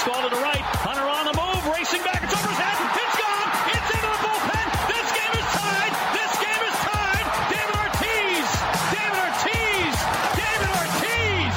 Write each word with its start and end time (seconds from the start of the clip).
Stall 0.00 0.22
to 0.22 0.34
the 0.34 0.40
right. 0.40 0.64
Hunter 0.80 1.04
on 1.04 1.28
the 1.28 1.36
move, 1.36 1.60
racing 1.76 2.00
back. 2.00 2.24
It's 2.24 2.32
over 2.32 2.48
his 2.48 2.56
head. 2.56 2.72
It's 2.96 3.16
gone. 3.20 3.48
It's 3.68 3.88
into 3.92 4.08
the 4.08 4.20
bullpen. 4.24 4.66
This 4.88 5.08
game 5.12 5.34
is 5.36 5.48
tied. 5.52 5.92
This 6.16 6.32
game 6.40 6.62
is 6.64 6.76
tied. 6.88 7.26
David 7.52 7.76
Ortiz. 7.76 8.48
David 8.96 9.20
Ortiz. 9.28 9.92
David 10.40 10.72
Ortiz. 10.80 11.52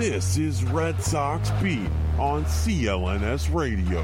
This 0.00 0.38
is 0.38 0.64
Red 0.72 0.96
Sox 1.02 1.50
Beat 1.60 1.92
on 2.18 2.46
CLNS 2.46 3.52
Radio. 3.52 4.00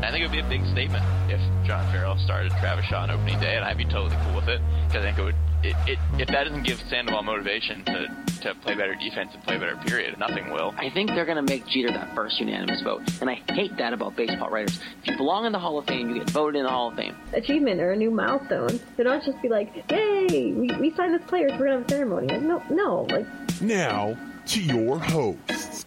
I 0.00 0.10
think 0.10 0.24
it 0.24 0.32
would 0.32 0.32
be 0.32 0.40
a 0.40 0.48
big 0.48 0.64
statement 0.72 1.04
if 1.28 1.40
John 1.66 1.84
Farrell 1.92 2.16
started 2.16 2.50
Travis 2.60 2.86
Shaw 2.86 3.02
on 3.02 3.10
opening 3.10 3.38
day, 3.40 3.56
and 3.56 3.64
I'd 3.66 3.76
be 3.76 3.84
totally 3.84 4.16
cool 4.24 4.36
with 4.36 4.48
it 4.48 4.62
because 4.88 5.04
I 5.04 5.12
think 5.12 5.18
it 5.18 5.22
would. 5.22 5.36
It, 5.62 5.76
it, 5.86 5.98
if 6.18 6.28
that 6.28 6.44
doesn't 6.44 6.62
give 6.62 6.80
Sandoval 6.88 7.24
motivation 7.24 7.84
to, 7.84 8.08
to 8.46 8.54
play 8.60 8.74
better 8.74 8.94
defense 8.94 9.30
and 9.34 9.42
play 9.42 9.58
better, 9.58 9.76
period, 9.76 10.18
nothing 10.18 10.50
will. 10.50 10.74
I 10.78 10.90
think 10.90 11.10
they're 11.10 11.24
going 11.24 11.36
to 11.36 11.42
make 11.42 11.66
Jeter 11.66 11.90
that 11.92 12.14
first 12.14 12.38
unanimous 12.40 12.80
vote, 12.82 13.02
and 13.20 13.28
I 13.28 13.40
hate 13.50 13.76
that 13.76 13.92
about 13.92 14.16
baseball 14.16 14.50
writers. 14.50 14.78
If 15.02 15.10
you 15.10 15.16
belong 15.16 15.46
in 15.46 15.52
the 15.52 15.58
Hall 15.58 15.78
of 15.78 15.86
Fame, 15.86 16.08
you 16.10 16.18
get 16.18 16.30
voted 16.30 16.56
in 16.56 16.64
the 16.64 16.70
Hall 16.70 16.88
of 16.88 16.96
Fame. 16.96 17.16
achievement 17.32 17.80
or 17.80 17.92
a 17.92 17.96
new 17.96 18.10
milestone. 18.10 18.80
They 18.96 19.02
don't 19.04 19.24
just 19.24 19.40
be 19.42 19.48
like, 19.48 19.84
"Yay, 19.90 20.52
we, 20.52 20.70
we 20.80 20.94
signed 20.96 21.14
this 21.14 21.22
player, 21.26 21.48
so 21.48 21.56
we're 21.58 21.66
gonna 21.66 21.78
have 21.78 21.86
a 21.86 21.88
ceremony." 21.88 22.28
Like, 22.28 22.42
no, 22.42 22.62
no, 22.70 23.06
like 23.10 23.26
Now 23.60 24.16
to 24.46 24.60
your 24.62 24.98
hosts. 24.98 25.85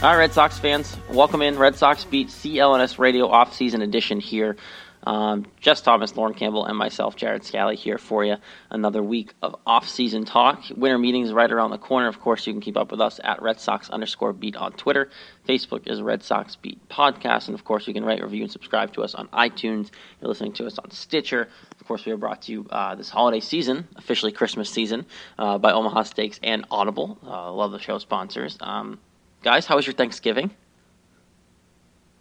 All 0.00 0.10
right, 0.10 0.16
Red 0.16 0.32
Sox 0.32 0.56
fans, 0.56 0.96
welcome 1.10 1.42
in 1.42 1.58
Red 1.58 1.74
Sox 1.74 2.04
Beat 2.04 2.28
CLNS 2.28 3.00
Radio 3.00 3.26
off-season 3.26 3.82
edition 3.82 4.20
here. 4.20 4.56
Um, 5.02 5.46
Jess 5.60 5.80
Thomas, 5.80 6.14
Lauren 6.14 6.34
Campbell, 6.34 6.66
and 6.66 6.78
myself, 6.78 7.16
Jared 7.16 7.42
Scally, 7.42 7.74
here 7.74 7.98
for 7.98 8.24
you. 8.24 8.36
Another 8.70 9.02
week 9.02 9.34
of 9.42 9.56
off-season 9.66 10.24
talk. 10.24 10.62
Winter 10.76 10.98
meetings 10.98 11.32
right 11.32 11.50
around 11.50 11.72
the 11.72 11.78
corner. 11.78 12.06
Of 12.06 12.20
course, 12.20 12.46
you 12.46 12.52
can 12.52 12.62
keep 12.62 12.76
up 12.76 12.92
with 12.92 13.00
us 13.00 13.18
at 13.24 13.42
Red 13.42 13.58
Sox 13.58 13.90
underscore 13.90 14.32
Beat 14.32 14.54
on 14.54 14.70
Twitter. 14.74 15.10
Facebook 15.48 15.88
is 15.88 16.00
Red 16.00 16.22
Sox 16.22 16.54
Beat 16.54 16.88
Podcast, 16.88 17.48
and 17.48 17.56
of 17.56 17.64
course, 17.64 17.88
you 17.88 17.92
can 17.92 18.04
rate, 18.04 18.22
review, 18.22 18.42
and 18.42 18.52
subscribe 18.52 18.92
to 18.92 19.02
us 19.02 19.16
on 19.16 19.26
iTunes. 19.30 19.90
You're 20.20 20.28
listening 20.28 20.52
to 20.52 20.66
us 20.66 20.78
on 20.78 20.92
Stitcher. 20.92 21.48
Of 21.80 21.88
course, 21.88 22.06
we 22.06 22.12
are 22.12 22.16
brought 22.16 22.42
to 22.42 22.52
you 22.52 22.68
uh, 22.70 22.94
this 22.94 23.10
holiday 23.10 23.40
season, 23.40 23.88
officially 23.96 24.30
Christmas 24.30 24.70
season, 24.70 25.06
uh, 25.40 25.58
by 25.58 25.72
Omaha 25.72 26.04
Steaks 26.04 26.38
and 26.44 26.66
Audible. 26.70 27.18
Uh, 27.26 27.52
love 27.52 27.72
the 27.72 27.80
show 27.80 27.98
sponsors. 27.98 28.56
Um, 28.60 29.00
guys, 29.42 29.66
how 29.66 29.76
was 29.76 29.86
your 29.86 29.94
Thanksgiving? 29.94 30.50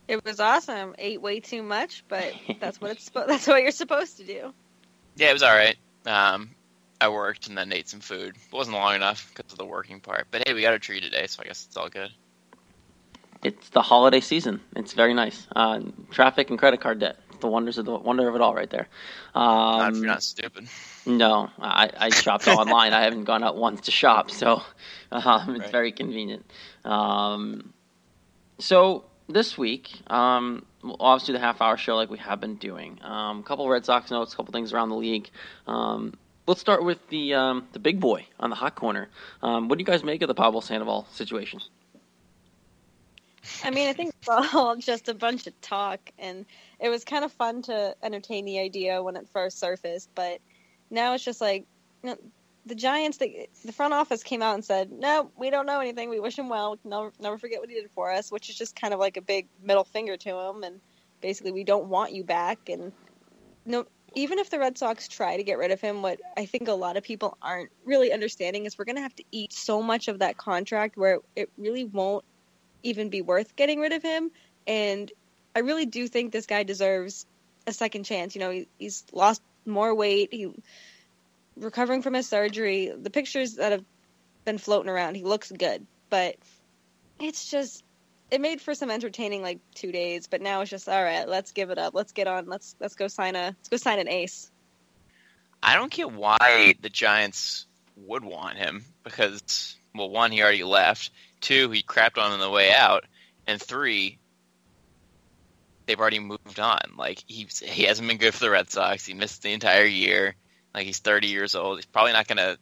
It 0.08 0.23
was 0.23 0.40
awesome. 0.40 0.96
Ate 0.98 1.22
way 1.22 1.40
too 1.40 1.64
much, 1.64 2.04
but 2.08 2.32
that's 2.59 2.80
what 2.80 2.92
it's 2.92 3.09
spo- 3.09 3.28
that's 3.28 3.48
what 3.48 3.62
you're 3.62 3.72
supposed 3.72 4.18
to 4.18 4.24
do. 4.24 4.54
Yeah, 5.16 5.30
it 5.30 5.34
was 5.34 5.44
all 5.44 5.56
right. 5.56 5.76
Um, 6.06 6.52
I 7.02 7.09
worked 7.09 7.48
and 7.48 7.58
then 7.58 7.72
ate 7.74 7.90
some 7.90 8.00
food. 8.00 8.36
It 8.36 8.54
wasn't 8.54 8.78
long 8.78 8.96
enough 8.96 9.32
because 9.36 9.52
of 9.52 9.58
the 9.58 9.66
working 9.66 10.00
part. 10.00 10.28
But 10.32 10.48
hey, 10.48 10.54
we 10.54 10.62
got 10.62 10.74
a 10.74 10.80
tree 10.80 11.02
today, 11.02 11.28
so 11.28 11.42
I 11.44 11.48
guess 11.48 11.66
it's 11.66 11.78
all 11.78 11.90
good. 11.90 12.12
It's 13.44 13.70
the 13.70 13.81
holiday 13.81 14.20
season. 14.20 14.62
It's 14.76 14.94
very 14.94 15.14
nice. 15.14 15.48
Uh, 15.56 15.81
traffic 16.09 16.50
and 16.50 16.58
credit 16.58 16.81
card 16.81 17.00
debt. 17.00 17.18
The 17.40 17.48
wonders 17.48 17.78
of 17.78 17.86
the 17.86 17.96
wonder 17.98 18.28
of 18.28 18.36
it 18.36 18.42
all, 18.42 18.54
right 18.56 18.70
there. 18.70 18.88
Um, 19.36 19.78
Not 19.78 19.90
if 19.96 19.98
you're 19.98 20.08
not 20.08 20.24
stupid. 20.24 20.68
No, 21.06 21.50
I, 21.60 21.90
I 21.98 22.10
shopped 22.12 22.48
online. 22.48 22.94
I 22.94 23.02
haven't 23.04 23.24
gone 23.26 23.44
out 23.44 23.56
once 23.58 23.82
to 23.82 23.92
shop, 23.92 24.30
so 24.32 24.62
um, 25.12 25.56
it's 25.56 25.60
Right. 25.66 25.72
very 25.72 25.92
convenient. 25.92 26.46
Um, 26.84 27.74
so 28.60 29.06
this 29.28 29.58
week, 29.58 30.02
um, 30.08 30.66
we'll 30.84 30.98
obviously 31.00 31.34
the 31.34 31.40
half 31.40 31.62
hour 31.62 31.78
show 31.78 31.96
like 31.96 32.10
we 32.10 32.18
have 32.20 32.40
been 32.40 32.56
doing. 32.56 33.00
Um, 33.04 33.40
a 33.40 33.44
couple 33.44 33.68
Red 33.70 33.86
Sox 33.86 34.10
notes, 34.12 34.34
a 34.34 34.36
couple 34.38 34.52
things 34.52 34.74
around 34.74 34.90
the 34.90 34.96
league. 34.96 35.30
Um, 35.68 36.14
let's 36.48 36.60
start 36.62 36.84
with 36.84 37.08
the 37.10 37.34
um, 37.36 37.68
the 37.74 37.80
big 37.80 38.00
boy 38.00 38.28
on 38.40 38.50
the 38.50 38.56
hot 38.56 38.76
corner. 38.76 39.10
Um, 39.42 39.68
what 39.70 39.78
do 39.78 39.82
you 39.82 39.86
guys 39.86 40.04
make 40.04 40.22
of 40.22 40.28
the 40.28 40.36
Pablo 40.36 40.62
Sandoval 40.62 41.08
situation? 41.12 41.62
I 43.64 43.72
mean, 43.72 43.88
I 43.90 43.94
think 43.94 44.14
it's 44.20 44.28
all 44.54 44.76
just 44.80 45.08
a 45.08 45.14
bunch 45.14 45.47
of 45.47 45.59
talk, 45.62 46.12
and 46.18 46.46
it 46.80 46.90
was 46.90 47.04
kind 47.04 47.26
of 47.26 47.32
fun 47.32 47.62
to 47.64 47.96
entertain 48.04 48.46
the 48.46 48.60
idea 48.60 49.02
when 49.02 49.16
it 49.16 49.28
first 49.30 49.60
surfaced, 49.60 50.10
but 50.16 50.40
now 50.90 51.14
it's 51.14 51.24
just 51.24 51.42
like 51.42 51.66
you 52.04 52.12
know, 52.12 52.18
the 52.66 52.76
Giants. 52.76 53.18
The, 53.18 53.50
the 53.66 53.72
front 53.72 53.94
office 53.94 54.24
came 54.24 54.42
out 54.42 54.56
and 54.56 54.64
said, 54.64 54.92
"No, 54.92 55.32
we 55.38 55.50
don't 55.50 55.66
know 55.66 55.80
anything. 55.80 56.10
We 56.10 56.20
wish 56.20 56.38
him 56.38 56.50
well. 56.50 56.78
Never, 56.84 57.12
never 57.20 57.38
forget 57.38 57.60
what 57.60 57.70
he 57.70 57.76
did 57.76 57.90
for 57.96 58.12
us," 58.12 58.32
which 58.32 58.50
is 58.50 58.58
just 58.58 58.80
kind 58.80 58.94
of 58.94 59.00
like 59.00 59.18
a 59.18 59.22
big 59.22 59.48
middle 59.64 59.84
finger 59.84 60.18
to 60.18 60.40
him, 60.40 60.64
and 60.64 60.80
basically, 61.22 61.52
we 61.52 61.64
don't 61.64 61.86
want 61.86 62.14
you 62.14 62.24
back. 62.24 62.70
And 62.70 62.92
no, 63.66 63.86
even 64.16 64.40
if 64.40 64.50
the 64.50 64.59
Red 64.59 64.78
Sox 64.78 65.08
try 65.08 65.38
to 65.38 65.44
get 65.44 65.58
rid 65.58 65.72
of 65.72 65.82
him, 65.82 66.02
what 66.02 66.20
I 66.36 66.46
think 66.46 66.68
a 66.68 66.74
lot 66.74 66.98
of 66.98 67.04
people 67.04 67.38
aren't 67.42 67.72
really 67.86 68.12
understanding 68.14 68.66
is 68.66 68.78
we're 68.78 68.86
going 68.86 68.96
to 68.98 69.02
have 69.02 69.16
to 69.16 69.24
eat 69.32 69.54
so 69.54 69.82
much 69.82 70.08
of 70.08 70.20
that 70.20 70.38
contract 70.38 70.98
where 70.98 71.20
it 71.36 71.50
really 71.58 71.86
won't 71.86 72.26
even 72.84 73.09
be 73.09 73.22
worth 73.22 73.56
getting 73.56 73.80
rid 73.80 73.94
of 73.94 74.04
him. 74.04 74.32
And 74.66 75.12
I 75.57 75.62
really 75.62 75.88
do 75.88 76.07
think 76.07 76.31
this 76.31 76.45
guy 76.45 76.62
deserves 76.62 77.25
a 77.66 77.73
second 77.73 78.03
chance. 78.03 78.35
You 78.35 78.41
know, 78.41 78.51
he, 78.51 78.68
he's 78.78 79.03
lost 79.12 79.41
more 79.66 79.95
weight. 79.95 80.31
He 80.31 80.51
recovering 81.56 82.03
from 82.03 82.13
his 82.13 82.29
surgery. 82.29 82.94
The 82.95 83.09
pictures 83.09 83.56
that 83.56 83.72
have 83.72 83.84
been 84.46 84.59
floating 84.59 84.88
around, 84.88 85.16
he 85.16 85.23
looks 85.23 85.51
good, 85.51 85.84
but 86.12 86.35
it's 87.19 87.50
just 87.50 87.84
it 88.29 88.40
made 88.40 88.62
for 88.62 88.75
some 88.75 88.91
entertaining 88.91 89.41
like 89.41 89.57
two 89.73 89.91
days. 89.91 90.28
But 90.28 90.44
now 90.44 90.62
it's 90.62 90.69
just 90.69 90.88
all 90.88 91.03
right. 91.03 91.28
Let's 91.28 91.51
give 91.53 91.72
it 91.72 91.79
up. 91.79 91.96
Let's 91.96 92.12
get 92.12 92.28
on. 92.28 92.46
Let's 92.46 92.75
let's 92.79 92.94
go 92.94 93.07
sign 93.07 93.35
a 93.35 93.56
let's 93.57 93.69
go 93.69 93.78
sign 93.78 93.97
an 93.97 94.07
ace. 94.07 94.51
I 95.63 95.73
don't 95.73 95.91
get 95.91 96.12
why 96.12 96.75
the 96.79 96.90
Giants 96.90 97.66
would 98.06 98.23
want 98.23 98.57
him 98.57 98.85
because, 99.03 99.75
well, 99.96 100.12
one, 100.12 100.31
he 100.31 100.44
already 100.44 100.63
left. 100.63 101.09
Two, 101.41 101.72
he 101.72 101.81
crapped 101.81 102.22
on 102.22 102.31
on 102.31 102.40
the 102.40 102.51
way 102.51 102.72
out, 102.72 103.06
and 103.47 103.59
three, 103.59 104.19
they've 105.88 106.00
already 106.00 106.20
moved 106.20 106.59
on. 106.59 106.80
Like 106.96 107.24
he's 107.25 107.59
he 107.59 107.84
hasn't 107.84 108.08
been 108.08 108.18
good 108.18 108.34
for 108.34 108.42
the 108.42 108.52
Red 108.52 108.70
Sox. 108.70 109.06
He 109.06 109.14
missed 109.14 109.42
the 109.42 109.53
entire 109.53 109.86
year. 109.86 110.36
Like 110.75 110.86
he's 110.86 111.00
30 111.00 111.28
years 111.28 111.56
old. 111.56 111.78
He's 111.78 111.86
probably 111.86 112.14
not 112.14 112.28
gonna. 112.28 112.58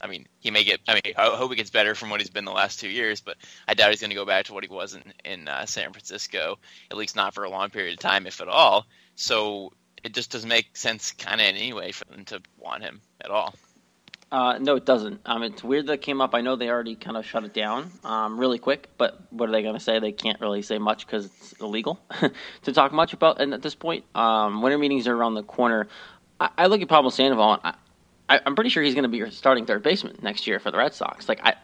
I 0.00 0.08
mean, 0.08 0.26
he 0.40 0.50
may 0.50 0.64
get. 0.64 0.80
I 0.88 0.94
mean, 0.94 1.14
I 1.16 1.36
hope 1.36 1.50
he 1.50 1.56
gets 1.56 1.70
better 1.70 1.94
from 1.94 2.10
what 2.10 2.20
he's 2.20 2.30
been 2.30 2.44
the 2.44 2.52
last 2.52 2.80
two 2.80 2.88
years, 2.88 3.20
but 3.20 3.36
I 3.66 3.74
doubt 3.74 3.90
he's 3.90 4.00
going 4.00 4.10
to 4.10 4.16
go 4.16 4.26
back 4.26 4.46
to 4.46 4.54
what 4.54 4.62
he 4.62 4.68
was 4.68 4.94
in 4.94 5.02
in 5.24 5.48
uh, 5.48 5.66
San 5.66 5.92
Francisco. 5.92 6.58
At 6.90 6.96
least 6.96 7.16
not 7.16 7.34
for 7.34 7.44
a 7.44 7.50
long 7.50 7.70
period 7.70 7.94
of 7.94 8.00
time, 8.00 8.26
if 8.26 8.40
at 8.40 8.48
all. 8.48 8.86
So 9.14 9.72
it 10.04 10.12
just 10.12 10.30
doesn't 10.30 10.48
make 10.48 10.76
sense, 10.76 11.12
kind 11.12 11.40
of 11.40 11.46
in 11.46 11.56
any 11.56 11.72
way, 11.72 11.92
for 11.92 12.04
them 12.04 12.24
to 12.26 12.42
want 12.58 12.82
him 12.82 13.00
at 13.20 13.30
all. 13.30 13.54
Uh, 14.30 14.58
no, 14.58 14.74
it 14.74 14.84
doesn't. 14.84 15.20
Um, 15.24 15.44
it's 15.44 15.62
weird 15.62 15.86
that 15.86 15.94
it 15.94 16.02
came 16.02 16.20
up. 16.20 16.34
I 16.34 16.40
know 16.40 16.56
they 16.56 16.68
already 16.68 16.96
kind 16.96 17.16
of 17.16 17.24
shut 17.24 17.44
it 17.44 17.54
down 17.54 17.92
um, 18.02 18.38
really 18.38 18.58
quick, 18.58 18.88
but 18.98 19.20
what 19.30 19.48
are 19.48 19.52
they 19.52 19.62
going 19.62 19.74
to 19.74 19.80
say? 19.80 20.00
They 20.00 20.10
can't 20.12 20.40
really 20.40 20.62
say 20.62 20.78
much 20.78 21.06
because 21.06 21.26
it's 21.26 21.52
illegal 21.54 22.00
to 22.62 22.72
talk 22.72 22.92
much 22.92 23.12
about. 23.12 23.40
And 23.40 23.54
at 23.54 23.62
this 23.62 23.76
point, 23.76 24.04
um, 24.16 24.62
winter 24.62 24.78
meetings 24.78 25.06
are 25.06 25.14
around 25.14 25.34
the 25.34 25.44
corner. 25.44 25.86
I, 26.40 26.50
I 26.58 26.66
look 26.66 26.82
at 26.82 26.88
Pablo 26.88 27.10
Sandoval, 27.10 27.60
and 27.62 27.76
I, 28.28 28.40
I'm 28.44 28.56
pretty 28.56 28.70
sure 28.70 28.82
he's 28.82 28.94
going 28.94 29.04
to 29.04 29.08
be 29.08 29.18
your 29.18 29.30
starting 29.30 29.64
third 29.64 29.84
baseman 29.84 30.18
next 30.22 30.48
year 30.48 30.58
for 30.58 30.72
the 30.72 30.78
Red 30.78 30.92
Sox. 30.92 31.28
Like 31.28 31.40
I, 31.44 31.54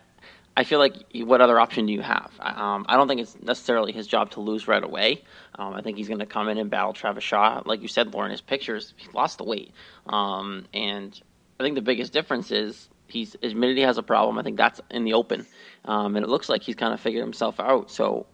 I 0.56 0.62
feel 0.62 0.78
like 0.78 0.94
what 1.14 1.40
other 1.40 1.58
option 1.58 1.86
do 1.86 1.92
you 1.92 2.02
have? 2.02 2.30
Um, 2.38 2.86
I 2.88 2.96
don't 2.96 3.08
think 3.08 3.22
it's 3.22 3.40
necessarily 3.42 3.90
his 3.90 4.06
job 4.06 4.30
to 4.32 4.40
lose 4.40 4.68
right 4.68 4.84
away. 4.84 5.24
Um, 5.56 5.74
I 5.74 5.82
think 5.82 5.96
he's 5.96 6.08
going 6.08 6.20
to 6.20 6.26
come 6.26 6.48
in 6.48 6.58
and 6.58 6.70
battle 6.70 6.92
Travis 6.92 7.24
Shaw. 7.24 7.62
Like 7.64 7.82
you 7.82 7.88
said, 7.88 8.14
Lauren, 8.14 8.30
his 8.30 8.40
pictures, 8.40 8.94
he 8.96 9.08
lost 9.12 9.38
the 9.38 9.44
weight. 9.44 9.72
Um, 10.06 10.66
and 10.72 11.20
I 11.62 11.64
think 11.64 11.76
the 11.76 11.82
biggest 11.82 12.12
difference 12.12 12.50
is 12.50 12.88
he's 13.06 13.36
admitted 13.42 13.76
he 13.76 13.84
has 13.84 13.98
a 13.98 14.02
problem. 14.02 14.38
I 14.38 14.42
think 14.42 14.56
that's 14.56 14.80
in 14.90 15.04
the 15.04 15.12
open. 15.12 15.46
Um, 15.84 16.16
and 16.16 16.24
it 16.24 16.28
looks 16.28 16.48
like 16.48 16.62
he's 16.62 16.74
kind 16.74 16.92
of 16.92 17.00
figured 17.00 17.22
himself 17.22 17.60
out. 17.60 17.90
So 17.90 18.26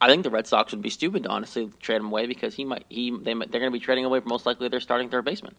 I 0.00 0.08
think 0.08 0.22
the 0.22 0.30
Red 0.30 0.46
Sox 0.46 0.72
would 0.72 0.82
be 0.82 0.90
stupid 0.90 1.24
to 1.24 1.28
honestly 1.28 1.70
trade 1.80 1.96
him 1.96 2.06
away 2.06 2.26
because 2.26 2.54
he 2.54 2.64
might 2.64 2.84
he 2.88 3.10
they 3.10 3.34
they're 3.34 3.60
going 3.60 3.64
to 3.64 3.70
be 3.70 3.80
trading 3.80 4.04
away 4.04 4.20
most 4.24 4.46
likely 4.46 4.68
their 4.68 4.80
starting 4.80 5.08
third 5.08 5.24
baseman. 5.24 5.54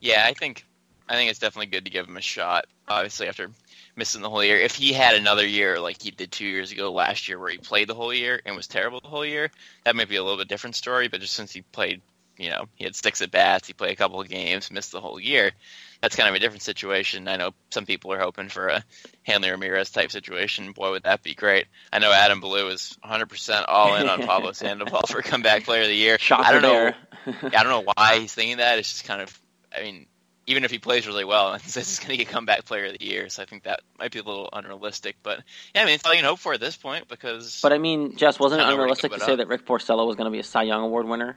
Yeah, 0.00 0.24
I 0.26 0.32
think 0.32 0.64
I 1.08 1.14
think 1.14 1.30
it's 1.30 1.38
definitely 1.38 1.66
good 1.66 1.84
to 1.84 1.90
give 1.90 2.08
him 2.08 2.16
a 2.16 2.22
shot. 2.22 2.66
Obviously, 2.88 3.28
after 3.28 3.50
missing 3.94 4.22
the 4.22 4.30
whole 4.30 4.42
year, 4.42 4.56
if 4.56 4.74
he 4.74 4.92
had 4.92 5.14
another 5.14 5.46
year 5.46 5.78
like 5.78 6.02
he 6.02 6.10
did 6.10 6.32
two 6.32 6.46
years 6.46 6.72
ago, 6.72 6.90
last 6.90 7.28
year, 7.28 7.38
where 7.38 7.50
he 7.50 7.58
played 7.58 7.88
the 7.88 7.94
whole 7.94 8.12
year 8.12 8.40
and 8.44 8.56
was 8.56 8.66
terrible 8.66 9.00
the 9.00 9.08
whole 9.08 9.24
year, 9.24 9.50
that 9.84 9.94
might 9.94 10.08
be 10.08 10.16
a 10.16 10.22
little 10.22 10.38
bit 10.38 10.48
different 10.48 10.74
story. 10.74 11.06
But 11.08 11.20
just 11.20 11.34
since 11.34 11.52
he 11.52 11.62
played, 11.62 12.02
you 12.42 12.50
know, 12.50 12.66
he 12.74 12.84
had 12.84 12.94
six 12.96 13.20
at 13.22 13.30
bats, 13.30 13.66
he 13.66 13.72
played 13.72 13.92
a 13.92 13.96
couple 13.96 14.20
of 14.20 14.28
games, 14.28 14.70
missed 14.70 14.92
the 14.92 15.00
whole 15.00 15.20
year. 15.20 15.52
That's 16.00 16.16
kind 16.16 16.28
of 16.28 16.34
a 16.34 16.40
different 16.40 16.62
situation. 16.62 17.28
I 17.28 17.36
know 17.36 17.52
some 17.70 17.86
people 17.86 18.12
are 18.12 18.18
hoping 18.18 18.48
for 18.48 18.68
a 18.68 18.84
Hanley 19.22 19.50
Ramirez 19.50 19.90
type 19.90 20.10
situation. 20.10 20.72
Boy, 20.72 20.90
would 20.90 21.04
that 21.04 21.22
be 21.22 21.34
great! 21.34 21.66
I 21.92 22.00
know 22.00 22.12
Adam 22.12 22.40
Blue 22.40 22.68
is 22.68 22.98
100% 23.04 23.64
all 23.68 23.94
in 23.94 24.08
on 24.08 24.22
Pablo 24.26 24.52
Sandoval 24.52 25.02
for 25.08 25.22
comeback 25.22 25.64
player 25.64 25.82
of 25.82 25.88
the 25.88 25.94
year. 25.94 26.18
Shocker 26.18 26.44
I 26.44 26.52
don't 26.52 26.62
know. 26.62 26.92
I 27.26 27.62
don't 27.62 27.68
know 27.68 27.92
why 27.94 28.18
he's 28.18 28.34
thinking 28.34 28.56
that. 28.56 28.78
It's 28.78 28.90
just 28.90 29.04
kind 29.04 29.22
of, 29.22 29.40
I 29.76 29.82
mean, 29.82 30.06
even 30.46 30.64
if 30.64 30.70
he 30.70 30.78
plays 30.78 31.06
really 31.06 31.24
well, 31.24 31.52
this 31.64 31.76
is 31.76 31.98
going 31.98 32.10
to 32.10 32.16
get 32.16 32.28
comeback 32.28 32.64
player 32.64 32.86
of 32.86 32.98
the 32.98 33.04
year. 33.04 33.28
So 33.28 33.42
I 33.42 33.46
think 33.46 33.64
that 33.64 33.80
might 33.98 34.12
be 34.12 34.18
a 34.18 34.22
little 34.22 34.48
unrealistic. 34.52 35.16
But 35.22 35.40
yeah, 35.74 35.82
I 35.82 35.84
mean, 35.84 35.94
it's 35.94 36.04
all 36.04 36.12
you 36.12 36.20
can 36.20 36.28
hope 36.28 36.38
for 36.38 36.54
at 36.54 36.60
this 36.60 36.76
point 36.76 37.08
because. 37.08 37.60
But 37.62 37.72
I 37.72 37.78
mean, 37.78 38.16
Jess, 38.16 38.38
wasn't 38.38 38.60
it 38.60 38.64
I 38.64 38.70
don't 38.70 38.78
know 38.78 38.86
where 38.86 38.94
to 38.94 39.06
unrealistic 39.06 39.12
to 39.12 39.20
say 39.20 39.32
up. 39.32 39.38
that 39.38 39.48
Rick 39.48 39.66
Porcello 39.66 40.06
was 40.06 40.16
going 40.16 40.26
to 40.26 40.30
be 40.30 40.40
a 40.40 40.44
Cy 40.44 40.64
Young 40.64 40.82
Award 40.82 41.06
winner? 41.06 41.36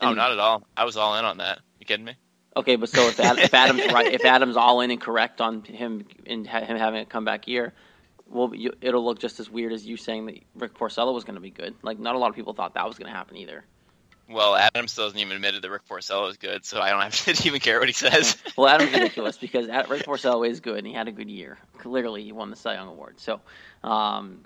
Oh, 0.00 0.12
not 0.12 0.32
at 0.32 0.38
all. 0.38 0.66
I 0.76 0.84
was 0.84 0.96
all 0.96 1.16
in 1.16 1.24
on 1.24 1.38
that. 1.38 1.60
You 1.78 1.86
kidding 1.86 2.04
me? 2.04 2.14
Okay, 2.56 2.76
but 2.76 2.88
so 2.88 3.08
if, 3.08 3.20
Ad, 3.20 3.38
if 3.38 3.54
Adams 3.54 3.86
right, 3.92 4.12
if 4.12 4.24
Adams 4.24 4.56
all 4.56 4.80
in 4.80 4.90
and 4.90 5.00
correct 5.00 5.40
on 5.40 5.62
him 5.62 6.04
and 6.26 6.46
ha- 6.46 6.64
him 6.64 6.76
having 6.76 7.00
a 7.00 7.06
comeback 7.06 7.46
year, 7.46 7.72
well, 8.26 8.54
you, 8.54 8.72
it'll 8.80 9.04
look 9.04 9.18
just 9.18 9.40
as 9.40 9.48
weird 9.50 9.72
as 9.72 9.84
you 9.84 9.96
saying 9.96 10.26
that 10.26 10.40
Rick 10.54 10.74
Porcello 10.74 11.14
was 11.14 11.24
going 11.24 11.36
to 11.36 11.40
be 11.40 11.50
good. 11.50 11.74
Like, 11.82 11.98
not 11.98 12.14
a 12.14 12.18
lot 12.18 12.30
of 12.30 12.36
people 12.36 12.54
thought 12.54 12.74
that 12.74 12.86
was 12.86 12.98
going 12.98 13.10
to 13.10 13.16
happen 13.16 13.36
either. 13.36 13.64
Well, 14.28 14.54
Adam 14.54 14.86
still 14.86 15.04
hasn't 15.04 15.20
even 15.20 15.34
admitted 15.34 15.62
that 15.62 15.70
Rick 15.70 15.88
Porcello 15.88 16.30
is 16.30 16.36
good, 16.36 16.64
so 16.64 16.80
I 16.80 16.90
don't 16.90 17.00
have 17.00 17.24
to 17.24 17.46
even 17.46 17.60
care 17.60 17.80
what 17.80 17.88
he 17.88 17.92
says. 17.92 18.36
Well, 18.56 18.68
Adam's 18.68 18.92
ridiculous 18.92 19.36
because 19.36 19.68
Ad- 19.68 19.90
Rick 19.90 20.04
Porcello 20.04 20.48
is 20.48 20.60
good 20.60 20.78
and 20.78 20.86
he 20.86 20.92
had 20.92 21.08
a 21.08 21.12
good 21.12 21.28
year. 21.28 21.58
Clearly, 21.78 22.22
he 22.22 22.32
won 22.32 22.50
the 22.50 22.56
Cy 22.56 22.74
Young 22.74 22.88
Award. 22.88 23.18
So, 23.18 23.40
um, 23.82 24.44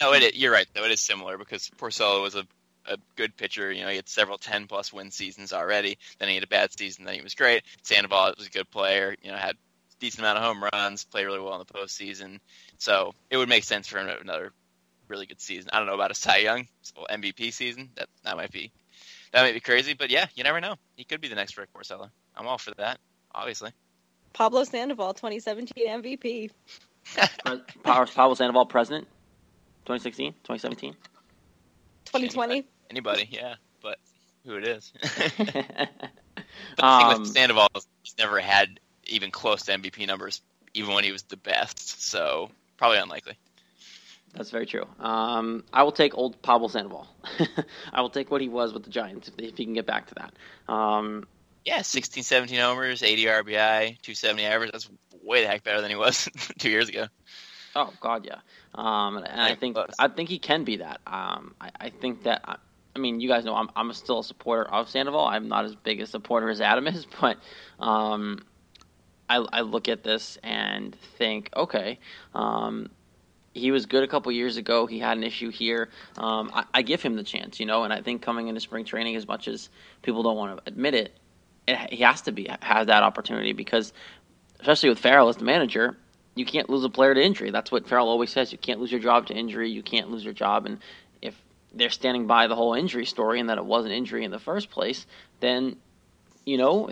no, 0.00 0.12
it, 0.12 0.34
you're 0.36 0.52
right 0.52 0.66
though. 0.74 0.84
It 0.84 0.92
is 0.92 1.00
similar 1.00 1.36
because 1.36 1.70
Porcello 1.76 2.22
was 2.22 2.36
a 2.36 2.46
a 2.88 2.98
good 3.16 3.36
pitcher. 3.36 3.70
You 3.70 3.82
know, 3.82 3.90
he 3.90 3.96
had 3.96 4.08
several 4.08 4.38
10 4.38 4.66
plus 4.66 4.92
win 4.92 5.10
seasons 5.10 5.52
already. 5.52 5.98
Then 6.18 6.28
he 6.28 6.34
had 6.34 6.44
a 6.44 6.48
bad 6.48 6.76
season. 6.76 7.04
Then 7.04 7.14
he 7.14 7.22
was 7.22 7.34
great. 7.34 7.62
Sandoval 7.82 8.34
was 8.36 8.46
a 8.46 8.50
good 8.50 8.70
player. 8.70 9.14
You 9.22 9.30
know, 9.30 9.36
had 9.36 9.54
a 9.54 10.00
decent 10.00 10.20
amount 10.20 10.38
of 10.38 10.44
home 10.44 10.68
runs, 10.72 11.04
played 11.04 11.24
really 11.24 11.40
well 11.40 11.60
in 11.60 11.64
the 11.66 11.72
postseason. 11.72 12.40
So 12.78 13.14
it 13.30 13.36
would 13.36 13.48
make 13.48 13.64
sense 13.64 13.86
for 13.86 13.98
him 13.98 14.06
to 14.06 14.12
have 14.12 14.20
another 14.20 14.52
really 15.08 15.26
good 15.26 15.40
season. 15.40 15.70
I 15.72 15.78
don't 15.78 15.86
know 15.86 15.94
about 15.94 16.10
a 16.10 16.14
Cy 16.14 16.38
Young 16.38 16.66
so 16.82 17.06
MVP 17.10 17.52
season. 17.52 17.90
That 17.96 18.08
that 18.24 18.36
might 18.36 18.52
be 18.52 18.70
that 19.32 19.42
might 19.42 19.54
be 19.54 19.60
crazy, 19.60 19.94
but 19.94 20.10
yeah, 20.10 20.26
you 20.34 20.44
never 20.44 20.60
know. 20.60 20.76
He 20.96 21.04
could 21.04 21.20
be 21.20 21.28
the 21.28 21.34
next 21.34 21.56
Rick 21.56 21.72
Porcello. 21.72 22.10
I'm 22.36 22.46
all 22.46 22.58
for 22.58 22.72
that, 22.76 22.98
obviously. 23.34 23.72
Pablo 24.32 24.64
Sandoval, 24.64 25.14
2017 25.14 25.88
MVP. 25.88 26.50
Pablo 27.82 28.34
Sandoval, 28.34 28.66
president, 28.66 29.06
2016, 29.86 30.32
2017. 30.32 30.94
2020. 32.04 32.64
Anybody, 32.90 33.28
yeah, 33.30 33.54
but 33.82 33.98
who 34.44 34.56
it 34.56 34.64
is. 34.66 34.92
But 36.76 36.82
the 36.82 36.86
Um, 36.86 36.98
thing 37.14 37.20
with 37.22 37.32
Sandoval 37.32 37.68
is 37.76 37.86
he's 38.02 38.14
never 38.18 38.40
had 38.40 38.80
even 39.06 39.30
close 39.30 39.62
to 39.62 39.72
MVP 39.72 40.06
numbers, 40.06 40.42
even 40.74 40.94
when 40.94 41.04
he 41.04 41.12
was 41.12 41.22
the 41.24 41.36
best. 41.36 42.02
So 42.02 42.50
probably 42.76 42.98
unlikely. 42.98 43.34
That's 44.34 44.50
very 44.50 44.66
true. 44.66 44.86
Um, 45.00 45.64
I 45.72 45.82
will 45.82 45.92
take 45.92 46.16
old 46.16 46.40
Pablo 46.42 46.68
Sandoval. 46.68 47.08
I 47.92 48.00
will 48.00 48.10
take 48.10 48.30
what 48.30 48.40
he 48.40 48.48
was 48.48 48.72
with 48.72 48.84
the 48.84 48.90
Giants 48.90 49.28
if, 49.28 49.34
if 49.38 49.56
he 49.56 49.64
can 49.64 49.74
get 49.74 49.86
back 49.86 50.06
to 50.08 50.14
that. 50.16 50.72
Um, 50.72 51.26
Yeah, 51.64 51.82
16, 51.82 52.22
17 52.22 52.58
homers, 52.58 53.02
80 53.02 53.24
RBI, 53.24 54.00
270 54.02 54.44
average. 54.44 54.72
That's 54.72 54.88
way 55.22 55.42
the 55.42 55.48
heck 55.48 55.64
better 55.64 55.80
than 55.80 55.90
he 55.90 55.96
was 55.96 56.28
two 56.58 56.70
years 56.70 56.88
ago. 56.88 57.06
oh 57.74 57.92
God, 58.00 58.24
yeah. 58.26 58.40
Um, 58.74 59.16
and 59.16 59.26
I 59.40 59.54
think. 59.54 59.76
I 59.98 60.08
think 60.08 60.28
he 60.28 60.38
can 60.38 60.64
be 60.64 60.76
that. 60.76 61.00
Um, 61.06 61.54
I, 61.60 61.70
I 61.80 61.90
think 61.90 62.24
that. 62.24 62.60
I, 62.98 63.00
mean, 63.00 63.20
you 63.20 63.28
guys 63.28 63.44
know 63.44 63.54
I'm 63.54 63.70
I'm 63.76 63.92
still 63.92 64.18
a 64.18 64.24
supporter 64.24 64.68
of 64.70 64.88
Sandoval. 64.88 65.24
I'm 65.24 65.48
not 65.48 65.64
as 65.64 65.74
big 65.74 66.00
a 66.00 66.06
supporter 66.06 66.50
as 66.50 66.60
Adam 66.60 66.86
is, 66.88 67.06
but 67.20 67.38
um, 67.78 68.40
I, 69.28 69.36
I 69.36 69.60
look 69.60 69.88
at 69.88 70.02
this 70.02 70.38
and 70.42 70.94
think, 71.16 71.50
okay, 71.56 71.98
um, 72.34 72.90
he 73.54 73.70
was 73.70 73.86
good 73.86 74.02
a 74.02 74.08
couple 74.08 74.32
years 74.32 74.56
ago. 74.56 74.86
He 74.86 74.98
had 74.98 75.16
an 75.16 75.24
issue 75.24 75.50
here. 75.50 75.90
Um, 76.16 76.50
I, 76.52 76.64
I 76.74 76.82
give 76.82 77.02
him 77.02 77.16
the 77.16 77.22
chance, 77.22 77.60
you 77.60 77.66
know, 77.66 77.84
and 77.84 77.92
I 77.92 78.02
think 78.02 78.22
coming 78.22 78.48
into 78.48 78.60
spring 78.60 78.84
training, 78.84 79.16
as 79.16 79.26
much 79.26 79.48
as 79.48 79.68
people 80.02 80.22
don't 80.22 80.36
want 80.36 80.58
to 80.58 80.62
admit 80.66 80.94
it, 80.94 81.16
it 81.66 81.92
he 81.92 82.02
has 82.02 82.22
to 82.22 82.32
be 82.32 82.48
has 82.60 82.88
that 82.88 83.02
opportunity 83.02 83.52
because, 83.52 83.92
especially 84.60 84.88
with 84.88 84.98
Farrell 84.98 85.28
as 85.28 85.36
the 85.36 85.44
manager, 85.44 85.96
you 86.34 86.44
can't 86.44 86.68
lose 86.70 86.84
a 86.84 86.88
player 86.88 87.14
to 87.14 87.22
injury. 87.22 87.50
That's 87.50 87.70
what 87.70 87.88
Farrell 87.88 88.08
always 88.08 88.30
says. 88.30 88.50
You 88.52 88.58
can't 88.58 88.80
lose 88.80 88.90
your 88.90 89.00
job 89.00 89.26
to 89.26 89.34
injury. 89.34 89.70
You 89.70 89.82
can't 89.82 90.10
lose 90.10 90.24
your 90.24 90.34
job, 90.34 90.66
and 90.66 90.78
they're 91.72 91.90
standing 91.90 92.26
by 92.26 92.46
the 92.46 92.56
whole 92.56 92.74
injury 92.74 93.06
story 93.06 93.40
and 93.40 93.48
that 93.48 93.58
it 93.58 93.64
was 93.64 93.84
an 93.84 93.90
injury 93.90 94.24
in 94.24 94.30
the 94.30 94.38
first 94.38 94.70
place, 94.70 95.06
then 95.40 95.76
you 96.44 96.56
know 96.56 96.90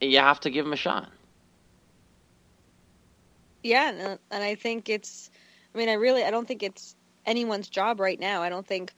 you 0.00 0.18
have 0.18 0.40
to 0.40 0.50
give 0.50 0.66
him 0.66 0.72
a 0.72 0.76
shot. 0.76 1.10
Yeah, 3.62 3.90
and, 3.90 4.18
and 4.30 4.44
I 4.44 4.54
think 4.54 4.88
it's. 4.88 5.30
I 5.74 5.78
mean, 5.78 5.88
I 5.88 5.94
really, 5.94 6.22
I 6.22 6.30
don't 6.30 6.46
think 6.46 6.62
it's 6.62 6.94
anyone's 7.26 7.68
job 7.68 7.98
right 7.98 8.20
now. 8.20 8.42
I 8.42 8.48
don't 8.48 8.66
think 8.66 8.92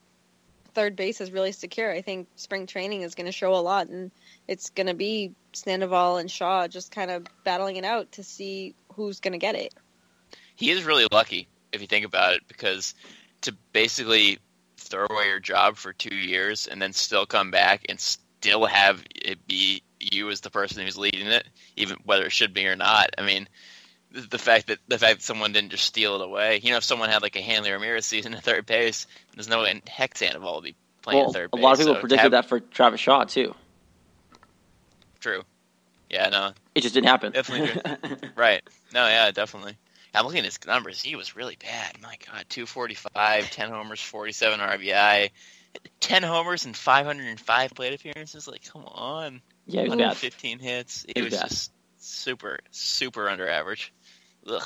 third 0.75 0.95
base 0.95 1.23
is 1.23 1.31
really 1.31 1.53
secure. 1.53 1.91
I 1.91 2.03
think 2.03 2.29
spring 2.37 2.67
training 2.67 3.01
is 3.01 3.15
going 3.15 3.27
to 3.27 3.33
show 3.33 3.55
a 3.55 3.63
lot, 3.63 3.89
and 3.89 4.11
it's 4.47 4.71
going 4.71 4.89
to 4.89 4.95
be 4.95 5.33
Sandoval 5.53 6.19
and 6.19 6.31
Shaw 6.31 6.69
just 6.69 6.91
kind 6.91 7.11
of 7.11 7.27
battling 7.45 7.77
it 7.77 7.85
out 7.85 8.13
to 8.13 8.23
see 8.23 8.75
who's 8.93 9.21
going 9.21 9.33
to 9.33 9.39
get 9.39 9.55
it. 9.55 9.73
He 10.57 10.71
is 10.71 10.85
really 10.85 11.07
lucky 11.11 11.49
if 11.73 11.81
you 11.81 11.87
think 11.87 12.05
about 12.05 12.35
it, 12.35 12.43
because 12.47 12.95
to 13.43 13.57
basically 13.73 14.39
throw 14.87 15.07
away 15.09 15.29
your 15.29 15.41
job 15.41 15.77
for 15.77 15.93
two 15.93 16.15
years 16.15 16.67
and 16.67 16.81
then 16.81 16.93
still 16.93 17.27
come 17.27 17.51
back 17.51 17.87
and 17.89 18.01
still 18.01 18.67
have 18.67 19.03
it 19.15 19.47
be 19.47 19.83
you 20.01 20.31
as 20.31 20.41
the 20.41 20.51
person 20.51 20.85
who's 20.85 20.97
leading 20.97 21.27
it, 21.27 21.47
even 21.77 21.97
whether 22.05 22.27
it 22.27 22.33
should 22.33 22.55
be 22.55 22.67
or 22.67 22.77
not. 22.77 23.11
I 23.19 23.23
mean, 23.23 23.49
the, 24.13 24.39
fact 24.39 24.69
that 24.69 24.79
the 24.89 24.99
fact 24.99 25.19
that 25.19 25.23
someone 25.23 25.53
didn't 25.53 25.71
just 25.71 25.85
steal 25.85 26.15
it 26.17 26.25
away. 26.25 26.61
You 26.63 26.71
know, 26.71 26.77
if 26.79 26.85
someone 26.85 27.11
had 27.11 27.23
like 27.23 27.37
a 27.37 27.41
Hanley 27.41 27.71
Ramirez 27.71 28.07
season 28.07 28.35
at 28.35 28.43
third 28.43 28.67
base, 28.67 29.07
there's 29.35 29.49
no 29.49 29.63
way 29.63 29.71
in 29.71 29.83
heck 29.87 30.17
Sandoval 30.17 30.57
would 30.57 30.65
be 30.65 30.75
playing 31.03 31.25
Well, 31.25 31.33
third 31.33 31.51
a 31.53 31.57
lot 31.57 31.73
of 31.73 31.79
people 31.79 31.95
so 31.95 32.01
predicted 32.01 32.23
have- 32.25 32.31
that 32.33 32.47
for 32.47 32.61
Travis 32.61 33.01
Shaw 33.01 33.25
too. 33.25 33.55
True. 35.21 35.43
Yeah, 36.09 36.29
no, 36.29 36.53
It 36.77 36.83
just 36.83 36.95
didn't 36.95 37.09
happen. 37.09 37.33
Definitely 37.33 37.83
Right. 38.37 38.63
No, 38.95 39.09
yeah, 39.09 39.33
definitely. 39.33 39.77
I'm 40.15 40.25
looking 40.25 40.39
at 40.41 40.45
his 40.45 40.59
numbers. 40.67 41.01
He 41.03 41.17
was 41.17 41.37
really 41.37 41.57
bad. 41.57 42.01
My 42.03 42.17
God, 42.27 42.45
245, 42.49 43.51
10 43.51 43.71
homers, 43.71 44.01
47 44.01 44.61
RBI, 44.61 45.31
10 46.01 46.23
homers 46.23 46.65
and 46.65 46.77
505 46.77 47.71
plate 47.75 47.95
appearances. 47.95 48.49
Like, 48.49 48.65
come 48.65 48.85
on. 48.87 49.43
yeah, 49.67 49.83
he 49.83 49.89
was 49.89 49.99
bad. 49.99 50.17
15 50.17 50.59
hits. 50.59 51.05
He 51.07 51.13
He 51.17 51.23
was 51.23 51.33
was 51.33 51.41
just 51.41 51.73
super, 51.99 52.61
super 52.71 53.29
under 53.29 53.49
average. 53.49 53.93
Ugh. 54.49 54.63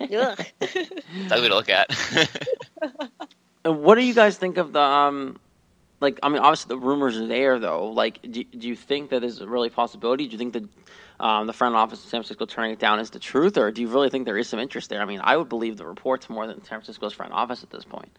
Ugh. 0.00 0.46
It's 0.60 1.32
ugly 1.32 1.48
to 1.48 1.54
look 1.54 1.68
at. 1.70 1.90
What 3.64 3.94
do 3.94 4.04
you 4.04 4.12
guys 4.12 4.36
think 4.36 4.58
of 4.58 4.74
the 4.74 4.80
um, 4.80 5.38
like? 6.04 6.20
I 6.22 6.28
mean, 6.28 6.38
obviously 6.38 6.68
the 6.68 6.78
rumors 6.78 7.16
are 7.16 7.26
there 7.26 7.58
though. 7.58 7.88
Like, 7.88 8.20
do, 8.22 8.44
do 8.44 8.68
you 8.68 8.76
think 8.76 9.10
that 9.10 9.24
is 9.24 9.40
a 9.40 9.48
really 9.48 9.70
possibility? 9.70 10.26
Do 10.26 10.32
you 10.32 10.38
think 10.38 10.52
that 10.52 10.64
um, 11.20 11.46
the 11.46 11.52
front 11.52 11.74
office 11.74 12.04
of 12.04 12.10
San 12.10 12.18
Francisco 12.20 12.46
turning 12.46 12.72
it 12.72 12.78
down 12.78 13.00
is 13.00 13.10
the 13.10 13.18
truth, 13.18 13.56
or 13.56 13.70
do 13.70 13.80
you 13.82 13.88
really 13.88 14.10
think 14.10 14.24
there 14.24 14.38
is 14.38 14.48
some 14.48 14.60
interest 14.60 14.90
there? 14.90 15.00
I 15.00 15.04
mean, 15.04 15.20
I 15.22 15.36
would 15.36 15.48
believe 15.48 15.76
the 15.76 15.86
reports 15.86 16.28
more 16.28 16.46
than 16.46 16.58
San 16.60 16.78
Francisco's 16.80 17.12
front 17.12 17.32
office 17.32 17.62
at 17.62 17.70
this 17.70 17.84
point. 17.84 18.10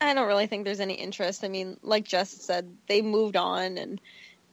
I 0.00 0.14
don't 0.14 0.26
really 0.26 0.46
think 0.46 0.64
there's 0.64 0.80
any 0.80 0.94
interest. 0.94 1.44
I 1.44 1.48
mean, 1.48 1.76
like 1.82 2.04
Jess 2.04 2.30
said, 2.30 2.76
they 2.88 3.02
moved 3.02 3.36
on, 3.36 3.78
and 3.78 4.00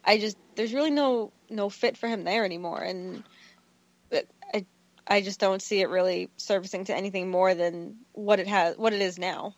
I 0.06 0.20
just 0.20 0.38
there's 0.56 0.74
really 0.74 0.92
no 0.92 1.34
no 1.50 1.70
fit 1.70 1.98
for 1.98 2.08
him 2.08 2.24
there 2.24 2.46
anymore, 2.46 2.82
and 2.82 3.24
I 4.54 4.66
I 5.08 5.22
just 5.22 5.40
don't 5.40 5.62
see 5.62 5.82
it 5.82 5.90
really 5.90 6.30
servicing 6.38 6.86
to 6.86 6.96
anything 6.96 7.32
more 7.32 7.56
than 7.56 7.98
what 8.14 8.40
it 8.40 8.48
has 8.48 8.78
what 8.78 8.94
it 8.94 9.02
is 9.02 9.18
now. 9.18 9.56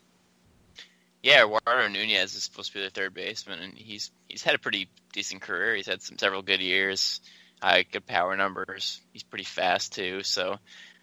Yeah, 1.24 1.46
Eduardo 1.46 1.88
Nunez 1.88 2.36
is 2.36 2.44
supposed 2.44 2.72
to 2.72 2.80
be 2.80 2.84
the 2.84 2.90
third 2.90 3.13
baseman, 3.13 3.60
and 3.60 3.74
he's 3.78 4.12
he's 4.28 4.44
had 4.44 4.56
a 4.56 4.60
pretty 4.60 4.90
decent 5.13 5.42
career. 5.42 5.75
He's 5.75 5.88
had 5.88 6.01
some 6.01 6.18
several 6.18 6.42
good 6.42 6.62
years, 6.62 7.22
uh, 7.62 7.84
good 7.92 8.06
power 8.08 8.36
numbers. 8.36 9.01
He's 9.13 9.24
pretty 9.24 9.44
fast 9.44 9.94
too. 9.94 10.24
So 10.24 10.58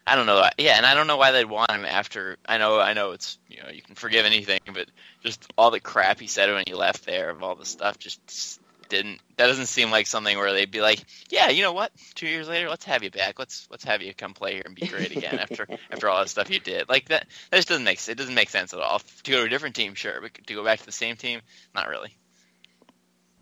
I 0.05 0.15
don't 0.15 0.25
know. 0.25 0.43
Yeah, 0.57 0.75
and 0.75 0.85
I 0.85 0.93
don't 0.93 1.07
know 1.07 1.17
why 1.17 1.31
they'd 1.31 1.45
want 1.45 1.71
him 1.71 1.85
after. 1.85 2.37
I 2.45 2.57
know, 2.57 2.79
I 2.79 2.93
know 2.93 3.11
it's 3.11 3.37
you 3.47 3.61
know 3.63 3.69
you 3.69 3.81
can 3.81 3.95
forgive 3.95 4.25
anything, 4.25 4.61
but 4.73 4.87
just 5.23 5.51
all 5.57 5.71
the 5.71 5.79
crap 5.79 6.19
he 6.19 6.27
said 6.27 6.51
when 6.51 6.63
he 6.67 6.73
left 6.73 7.05
there 7.05 7.29
of 7.29 7.43
all 7.43 7.55
the 7.55 7.65
stuff 7.65 7.97
just 7.97 8.59
didn't. 8.89 9.19
That 9.37 9.47
doesn't 9.47 9.67
seem 9.67 9.91
like 9.91 10.07
something 10.07 10.37
where 10.37 10.51
they'd 10.51 10.69
be 10.69 10.81
like, 10.81 11.03
yeah, 11.29 11.49
you 11.49 11.63
know 11.63 11.71
what? 11.71 11.91
Two 12.15 12.27
years 12.27 12.47
later, 12.47 12.69
let's 12.69 12.85
have 12.85 13.03
you 13.03 13.11
back. 13.11 13.39
Let's 13.39 13.67
let's 13.71 13.85
have 13.85 14.01
you 14.01 14.13
come 14.13 14.33
play 14.33 14.53
here 14.53 14.63
and 14.65 14.75
be 14.75 14.87
great 14.87 15.15
again 15.15 15.39
after 15.39 15.67
after 15.91 16.09
all 16.09 16.19
that 16.19 16.29
stuff 16.29 16.49
you 16.49 16.59
did. 16.59 16.89
Like 16.89 17.09
that. 17.09 17.27
That 17.51 17.57
just 17.57 17.69
doesn't 17.69 17.85
make 17.85 18.05
it 18.07 18.17
doesn't 18.17 18.35
make 18.35 18.49
sense 18.49 18.73
at 18.73 18.79
all. 18.79 18.99
To 18.99 19.31
go 19.31 19.39
to 19.39 19.45
a 19.45 19.49
different 19.49 19.75
team, 19.75 19.95
sure, 19.95 20.19
but 20.21 20.33
to 20.33 20.53
go 20.53 20.63
back 20.63 20.79
to 20.79 20.85
the 20.85 20.91
same 20.91 21.15
team, 21.15 21.41
not 21.73 21.87
really. 21.87 22.15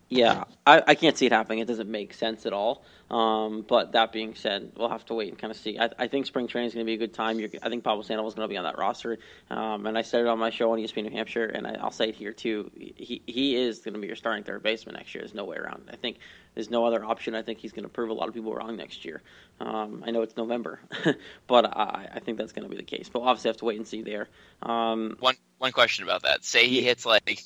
Yeah, 0.10 0.46
I, 0.66 0.82
I 0.88 0.96
can't 0.96 1.18
see 1.18 1.26
it 1.26 1.34
happening. 1.34 1.60
It 1.60 1.68
doesn't 1.68 1.90
make 1.90 2.14
sense 2.14 2.46
at 2.46 2.54
all. 2.54 2.84
Um, 3.12 3.66
but 3.68 3.94
that 3.94 4.12
being 4.14 4.36
said, 4.36 4.72
we'll 4.76 4.90
have 4.90 5.06
to 5.06 5.14
wait 5.14 5.30
and 5.30 5.38
kind 5.38 5.52
of 5.52 5.58
see. 5.58 5.78
I, 5.78 5.90
I 5.98 6.08
think 6.08 6.26
spring 6.26 6.48
training 6.48 6.68
is 6.68 6.74
going 6.74 6.86
to 6.86 6.90
be 6.90 6.94
a 6.94 6.98
good 6.98 7.14
time. 7.14 7.40
You're, 7.40 7.50
I 7.62 7.70
think 7.70 7.84
Pablo 7.84 8.04
Sandoval 8.04 8.30
is 8.30 8.34
going 8.34 8.48
to 8.48 8.52
be 8.52 8.58
on 8.58 8.64
that 8.64 8.78
roster. 8.78 9.18
Um, 9.50 9.86
and 9.86 9.98
I 9.98 10.02
said 10.04 10.22
it 10.22 10.28
on 10.28 10.40
my 10.40 10.50
show 10.50 10.72
on 10.72 10.80
ESPN 10.80 11.04
New 11.04 11.12
Hampshire, 11.12 11.46
and 11.46 11.68
I, 11.68 11.76
I'll 11.76 11.92
say 11.92 12.10
it 12.10 12.16
here 12.16 12.34
too. 12.34 12.72
He 12.76 13.22
he 13.26 13.56
is 13.56 13.80
going 13.80 13.94
to 13.96 14.00
be 14.00 14.08
your 14.08 14.16
starting 14.16 14.44
third 14.44 14.64
baseman 14.64 14.96
next 14.96 15.14
year. 15.14 15.24
There's 15.24 15.34
no 15.34 15.46
way 15.46 15.58
around. 15.58 15.90
I 15.92 15.98
think 15.98 16.20
there's 16.54 16.70
no 16.70 16.86
other 16.86 17.04
option. 17.04 17.36
I 17.36 17.42
think 17.42 17.60
he's 17.60 17.72
going 17.72 17.84
to 17.84 17.90
prove 17.90 18.10
a 18.10 18.14
lot 18.14 18.28
of 18.30 18.34
people 18.34 18.54
wrong 18.54 18.76
next 18.78 19.06
year. 19.06 19.22
Um, 19.60 20.04
I 20.06 20.12
know 20.12 20.22
it's 20.22 20.38
November, 20.38 20.80
but 21.48 21.66
I, 21.66 22.10
I 22.16 22.20
think 22.20 22.38
that's 22.38 22.54
going 22.54 22.64
to 22.64 22.70
be 22.70 22.78
the 22.78 22.84
case. 22.84 23.10
But 23.10 23.22
we'll 23.22 23.30
obviously 23.30 23.50
have 23.50 23.58
to 23.58 23.66
wait 23.66 23.78
and 23.78 23.88
see 23.88 24.02
there. 24.02 24.28
Um, 24.62 25.18
One 25.20 25.36
one 25.60 25.72
question 25.72 26.04
about 26.04 26.24
that. 26.24 26.44
Say 26.44 26.68
he 26.68 26.82
hits 26.82 27.06
like 27.06 27.42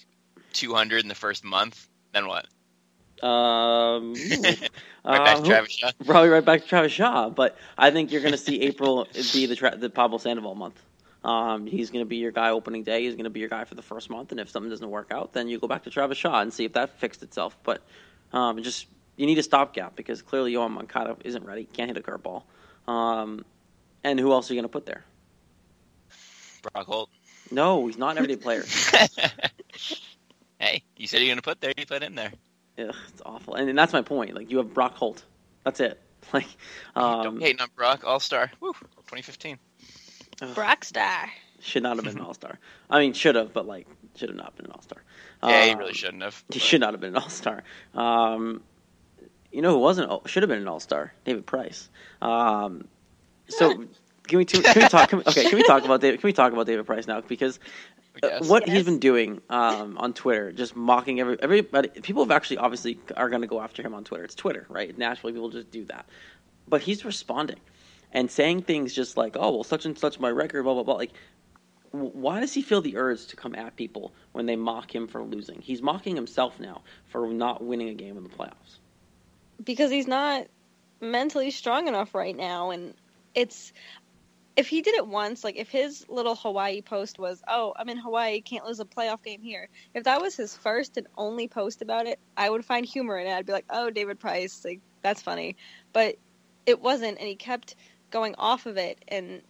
200 0.54 1.04
in 1.04 1.08
the 1.08 1.16
first 1.16 1.44
month, 1.44 1.88
then 2.14 2.28
what? 2.28 2.46
um, 3.24 4.14
Right 5.04 5.18
back 5.26 5.38
uh, 5.38 5.42
to 5.42 5.48
Travis 5.48 5.72
Shaw. 5.72 5.92
Probably 6.06 6.30
right 6.30 6.46
back 6.46 6.62
to 6.62 6.68
Travis 6.68 6.92
Shaw, 6.92 7.30
but 7.30 7.58
I 7.76 7.90
think 7.90 8.12
you're 8.12 8.22
going 8.22 8.34
to 8.34 8.38
see 8.38 8.62
April 8.62 9.08
be 9.34 9.48
the 9.48 9.56
tra- 9.56 9.76
the 9.76 9.90
Pablo 9.90 10.20
Sandoval 10.20 10.54
month. 10.54 10.80
Um, 11.24 11.66
he's 11.66 11.90
going 11.90 12.04
to 12.04 12.10
be 12.10 12.18
your 12.18 12.32
guy 12.32 12.52
opening 12.52 12.84
day. 12.84 13.04
He's 13.04 13.16
going 13.16 13.24
to 13.26 13.32
be 13.32 13.40
your 13.40 13.50
guy 13.50 13.64
for 13.64 13.74
the 13.74 13.82
first 13.82 14.10
month, 14.12 14.32
and 14.32 14.40
if 14.40 14.50
something 14.50 14.70
doesn't 14.70 14.90
work 14.90 15.12
out, 15.12 15.34
then 15.34 15.48
you 15.48 15.58
go 15.58 15.68
back 15.68 15.84
to 15.84 15.90
Travis 15.90 16.20
Shaw 16.20 16.42
and 16.42 16.54
see 16.54 16.66
if 16.66 16.74
that 16.74 17.00
fixed 17.00 17.24
itself. 17.24 17.58
But 17.64 17.82
um, 18.32 18.62
just 18.62 18.86
you 19.18 19.26
need 19.26 19.40
a 19.40 19.44
stopgap 19.44 19.96
because 19.96 20.22
clearly 20.22 20.54
Yoan 20.54 20.72
Moncada 20.72 21.18
isn't 21.24 21.46
ready, 21.46 21.66
can't 21.66 21.90
hit 21.90 21.98
a 21.98 22.02
curveball. 22.02 22.44
Um, 22.88 23.44
and 24.04 24.20
who 24.20 24.32
else 24.32 24.50
are 24.50 24.54
you 24.54 24.60
going 24.60 24.70
to 24.70 24.74
put 24.74 24.86
there? 24.86 25.04
Brock 26.62 26.86
Holt. 26.86 27.10
No, 27.50 27.88
he's 27.88 27.98
not 27.98 28.12
an 28.12 28.18
everyday 28.18 28.36
player. 28.36 28.64
hey, 30.62 30.84
you 30.96 31.08
said 31.08 31.20
you're 31.20 31.28
going 31.28 31.38
to 31.38 31.42
put 31.42 31.60
there, 31.60 31.74
you 31.78 31.86
put 31.86 32.04
in 32.04 32.16
there. 32.16 32.32
Ugh, 32.80 32.96
it's 33.10 33.22
awful, 33.26 33.56
and, 33.56 33.70
and 33.70 33.78
that's 33.78 33.94
my 33.94 34.02
point. 34.02 34.36
Like 34.36 34.50
you 34.50 34.58
have 34.58 34.74
Brock 34.74 34.96
Holt, 34.96 35.24
that's 35.64 35.80
it. 35.80 36.00
Like, 36.34 36.46
Don't 36.96 37.26
um, 37.26 37.40
hate 37.42 37.60
on 37.60 37.68
Brock, 37.76 38.04
All 38.06 38.20
Star. 38.20 38.52
Woo, 38.60 38.74
2015. 38.74 39.58
Brock 40.54 40.86
star 40.86 41.30
should 41.60 41.84
not 41.84 41.96
have 41.96 42.06
been 42.06 42.18
an 42.18 42.24
All 42.24 42.34
Star. 42.34 42.60
I 42.90 43.00
mean, 43.00 43.14
should 43.14 43.36
have, 43.36 43.54
but 43.54 43.66
like, 43.66 43.88
should 44.16 44.30
have 44.30 44.38
not 44.38 44.56
been 44.56 44.66
an 44.68 44.72
All 44.72 44.82
Star. 44.82 45.02
Yeah, 45.44 45.66
he 45.66 45.76
really 45.76 45.94
shouldn't 45.94 46.22
have. 46.22 46.44
He 46.52 46.60
should 46.60 46.82
not 46.82 46.94
have 46.94 47.02
been 47.02 47.16
an 47.16 47.22
All 47.22 47.30
Star. 47.30 47.64
Um, 47.96 48.62
you 49.52 49.62
know 49.62 49.72
who 49.72 49.80
wasn't? 49.80 50.28
Should 50.30 50.44
have 50.44 50.50
been 50.50 50.60
an 50.60 50.68
All 50.68 50.80
Star. 50.80 51.14
David 51.26 51.46
Price. 51.46 51.90
Um, 52.22 52.88
so 53.48 53.74
can 54.28 54.38
we 54.38 54.46
can 54.46 54.62
we 54.76 54.88
talk? 54.88 55.10
Can 55.10 55.20
we, 55.20 55.26
okay, 55.26 55.50
can 55.50 55.58
we 55.58 55.64
talk 55.64 55.84
about 55.84 56.02
David? 56.02 56.22
Can 56.22 56.28
we 56.28 56.34
talk 56.34 56.54
about 56.54 56.68
David 56.68 56.86
Price 56.86 57.08
now? 57.08 57.22
Because 57.22 57.60
uh, 58.24 58.30
Yes. 58.30 58.50
what 58.50 58.68
he's 58.68 58.80
Yes. 58.80 58.86
been 58.86 59.00
doing 59.00 59.42
um, 59.50 59.98
on 59.98 60.14
Twitter, 60.14 60.52
just 60.52 60.76
mocking 60.76 61.20
every 61.20 61.38
everybody. 61.42 61.90
People 62.02 62.24
have 62.24 62.32
actually 62.32 62.58
obviously 62.58 63.00
are 63.18 63.30
going 63.30 63.42
to 63.42 63.48
go 63.48 63.62
after 63.62 63.82
him 63.84 63.94
on 63.94 64.04
Twitter. 64.04 64.24
It's 64.26 64.36
Twitter, 64.36 64.66
right? 64.70 64.98
Naturally, 64.98 65.34
people 65.34 65.50
just 65.50 65.72
do 65.72 65.86
that. 65.86 66.08
But 66.68 66.82
he's 66.82 67.06
responding 67.06 67.60
and 68.12 68.30
saying 68.32 68.64
things 68.64 68.94
just 68.94 69.18
like, 69.18 69.36
"Oh, 69.40 69.52
well, 69.56 69.64
such 69.64 69.86
and 69.86 69.98
such 69.98 70.20
my 70.20 70.30
record," 70.30 70.64
blah 70.64 70.74
blah 70.76 70.84
blah. 70.84 70.96
Like, 70.96 71.14
why 71.92 72.40
does 72.40 72.54
he 72.54 72.62
feel 72.62 72.82
the 72.82 72.98
urge 72.98 73.28
to 73.28 73.36
come 73.36 73.56
at 73.56 73.76
people 73.76 74.14
when 74.34 74.46
they 74.46 74.56
mock 74.56 74.94
him 74.94 75.08
for 75.08 75.24
losing? 75.24 75.62
He's 75.62 75.82
mocking 75.82 76.16
himself 76.16 76.60
now 76.60 76.84
for 77.06 77.28
not 77.34 77.64
winning 77.64 77.90
a 77.90 77.94
game 77.96 78.18
in 78.18 78.24
the 78.24 78.30
playoffs. 78.30 78.80
because 79.64 79.92
he's 79.92 80.08
not 80.08 80.48
mentally 81.02 81.52
strong 81.52 81.88
enough 81.88 82.14
right 82.16 82.36
now 82.36 82.72
and 82.72 82.94
it's 83.36 83.74
if 84.56 84.68
he 84.68 84.82
did 84.82 84.96
it 84.96 85.08
once 85.08 85.44
like 85.44 85.56
if 85.56 85.70
his 85.70 86.06
little 86.10 86.36
hawaii 86.36 86.82
post 86.82 87.18
was 87.18 87.42
oh 87.48 87.74
i'm 87.78 87.90
in 87.90 87.98
hawaii 87.98 88.42
can't 88.42 88.66
lose 88.66 88.80
a 88.80 88.86
playoff 88.86 89.24
game 89.24 89.42
here. 89.42 89.70
If 89.94 90.04
that 90.06 90.22
was 90.22 90.36
his 90.36 90.56
first 90.56 90.98
and 90.98 91.08
only 91.18 91.48
post 91.48 91.82
about 91.82 92.08
it 92.08 92.20
i 92.36 92.50
would 92.50 92.66
find 92.66 92.86
humor 92.86 93.18
in 93.18 93.28
it. 93.28 93.34
I'd 93.34 93.46
be 93.46 93.54
like 93.54 93.66
oh 93.70 93.90
david 93.90 94.20
price 94.20 94.64
like 94.66 94.82
that's 95.02 95.22
funny. 95.22 95.56
But 95.94 96.16
it 96.66 96.82
wasn't 96.82 97.18
and 97.18 97.28
he 97.28 97.36
kept 97.36 97.76
going 98.12 98.36
off 98.38 98.66
of 98.66 98.78
it. 98.78 99.04
And 99.08 99.42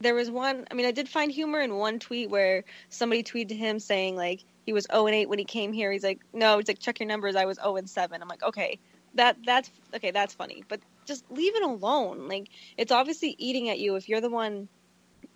there 0.00 0.14
was 0.14 0.30
one 0.30 0.66
i 0.70 0.74
mean 0.74 0.86
i 0.86 0.90
did 0.90 1.08
find 1.08 1.30
humor 1.30 1.60
in 1.60 1.76
one 1.76 1.98
tweet 1.98 2.28
where 2.28 2.64
somebody 2.88 3.22
tweeted 3.22 3.48
to 3.48 3.54
him 3.54 3.78
saying 3.78 4.16
like 4.16 4.44
he 4.66 4.72
was 4.72 4.86
0 4.90 5.06
and 5.06 5.14
8 5.14 5.28
when 5.28 5.38
he 5.38 5.44
came 5.44 5.72
here. 5.72 5.92
He's 5.92 6.02
like 6.02 6.20
no 6.32 6.58
it's 6.58 6.68
like 6.68 6.80
check 6.80 6.98
your 6.98 7.06
numbers 7.06 7.36
i 7.36 7.44
was 7.44 7.58
0 7.58 7.76
and 7.76 7.88
7 7.88 8.20
i'm 8.20 8.28
like 8.28 8.42
okay 8.42 8.78
that 9.14 9.36
that's 9.44 9.70
okay 9.94 10.10
that's 10.10 10.34
funny 10.34 10.64
but 10.68 10.80
just 11.04 11.30
leave 11.30 11.54
it 11.54 11.62
alone. 11.62 12.28
Like 12.28 12.48
it's 12.76 12.92
obviously 12.92 13.34
eating 13.38 13.68
at 13.70 13.78
you 13.78 13.96
if 13.96 14.08
you're 14.08 14.20
the 14.20 14.30
one 14.30 14.68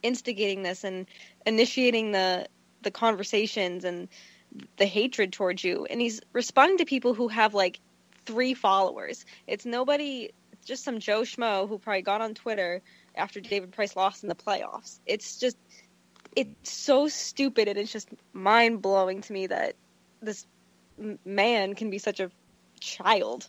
instigating 0.02 0.62
this 0.62 0.84
and 0.84 1.06
initiating 1.46 2.12
the 2.12 2.48
the 2.82 2.90
conversations 2.90 3.84
and 3.84 4.08
the 4.76 4.86
hatred 4.86 5.32
towards 5.32 5.62
you. 5.62 5.86
And 5.88 6.00
he's 6.00 6.20
responding 6.32 6.78
to 6.78 6.84
people 6.84 7.14
who 7.14 7.28
have 7.28 7.54
like 7.54 7.80
three 8.24 8.54
followers. 8.54 9.24
It's 9.46 9.66
nobody 9.66 10.30
just 10.64 10.84
some 10.84 10.98
joe 10.98 11.22
schmo 11.22 11.66
who 11.66 11.78
probably 11.78 12.02
got 12.02 12.20
on 12.20 12.34
twitter 12.34 12.82
after 13.14 13.40
david 13.40 13.72
price 13.72 13.96
lost 13.96 14.22
in 14.22 14.28
the 14.28 14.34
playoffs. 14.34 14.98
It's 15.06 15.38
just 15.38 15.56
it's 16.36 16.70
so 16.70 17.08
stupid 17.08 17.68
and 17.68 17.78
it's 17.78 17.90
just 17.90 18.08
mind-blowing 18.34 19.22
to 19.22 19.32
me 19.32 19.46
that 19.46 19.76
this 20.20 20.46
man 21.24 21.74
can 21.74 21.88
be 21.88 21.98
such 21.98 22.20
a 22.20 22.30
child 22.80 23.48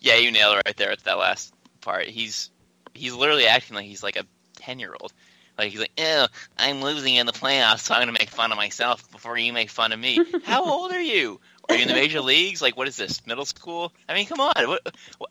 Yeah, 0.00 0.16
you 0.16 0.30
nailed 0.30 0.56
it 0.56 0.62
right 0.66 0.76
there 0.76 0.92
at 0.92 1.04
that 1.04 1.18
last 1.18 1.52
part. 1.80 2.06
He's 2.06 2.50
he's 2.94 3.14
literally 3.14 3.46
acting 3.46 3.76
like 3.76 3.86
he's 3.86 4.02
like 4.02 4.16
a 4.16 4.24
ten 4.56 4.78
year 4.78 4.94
old. 5.00 5.12
Like 5.56 5.70
he's 5.72 5.80
like, 5.80 5.98
"Ew, 5.98 6.26
I'm 6.56 6.82
losing 6.82 7.16
in 7.16 7.26
the 7.26 7.32
playoffs, 7.32 7.80
so 7.80 7.94
I'm 7.94 8.02
gonna 8.02 8.12
make 8.12 8.30
fun 8.30 8.52
of 8.52 8.56
myself 8.56 9.10
before 9.10 9.36
you 9.36 9.52
make 9.52 9.70
fun 9.70 9.92
of 9.92 9.98
me." 9.98 10.20
How 10.44 10.64
old 10.64 10.92
are 10.92 11.00
you? 11.00 11.40
Are 11.68 11.74
you 11.74 11.82
in 11.82 11.88
the 11.88 11.94
major 11.94 12.20
leagues? 12.20 12.62
Like, 12.62 12.76
what 12.76 12.88
is 12.88 12.96
this? 12.96 13.26
Middle 13.26 13.44
school? 13.44 13.92
I 14.08 14.14
mean, 14.14 14.26
come 14.26 14.40
on. 14.40 14.52
What 14.56 14.80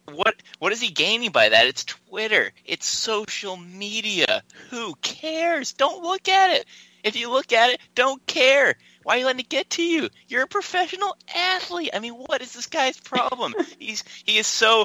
what 0.05 0.35
what 0.59 0.73
is 0.73 0.81
he 0.81 0.91
gaining 0.91 1.31
by 1.31 1.49
that? 1.49 1.67
It's 1.67 1.85
Twitter. 1.85 2.51
It's 2.65 2.85
social 2.85 3.57
media. 3.57 4.43
Who 4.69 4.95
cares? 5.01 5.73
Don't 5.73 6.03
look 6.03 6.27
at 6.27 6.57
it. 6.57 6.65
If 7.03 7.15
you 7.15 7.31
look 7.31 7.53
at 7.53 7.71
it, 7.71 7.79
don't 7.95 8.25
care. 8.27 8.75
Why 9.07 9.15
are 9.15 9.19
you 9.19 9.25
letting 9.25 9.39
it 9.39 9.47
get 9.47 9.69
to 9.69 9.81
you? 9.81 10.09
You're 10.27 10.43
a 10.43 10.47
professional 10.47 11.15
athlete. 11.33 11.91
I 11.93 11.99
mean, 11.99 12.11
what 12.11 12.41
is 12.41 12.51
this 12.51 12.65
guy's 12.65 12.99
problem? 12.99 13.55
He's 13.79 14.03
he 14.25 14.37
is 14.37 14.47
so. 14.47 14.83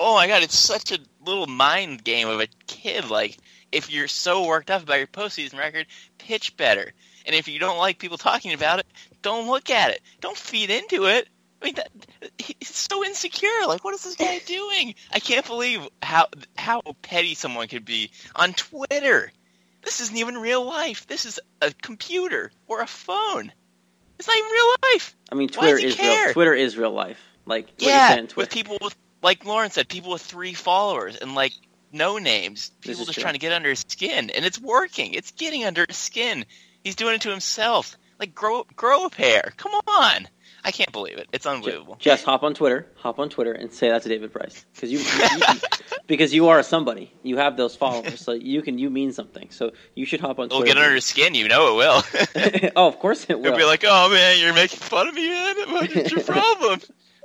Oh 0.00 0.14
my 0.14 0.26
god, 0.26 0.42
it's 0.42 0.56
such 0.56 0.90
a 0.90 0.98
little 1.22 1.46
mind 1.46 2.02
game 2.02 2.28
of 2.28 2.40
a 2.40 2.48
kid. 2.66 3.10
Like, 3.10 3.36
if 3.70 3.92
you're 3.92 4.08
so 4.08 4.46
worked 4.46 4.70
up 4.70 4.84
about 4.84 4.96
your 4.96 5.06
postseason 5.06 5.58
record, 5.58 5.86
pitch 6.16 6.56
better. 6.56 6.94
And 7.26 7.36
if 7.36 7.46
you 7.46 7.58
don't 7.58 7.76
like 7.76 7.98
people 7.98 8.16
talking 8.16 8.54
about 8.54 8.78
it, 8.78 8.86
don't 9.20 9.48
look 9.48 9.68
at 9.68 9.90
it. 9.90 10.00
Don't 10.22 10.34
feed 10.34 10.70
into 10.70 11.04
it. 11.04 11.28
I 11.60 11.64
mean, 11.66 11.74
that, 11.74 11.90
he's 12.38 12.74
so 12.74 13.04
insecure. 13.04 13.66
Like, 13.66 13.84
what 13.84 13.92
is 13.92 14.02
this 14.02 14.16
guy 14.16 14.38
doing? 14.46 14.94
I 15.12 15.20
can't 15.20 15.46
believe 15.46 15.86
how 16.02 16.28
how 16.56 16.80
petty 17.02 17.34
someone 17.34 17.68
could 17.68 17.84
be 17.84 18.12
on 18.34 18.54
Twitter. 18.54 19.30
This 19.82 20.00
isn't 20.00 20.16
even 20.16 20.38
real 20.38 20.64
life. 20.64 21.06
This 21.06 21.26
is 21.26 21.38
a 21.60 21.72
computer 21.82 22.50
or 22.66 22.80
a 22.80 22.86
phone. 22.86 23.52
It's 24.18 24.28
not 24.28 24.36
even 24.36 24.50
real 24.50 24.74
life. 24.92 25.16
I 25.30 25.34
mean, 25.34 25.48
Twitter 25.48 25.78
is 25.78 25.94
care? 25.94 26.26
real. 26.26 26.32
Twitter 26.34 26.54
is 26.54 26.76
real 26.76 26.90
life. 26.90 27.20
Like 27.46 27.68
yeah, 27.78 28.20
with 28.36 28.50
people 28.50 28.78
with 28.80 28.96
like 29.22 29.44
Lauren 29.44 29.70
said, 29.70 29.88
people 29.88 30.10
with 30.10 30.22
three 30.22 30.52
followers 30.52 31.16
and 31.16 31.34
like 31.34 31.52
no 31.92 32.18
names. 32.18 32.70
People 32.80 33.04
just 33.04 33.14
true. 33.14 33.22
trying 33.22 33.34
to 33.34 33.40
get 33.40 33.52
under 33.52 33.70
his 33.70 33.80
skin, 33.80 34.30
and 34.30 34.44
it's 34.44 34.60
working. 34.60 35.14
It's 35.14 35.30
getting 35.32 35.64
under 35.64 35.84
his 35.88 35.96
skin. 35.96 36.44
He's 36.84 36.96
doing 36.96 37.14
it 37.14 37.22
to 37.22 37.30
himself. 37.30 37.96
Like 38.18 38.34
grow 38.34 38.64
grow 38.76 39.06
a 39.06 39.10
pair. 39.10 39.52
Come 39.56 39.72
on. 39.86 40.28
I 40.64 40.70
can't 40.72 40.92
believe 40.92 41.18
it. 41.18 41.28
It's 41.32 41.46
unbelievable. 41.46 41.96
Jess, 42.00 42.22
hop 42.24 42.42
on 42.42 42.52
Twitter, 42.54 42.86
hop 42.96 43.18
on 43.18 43.28
Twitter, 43.30 43.52
and 43.52 43.72
say 43.72 43.88
that 43.88 44.02
to 44.02 44.08
David 44.08 44.32
Price 44.32 44.64
because 44.74 44.90
you, 44.90 44.98
you- 44.98 45.60
because 46.06 46.34
you 46.34 46.48
are 46.48 46.62
somebody. 46.62 47.12
You 47.22 47.36
have 47.36 47.56
those 47.56 47.76
followers, 47.76 48.20
so 48.20 48.32
you 48.32 48.60
can 48.62 48.78
you 48.78 48.90
mean 48.90 49.12
something. 49.12 49.48
So 49.50 49.70
you 49.94 50.04
should 50.04 50.20
hop 50.20 50.38
on 50.38 50.46
It'll 50.46 50.58
Twitter. 50.60 50.74
get 50.74 50.82
under 50.82 50.94
his 50.96 51.04
skin. 51.04 51.34
You 51.34 51.48
know 51.48 51.72
it 51.72 51.76
will. 51.76 52.70
oh, 52.76 52.88
of 52.88 52.98
course 52.98 53.24
it 53.28 53.34
will. 53.38 53.44
He'll 53.50 53.56
be 53.56 53.64
like, 53.64 53.84
"Oh 53.86 54.10
man, 54.10 54.38
you're 54.40 54.54
making 54.54 54.80
fun 54.80 55.08
of 55.08 55.14
me, 55.14 55.28
man. 55.28 55.54
What's 55.72 56.12
your 56.12 56.22
problem? 56.24 56.80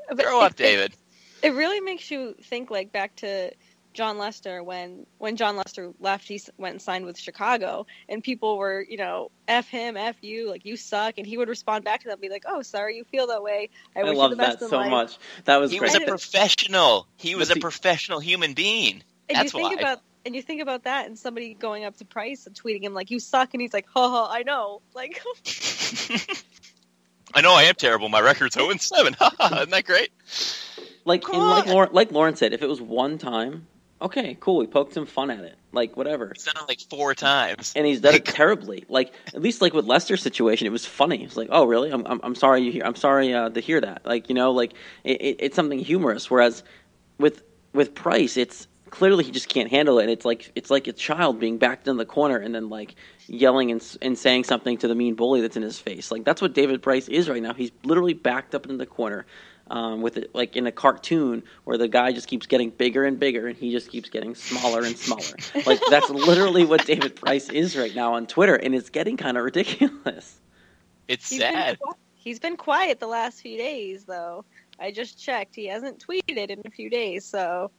But 0.09 0.17
Grow 0.25 0.41
up, 0.41 0.55
David." 0.55 0.93
It, 1.41 1.47
it 1.47 1.53
really 1.55 1.79
makes 1.81 2.09
you 2.11 2.35
think 2.43 2.69
like 2.71 2.91
back 2.91 3.15
to 3.17 3.51
Jon 3.93 4.17
Lester 4.17 4.63
when 4.63 5.05
when 5.17 5.35
Jon 5.35 5.55
Lester 5.55 5.93
left, 5.99 6.27
he 6.27 6.41
went 6.57 6.73
and 6.73 6.81
signed 6.81 7.05
with 7.05 7.17
Chicago, 7.17 7.85
and 8.09 8.23
people 8.23 8.57
were 8.57 8.85
you 8.87 8.97
know 8.97 9.31
f 9.47 9.67
him, 9.67 9.95
f 9.97 10.15
you, 10.21 10.49
like 10.49 10.65
you 10.65 10.75
suck, 10.77 11.17
and 11.17 11.27
he 11.27 11.37
would 11.37 11.49
respond 11.49 11.83
back 11.83 12.01
to 12.03 12.09
them, 12.09 12.19
be 12.19 12.29
like, 12.29 12.43
oh 12.47 12.61
sorry 12.61 12.97
you 12.97 13.03
feel 13.05 13.27
that 13.27 13.43
way. 13.43 13.69
I, 13.95 14.01
I 14.01 14.03
wish 14.03 14.17
love 14.17 14.31
you 14.31 14.35
the 14.37 14.41
best 14.41 14.59
that 14.59 14.65
in 14.65 14.69
so 14.69 14.77
life. 14.77 14.89
much. 14.91 15.17
That 15.45 15.57
was 15.57 15.71
He 15.71 15.77
great. 15.77 15.93
was 15.93 16.01
a 16.01 16.05
professional. 16.05 17.07
He 17.17 17.35
was 17.35 17.49
a 17.49 17.55
professional 17.55 18.19
human 18.19 18.53
being. 18.53 19.03
And 19.29 19.37
That's 19.37 19.53
you 19.53 19.59
think 19.59 19.75
why. 19.75 19.79
about 19.81 20.01
and 20.25 20.35
you 20.35 20.41
think 20.41 20.61
about 20.61 20.83
that, 20.85 21.05
and 21.05 21.19
somebody 21.19 21.53
going 21.53 21.83
up 21.85 21.97
to 21.97 22.05
Price 22.05 22.45
and 22.47 22.55
tweeting 22.55 22.81
him 22.83 22.93
like 22.93 23.11
you 23.11 23.19
suck, 23.19 23.53
and 23.53 23.61
he's 23.61 23.73
like, 23.73 23.87
ha 23.93 24.09
ha, 24.09 24.29
I 24.31 24.43
know, 24.43 24.81
like. 24.93 25.21
I 27.35 27.41
know 27.41 27.53
I 27.53 27.63
am 27.63 27.75
terrible. 27.75 28.09
My 28.09 28.21
record's 28.21 28.53
0 28.53 28.69
and 28.69 28.79
7. 28.79 29.15
Isn't 29.41 29.69
that 29.71 29.85
great? 29.85 30.11
like 31.05 31.23
Come 31.23 31.39
like. 31.39 31.65
Lauren, 31.65 31.89
like 31.91 32.11
Lauren 32.11 32.35
said, 32.35 32.53
if 32.53 32.61
it 32.61 32.67
was 32.69 32.79
one 32.79 33.17
time, 33.17 33.67
okay, 34.03 34.37
cool. 34.39 34.57
We 34.57 34.67
poked 34.67 34.93
some 34.93 35.05
fun 35.05 35.31
at 35.31 35.43
it, 35.43 35.55
like 35.71 35.97
whatever. 35.97 36.25
Done 36.25 36.33
it 36.35 36.41
sounded 36.41 36.67
like 36.67 36.81
four 36.81 37.15
times. 37.15 37.73
And 37.75 37.85
he's 37.85 38.01
done 38.01 38.15
it 38.15 38.25
terribly. 38.39 38.85
Like 38.89 39.13
at 39.27 39.41
least 39.41 39.61
like 39.61 39.73
with 39.73 39.85
Lester's 39.85 40.21
situation, 40.21 40.67
it 40.67 40.71
was 40.71 40.85
funny. 40.85 41.23
It's 41.23 41.37
like, 41.37 41.49
oh 41.51 41.65
really? 41.65 41.89
I'm 41.91 42.05
I'm, 42.05 42.19
I'm 42.23 42.35
sorry 42.35 42.61
you 42.61 42.71
hear. 42.71 42.83
I'm 42.85 42.95
sorry 42.95 43.33
uh, 43.33 43.49
to 43.49 43.59
hear 43.59 43.81
that. 43.81 44.05
Like 44.05 44.29
you 44.29 44.35
know, 44.35 44.51
like 44.51 44.73
it, 45.03 45.21
it, 45.21 45.37
it's 45.39 45.55
something 45.55 45.79
humorous. 45.79 46.29
Whereas 46.29 46.63
with 47.17 47.43
with 47.73 47.95
Price, 47.95 48.37
it's 48.37 48.67
clearly 48.89 49.23
he 49.23 49.31
just 49.31 49.49
can't 49.49 49.71
handle 49.71 49.97
it. 49.99 50.03
And 50.03 50.11
it's 50.11 50.25
like 50.25 50.51
it's 50.55 50.69
like 50.69 50.87
a 50.87 50.93
child 50.93 51.39
being 51.39 51.57
backed 51.57 51.87
in 51.87 51.97
the 51.97 52.05
corner 52.05 52.37
and 52.37 52.53
then 52.53 52.69
like 52.69 52.95
yelling 53.27 53.71
and 53.71 53.97
and 54.01 54.17
saying 54.17 54.43
something 54.43 54.77
to 54.77 54.87
the 54.87 54.95
mean 54.95 55.15
bully 55.15 55.41
that's 55.41 55.57
in 55.57 55.63
his 55.63 55.79
face. 55.79 56.11
Like 56.11 56.23
that's 56.23 56.41
what 56.41 56.53
David 56.53 56.81
Price 56.81 57.07
is 57.07 57.29
right 57.29 57.41
now. 57.41 57.53
He's 57.53 57.71
literally 57.83 58.13
backed 58.13 58.53
up 58.53 58.67
in 58.67 58.77
the 58.77 58.85
corner. 58.85 59.25
Um, 59.73 60.03
with 60.03 60.17
it, 60.17 60.35
like 60.35 60.55
in 60.55 60.67
a 60.67 60.71
cartoon 60.71 61.41
where 61.63 61.79
the 61.79 61.87
guy 61.87 62.11
just 62.11 62.27
keeps 62.27 62.45
getting 62.45 62.69
bigger 62.69 63.05
and 63.05 63.19
bigger 63.19 63.47
and 63.47 63.57
he 63.57 63.71
just 63.71 63.89
keeps 63.89 64.07
getting 64.07 64.35
smaller 64.35 64.83
and 64.83 64.95
smaller. 64.95 65.35
like 65.65 65.81
that's 65.89 66.11
literally 66.11 66.63
what 66.63 66.85
David 66.85 67.15
Price 67.15 67.49
is 67.49 67.75
right 67.75 67.95
now 67.95 68.13
on 68.13 68.27
Twitter, 68.27 68.53
and 68.53 68.75
it's 68.75 68.91
getting 68.91 69.17
kind 69.17 69.35
of 69.35 69.43
ridiculous. 69.43 70.39
It's 71.07 71.27
He's 71.27 71.39
sad. 71.39 71.79
Been, 71.79 71.93
he's 72.13 72.39
been 72.39 72.55
quiet 72.55 72.99
the 72.99 73.07
last 73.07 73.41
few 73.41 73.57
days, 73.57 74.05
though. 74.05 74.45
I 74.79 74.91
just 74.91 75.19
checked. 75.19 75.55
He 75.55 75.65
hasn't 75.65 76.05
tweeted 76.05 76.49
in 76.49 76.61
a 76.65 76.69
few 76.69 76.91
days, 76.91 77.25
so 77.25 77.71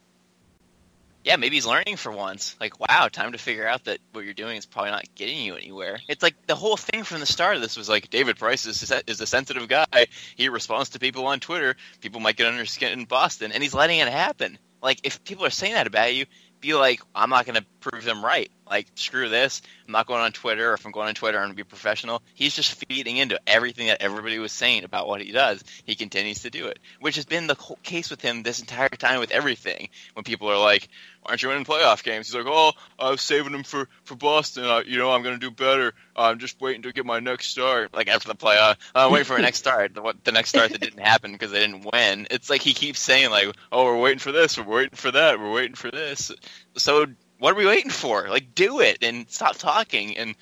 yeah, 1.25 1.37
maybe 1.37 1.57
he's 1.57 1.67
learning 1.67 1.97
for 1.97 2.13
once. 2.13 2.55
Like, 2.61 2.79
wow, 2.79 3.09
time 3.09 3.33
to 3.33 3.39
figure 3.39 3.67
out 3.67 3.85
that 3.85 3.99
what 4.13 4.25
you're 4.25 4.35
doing 4.35 4.59
is 4.59 4.67
probably 4.67 4.91
not 4.91 5.07
getting 5.15 5.39
you 5.39 5.57
anywhere. 5.57 5.99
It's 6.07 6.23
like 6.23 6.35
the 6.47 6.55
whole 6.55 6.77
thing 6.77 7.03
from 7.03 7.21
the 7.21 7.27
start 7.27 7.57
of 7.57 7.63
this 7.63 7.77
was 7.77 7.89
like 7.89 8.11
David 8.11 8.37
Price 8.39 8.67
is 8.67 8.93
is 9.07 9.21
a 9.21 9.27
sensitive 9.27 9.67
guy. 9.67 10.07
He 10.37 10.51
responds 10.51 10.91
to 10.91 10.99
people 10.99 11.27
on 11.27 11.41
Twitter. 11.41 11.77
People 12.03 12.21
might 12.21 12.37
get 12.37 12.47
under 12.47 12.61
his 12.61 12.71
skin 12.71 12.93
in 12.93 13.07
Boston, 13.07 13.53
and 13.53 13.63
he's 13.63 13.75
letting 13.75 13.99
it 13.99 14.09
happen. 14.09 14.59
Like, 14.83 15.01
if 15.03 15.25
people 15.25 15.47
are 15.47 15.51
saying 15.51 15.73
that 15.73 15.87
about 15.87 16.15
you, 16.15 16.27
be 16.61 16.75
like, 16.75 17.01
I'm 17.15 17.31
not 17.31 17.47
going 17.47 17.57
to 17.57 17.67
prove 17.85 18.05
them 18.05 18.25
right. 18.25 18.51
Like, 18.69 18.87
screw 18.95 19.29
this. 19.29 19.61
I'm 19.87 19.93
not 19.93 20.07
going 20.07 20.23
on 20.23 20.33
Twitter. 20.33 20.73
If 20.73 20.87
I'm 20.87 20.93
going 20.93 21.09
on 21.09 21.15
Twitter, 21.15 21.39
I'm 21.39 21.45
going 21.45 21.53
to 21.53 21.57
be 21.57 21.65
professional. 21.65 22.23
He's 22.35 22.57
just 22.57 22.83
feeding 22.87 23.19
into 23.19 23.39
everything 23.47 23.89
that 23.89 24.01
everybody 24.01 24.39
was 24.39 24.53
saying 24.53 24.85
about 24.85 25.07
what 25.07 25.21
he 25.21 25.33
does. 25.33 25.63
He 25.85 25.95
continues 25.95 26.43
to 26.43 26.51
do 26.51 26.67
it, 26.69 26.79
which 27.01 27.17
has 27.17 27.27
been 27.27 27.47
the 27.47 27.55
whole 27.55 27.79
case 27.83 28.11
with 28.11 28.23
him 28.23 28.43
this 28.43 28.61
entire 28.61 28.89
time 28.89 29.21
with 29.21 29.33
everything. 29.33 29.91
When 30.15 30.25
people 30.25 30.51
are 30.51 30.59
like, 30.59 30.89
"Why 31.23 31.31
aren't 31.33 31.43
you 31.43 31.51
winning 31.51 31.67
playoff 31.67 32.03
games? 32.03 32.29
He's 32.29 32.35
like, 32.35 32.47
oh, 32.47 32.73
I 32.99 33.11
was 33.11 33.21
saving 33.21 33.53
them 33.53 33.65
for, 33.65 33.87
for 34.05 34.15
Boston. 34.15 34.65
Uh, 34.65 34.83
you 34.87 34.99
know, 34.99 35.13
I'm 35.13 35.23
going 35.23 35.39
to 35.39 35.47
do 35.47 35.51
better. 35.51 35.93
I'm 36.17 36.39
just 36.39 36.59
waiting 36.61 36.83
to 36.83 36.93
get 36.93 37.05
my 37.05 37.21
next 37.21 37.49
start. 37.49 37.93
Like, 37.93 38.09
after 38.09 38.29
the 38.29 38.35
playoff, 38.35 38.77
I'm 38.95 39.13
waiting 39.13 39.27
for 39.27 39.37
a 39.37 39.43
next 39.43 39.59
start. 39.59 39.95
The, 39.95 40.01
what, 40.01 40.25
the 40.25 40.33
next 40.33 40.49
start 40.49 40.73
that 40.73 40.81
didn't 40.81 41.01
happen 41.01 41.33
because 41.33 41.51
they 41.51 41.61
didn't 41.61 41.87
win. 41.93 42.29
It's 42.31 42.49
like 42.49 42.63
he 42.63 42.73
keeps 42.73 43.01
saying, 43.01 43.31
like, 43.31 43.55
oh, 43.71 43.85
we're 43.85 44.01
waiting 44.01 44.21
for 44.21 44.33
this. 44.33 44.57
We're 44.57 44.65
waiting 44.65 44.97
for 44.97 45.11
that. 45.11 45.39
We're 45.39 45.53
waiting 45.53 45.75
for 45.75 45.91
this. 45.91 46.33
So 46.77 47.07
what 47.45 47.53
are 47.53 47.59
we 47.59 47.67
waiting 47.67 47.91
for? 47.91 48.27
Like, 48.31 48.55
do 48.55 48.81
it 48.81 49.03
and 49.03 49.29
stop 49.29 49.57
talking. 49.57 50.17
And 50.17 50.35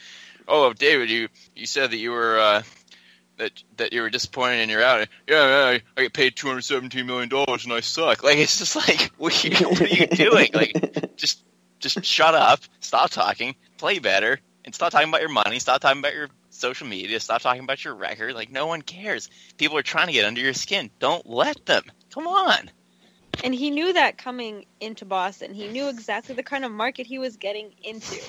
oh, 0.47 0.73
David, 0.73 1.11
you 1.11 1.27
you 1.57 1.67
said 1.67 1.91
that 1.91 1.97
you 1.97 2.13
were 2.13 2.39
uh, 2.39 2.63
that 3.39 3.51
that 3.79 3.93
you 3.93 4.03
were 4.03 4.09
disappointed 4.09 4.61
and 4.61 4.71
you're 4.71 4.85
out. 4.85 5.09
Yeah, 5.27 5.49
yeah 5.49 5.67
I, 5.67 5.83
I 5.97 6.03
get 6.03 6.13
paid 6.13 6.37
two 6.37 6.47
hundred 6.47 6.61
seventeen 6.61 7.07
million 7.07 7.29
dollars 7.29 7.65
and 7.65 7.73
I 7.73 7.81
suck. 7.81 8.23
Like, 8.23 8.39
it's 8.39 8.57
just 8.57 8.77
like, 8.77 9.11
what 9.19 9.45
are 9.45 9.49
you, 9.49 9.69
what 9.69 9.83
are 9.83 9.89
you 9.89 10.07
doing? 10.07 10.51
Like, 10.55 11.17
just 11.17 11.43
just 11.81 12.05
shut 12.05 12.37
up, 12.37 12.61
stop 12.79 13.11
talking, 13.11 13.57
play 13.79 13.99
better, 13.99 14.39
and 14.65 14.73
stop 14.73 14.93
talking 14.93 15.09
about 15.09 15.23
your 15.23 15.31
money. 15.31 15.59
Stop 15.59 15.81
talking 15.81 15.99
about 15.99 16.15
your 16.15 16.29
social 16.51 16.87
media. 16.87 17.19
Stop 17.19 17.43
talking 17.43 17.65
about 17.65 17.85
your 17.85 17.97
record. 17.97 18.37
Like, 18.37 18.53
no 18.53 18.69
one 18.69 18.81
cares. 18.81 19.29
People 19.57 19.77
are 19.77 19.83
trying 19.83 20.07
to 20.07 20.13
get 20.13 20.25
under 20.25 20.41
your 20.41 20.55
skin. 20.55 20.89
Don't 21.01 21.29
let 21.29 21.67
them. 21.67 21.83
Come 22.15 22.29
on. 22.29 22.71
And 23.45 23.55
he 23.55 23.71
knew 23.71 23.93
that 23.93 24.19
coming 24.19 24.67
into 24.81 25.05
Boston. 25.05 25.55
He 25.55 25.69
knew 25.69 25.89
exactly 25.89 26.35
the 26.35 26.43
kind 26.43 26.65
of 26.65 26.73
market 26.73 27.07
he 27.07 27.19
was 27.19 27.37
getting 27.37 27.73
into. 27.83 28.21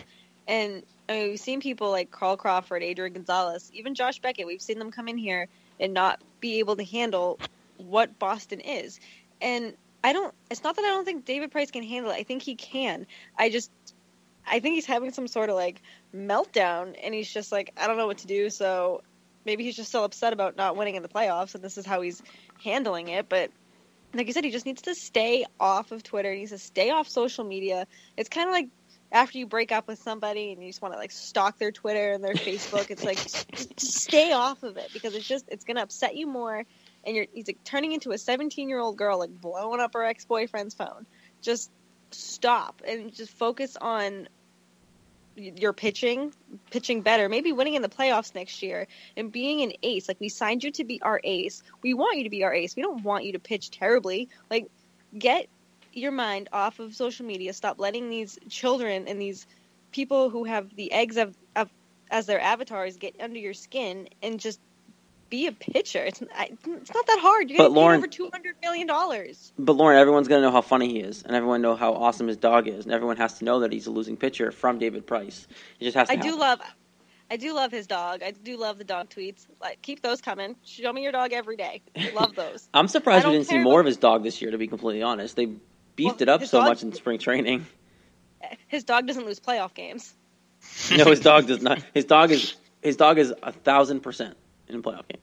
And 0.48 0.84
I 1.08 1.14
mean, 1.14 1.30
we've 1.30 1.40
seen 1.40 1.62
people 1.62 1.92
like 1.92 2.12
Carl 2.12 2.38
Crawford, 2.38 2.84
Adrian 2.84 3.14
Gonzalez, 3.14 3.70
even 3.74 3.96
Josh 3.96 4.20
Beckett. 4.20 4.48
We've 4.48 4.62
seen 4.62 4.80
them 4.80 4.92
come 4.92 5.08
in 5.08 5.18
here 5.18 5.48
and 5.80 5.94
not 5.94 6.22
be 6.40 6.60
able 6.60 6.76
to 6.78 6.84
handle 6.84 7.40
what 7.78 8.18
Boston 8.20 8.60
is. 8.60 9.00
And 9.42 9.74
I 10.04 10.14
don't. 10.14 10.34
It's 10.50 10.64
not 10.64 10.76
that 10.76 10.86
I 10.86 10.90
don't 10.90 11.06
think 11.06 11.26
David 11.26 11.52
Price 11.52 11.72
can 11.72 11.84
handle 11.84 12.12
it. 12.12 12.16
I 12.16 12.24
think 12.24 12.42
he 12.42 12.56
can. 12.56 13.08
I 13.38 13.50
just. 13.50 13.72
I 14.46 14.60
think 14.60 14.76
he's 14.76 14.86
having 14.86 15.14
some 15.14 15.28
sort 15.28 15.50
of 15.50 15.56
like 15.56 15.82
meltdown, 16.14 16.96
and 17.02 17.14
he's 17.14 17.32
just 17.32 17.52
like, 17.54 17.72
I 17.78 17.88
don't 17.88 17.96
know 17.96 18.08
what 18.08 18.18
to 18.20 18.28
do. 18.28 18.50
So 18.50 19.02
maybe 19.46 19.64
he's 19.64 19.76
just 19.76 19.90
still 19.90 20.04
upset 20.04 20.34
about 20.34 20.58
not 20.58 20.76
winning 20.76 20.96
in 20.96 21.04
the 21.04 21.08
playoffs, 21.10 21.56
and 21.56 21.64
this 21.64 21.78
is 21.78 21.86
how 21.86 22.02
he's 22.02 22.22
handling 22.62 23.08
it. 23.08 23.30
But 23.30 23.52
like 24.14 24.28
you 24.28 24.34
said, 24.34 24.44
he 24.44 24.52
just 24.52 24.66
needs 24.66 24.84
to 24.84 24.96
stay 24.96 25.46
off 25.60 25.92
of 25.92 26.04
Twitter. 26.04 26.32
He 26.32 26.40
needs 26.40 26.52
to 26.52 26.58
stay 26.58 26.92
off 26.92 27.08
social 27.08 27.44
media. 27.44 27.88
It's 28.16 28.30
kind 28.30 28.48
of 28.48 28.54
like 28.54 28.70
after 29.12 29.38
you 29.38 29.46
break 29.46 29.72
up 29.72 29.88
with 29.88 30.00
somebody 30.00 30.52
and 30.52 30.62
you 30.62 30.70
just 30.70 30.82
want 30.82 30.94
to 30.94 31.00
like 31.00 31.12
stalk 31.12 31.60
their 31.60 31.72
Twitter 31.72 32.12
and 32.12 32.24
their 32.24 32.34
Facebook. 32.34 32.90
It's 32.90 33.04
like 33.04 33.20
stay 33.78 34.32
off 34.32 34.64
of 34.64 34.78
it 34.78 34.90
because 34.94 35.16
it's 35.16 35.28
just 35.28 35.46
it's 35.50 35.64
gonna 35.64 35.82
upset 35.82 36.16
you 36.16 36.28
more. 36.28 36.66
And 37.06 37.16
you're 37.16 37.28
he's 37.34 37.48
like 37.48 37.64
turning 37.64 37.92
into 37.92 38.12
a 38.12 38.18
17 38.18 38.70
year 38.70 38.80
old 38.80 38.98
girl, 38.98 39.20
like 39.20 39.30
blowing 39.30 39.80
up 39.80 39.94
her 39.94 40.04
ex 40.04 40.26
boyfriend's 40.26 40.74
phone. 40.74 41.06
Just 41.42 41.72
stop 42.12 42.82
and 42.88 43.14
just 43.14 43.32
focus 43.32 43.78
on 43.80 44.28
your 45.36 45.74
pitching, 45.74 46.34
pitching 46.70 47.02
better, 47.02 47.30
maybe 47.30 47.52
winning 47.52 47.76
in 47.76 47.82
the 47.82 47.90
playoffs 47.90 48.36
next 48.36 48.62
year, 48.62 48.88
and 49.18 49.32
being 49.32 49.62
an 49.62 49.74
ace. 49.84 50.08
Like 50.08 50.20
we 50.20 50.30
signed 50.30 50.64
you 50.64 50.72
to 50.72 50.84
be 50.84 51.02
our 51.02 51.20
ace. 51.24 51.64
We 51.82 51.94
want 51.94 52.18
you 52.18 52.24
to 52.24 52.30
be 52.30 52.44
our 52.44 52.54
ace. 52.54 52.76
We 52.76 52.82
don't 52.82 53.04
want 53.04 53.26
you 53.26 53.34
to 53.34 53.40
pitch 53.40 53.72
terribly. 53.72 54.30
Like 54.50 54.68
get 55.18 55.48
your 55.94 56.12
mind 56.12 56.50
off 56.52 56.80
of 56.80 56.96
social 56.96 57.26
media. 57.26 57.54
Stop 57.54 57.80
letting 57.80 58.10
these 58.10 58.40
children 58.50 59.08
and 59.08 59.20
these 59.22 59.46
people 59.92 60.30
who 60.30 60.44
have 60.44 60.76
the 60.76 60.92
eggs 60.92 61.18
of, 61.18 61.36
of 61.56 61.70
as 62.10 62.26
their 62.26 62.42
avatars 62.42 62.98
get 62.98 63.16
under 63.20 63.40
your 63.40 63.54
skin 63.54 64.08
and 64.22 64.40
just 64.40 64.60
be 65.34 65.48
a 65.48 65.52
pitcher. 65.52 66.04
It's 66.04 66.22
it's 66.22 66.94
not 66.94 67.08
that 67.08 67.20
hard. 67.20 67.50
You're 67.50 67.58
getting 67.58 67.74
Lauren, 67.74 67.98
over 67.98 68.06
two 68.06 68.30
hundred 68.32 68.56
million 68.62 68.86
dollars. 68.86 69.52
But 69.58 69.74
Lauren, 69.74 69.98
everyone's 69.98 70.28
gonna 70.28 70.44
know 70.44 70.52
how 70.52 70.62
funny 70.62 70.90
he 70.90 71.00
is, 71.00 71.24
and 71.24 71.36
everyone 71.36 71.64
know 71.64 71.76
how 71.76 71.96
awesome 71.96 72.28
his 72.28 72.38
dog 72.38 72.68
is, 72.68 72.86
and 72.86 72.94
everyone 72.94 73.18
has 73.18 73.40
to 73.40 73.46
know 73.46 73.62
that 73.62 73.72
he's 73.72 73.88
a 73.88 73.92
losing 73.92 74.16
pitcher 74.16 74.52
from 74.52 74.78
David 74.78 75.08
Price. 75.08 75.48
He 75.80 75.86
just 75.86 75.98
has 75.98 76.10
to. 76.10 76.14
I 76.14 76.18
do 76.18 76.38
love. 76.38 76.62
I 77.32 77.38
do 77.38 77.56
love 77.56 77.72
his 77.72 77.88
dog. 77.88 78.22
I 78.22 78.30
do 78.30 78.58
love 78.58 78.78
the 78.78 78.84
dog 78.84 79.10
tweets. 79.10 79.48
Like, 79.60 79.82
keep 79.82 80.04
those 80.04 80.22
coming. 80.22 80.56
Show 80.64 80.94
me 80.94 81.02
your 81.02 81.12
dog 81.12 81.34
every 81.34 81.58
day. 81.58 81.82
Love 82.14 82.36
those. 82.44 82.70
I'm 82.72 82.88
surprised 82.88 83.26
we 83.26 83.32
didn't 83.32 83.48
see 83.48 83.58
more 83.58 83.80
of 83.80 83.88
his 83.88 83.98
dog 83.98 84.22
this 84.22 84.40
year. 84.40 84.52
To 84.52 84.60
be 84.60 84.68
completely 84.68 85.02
honest, 85.02 85.36
they 85.36 85.48
beefed 85.96 86.20
well, 86.20 86.22
it 86.22 86.30
up 86.30 86.46
so 86.46 86.60
dog, 86.60 86.68
much 86.68 86.84
in 86.84 86.94
spring 86.94 87.18
training. 87.18 87.66
His 88.68 88.84
dog 88.84 89.08
doesn't 89.08 89.26
lose 89.26 89.40
playoff 89.40 89.74
games. 89.74 90.14
no, 90.96 91.06
his 91.06 91.22
dog 91.22 91.48
does 91.48 91.62
not. 91.70 91.82
His 91.94 92.06
dog 92.06 92.30
is 92.30 92.56
his 92.82 92.98
dog 92.98 93.18
is 93.18 93.34
a 93.42 93.54
thousand 93.54 94.02
percent 94.02 94.36
in 94.68 94.76
a 94.76 94.82
playoff 94.82 95.08
game. 95.08 95.22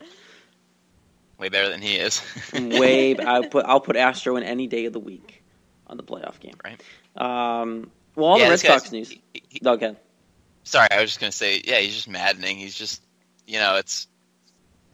Way 1.38 1.48
better 1.48 1.70
than 1.70 1.81
he 1.81 1.96
is. 1.96 2.22
Way. 2.53 3.16
I'll 3.18 3.44
put 3.44 3.64
I'll 3.64 3.81
put 3.81 3.96
Astro 3.96 4.37
in 4.37 4.42
any 4.42 4.66
day 4.66 4.85
of 4.85 4.92
the 4.92 5.00
week 5.00 5.42
on 5.87 5.96
the 5.96 6.03
playoff 6.03 6.38
game. 6.38 6.55
Right. 6.62 6.81
Um. 7.16 7.90
Well, 8.14 8.26
all 8.26 8.38
yeah, 8.38 8.44
the 8.44 8.50
Red 8.50 8.61
Sox 8.61 8.92
news. 8.92 9.09
He, 9.09 9.22
he, 9.48 9.59
Doug, 9.61 9.96
Sorry, 10.64 10.88
I 10.90 11.00
was 11.00 11.11
just 11.11 11.20
gonna 11.20 11.33
say. 11.33 11.62
Yeah, 11.64 11.79
he's 11.79 11.94
just 11.94 12.09
maddening. 12.09 12.59
He's 12.59 12.74
just, 12.74 13.03
you 13.46 13.59
know, 13.59 13.76
it's. 13.76 14.07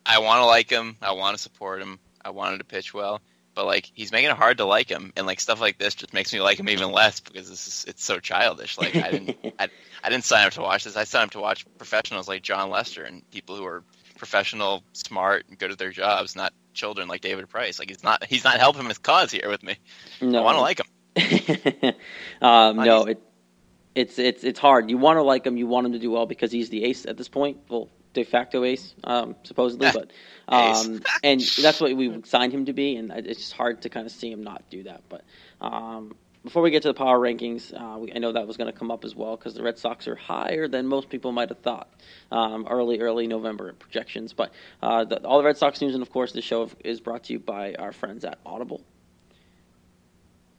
I 0.04 0.20
want 0.20 0.40
to 0.40 0.46
like 0.46 0.70
him. 0.70 0.96
I 1.02 1.12
want 1.12 1.37
to 1.37 1.42
support 1.42 1.82
him. 1.82 1.98
I 2.24 2.30
wanted 2.30 2.59
to 2.59 2.64
pitch 2.64 2.94
well, 2.94 3.20
but 3.54 3.66
like 3.66 3.90
he's 3.92 4.12
making 4.12 4.30
it 4.30 4.37
hard 4.37 4.59
to 4.59 4.64
like 4.64 4.88
him, 4.88 5.12
and 5.16 5.26
like 5.26 5.40
stuff 5.40 5.61
like 5.61 5.78
this 5.78 5.96
just 5.96 6.14
makes 6.14 6.32
me 6.32 6.40
like 6.40 6.61
him 6.61 6.68
even 6.68 6.92
less 6.92 7.18
because 7.18 7.48
this 7.48 7.66
is 7.66 7.85
it's 7.88 8.04
so 8.04 8.20
childish. 8.20 8.78
Like 8.78 8.94
I 8.94 9.11
didn't 9.11 9.37
I, 9.59 9.68
I 10.04 10.11
didn't 10.11 10.24
sign 10.24 10.46
up 10.46 10.52
to 10.52 10.61
watch 10.61 10.85
this. 10.85 10.96
I 10.96 11.02
signed 11.02 11.24
up 11.26 11.30
to 11.32 11.40
watch 11.40 11.66
professionals 11.78 12.28
like 12.28 12.42
Jon 12.42 12.70
Lester 12.70 13.02
and 13.02 13.28
people 13.32 13.56
who 13.56 13.64
are 13.64 13.82
professional, 14.16 14.83
smart, 14.92 15.44
and 15.48 15.59
good 15.59 15.70
at 15.70 15.79
their 15.79 15.90
jobs, 15.90 16.37
not 16.37 16.52
children 16.74 17.09
like 17.09 17.20
David 17.20 17.48
Price. 17.48 17.79
Like 17.79 17.88
he's 17.88 18.02
not 18.02 18.24
he's 18.24 18.44
not 18.44 18.59
helping 18.59 18.87
his 18.87 18.98
cause 18.98 19.31
here 19.31 19.48
with 19.48 19.62
me. 19.62 19.76
No. 20.20 20.40
I 20.40 20.44
want 20.44 20.57
to 20.57 20.61
like 20.61 20.81
him. 20.81 21.94
um, 22.42 22.76
no, 22.76 23.05
it, 23.05 23.20
it's 23.94 24.18
it's 24.18 24.44
it's 24.44 24.59
hard. 24.59 24.90
You 24.90 24.98
want 24.98 25.16
to 25.18 25.22
like 25.22 25.46
him. 25.46 25.57
You 25.57 25.66
want 25.66 25.87
him 25.87 25.92
to 25.92 25.98
do 25.98 26.11
well 26.11 26.26
because 26.26 26.52
he's 26.52 26.68
the 26.68 26.85
ace 26.85 27.07
at 27.07 27.16
this 27.16 27.29
point. 27.29 27.59
Well, 27.68 27.88
de 28.12 28.24
facto 28.24 28.64
ace, 28.64 28.94
um, 29.05 29.37
supposedly, 29.44 29.90
but 29.94 30.11
um, 30.48 31.00
and 31.22 31.40
that's 31.40 31.81
what 31.81 31.96
we 31.96 32.22
signed 32.24 32.52
him 32.52 32.66
to 32.66 32.72
be. 32.72 32.96
And 32.96 33.11
it's 33.11 33.40
just 33.40 33.52
hard 33.52 33.83
to 33.83 33.88
kind 33.88 34.07
of 34.07 34.12
see 34.12 34.31
him 34.31 34.42
not 34.42 34.68
do 34.70 34.83
that. 34.85 35.02
But 35.09 35.24
um, 35.61 36.16
before 36.46 36.62
we 36.62 36.70
get 36.70 36.82
to 36.82 36.88
the 36.88 36.94
power 36.94 37.18
rankings, 37.18 37.74
uh, 37.74 37.98
we, 37.98 38.12
I 38.12 38.18
know 38.18 38.30
that 38.30 38.46
was 38.46 38.56
going 38.56 38.72
to 38.72 38.78
come 38.78 38.92
up 38.92 39.04
as 39.04 39.16
well 39.16 39.37
because 39.37 39.54
the 39.54 39.64
Red 39.64 39.78
Sox 39.78 40.06
are 40.06 40.14
higher 40.14 40.68
than 40.68 40.87
most 40.87 41.09
people 41.09 41.32
might 41.32 41.48
have 41.48 41.59
thought 41.59 41.88
um, 42.30 42.68
early, 42.70 43.00
early 43.00 43.26
November 43.26 43.72
projections. 43.72 44.32
But 44.32 44.52
uh, 44.80 45.04
the, 45.04 45.26
all 45.26 45.38
the 45.38 45.44
Red 45.44 45.56
Sox 45.56 45.80
news, 45.80 45.94
and 45.94 46.02
of 46.02 46.11
course, 46.11 46.30
the 46.30 46.40
show 46.40 46.70
is 46.85 47.00
brought 47.00 47.24
to 47.24 47.32
you 47.32 47.40
by 47.40 47.74
our 47.74 47.90
friends 47.90 48.24
at 48.24 48.38
Audible 48.46 48.80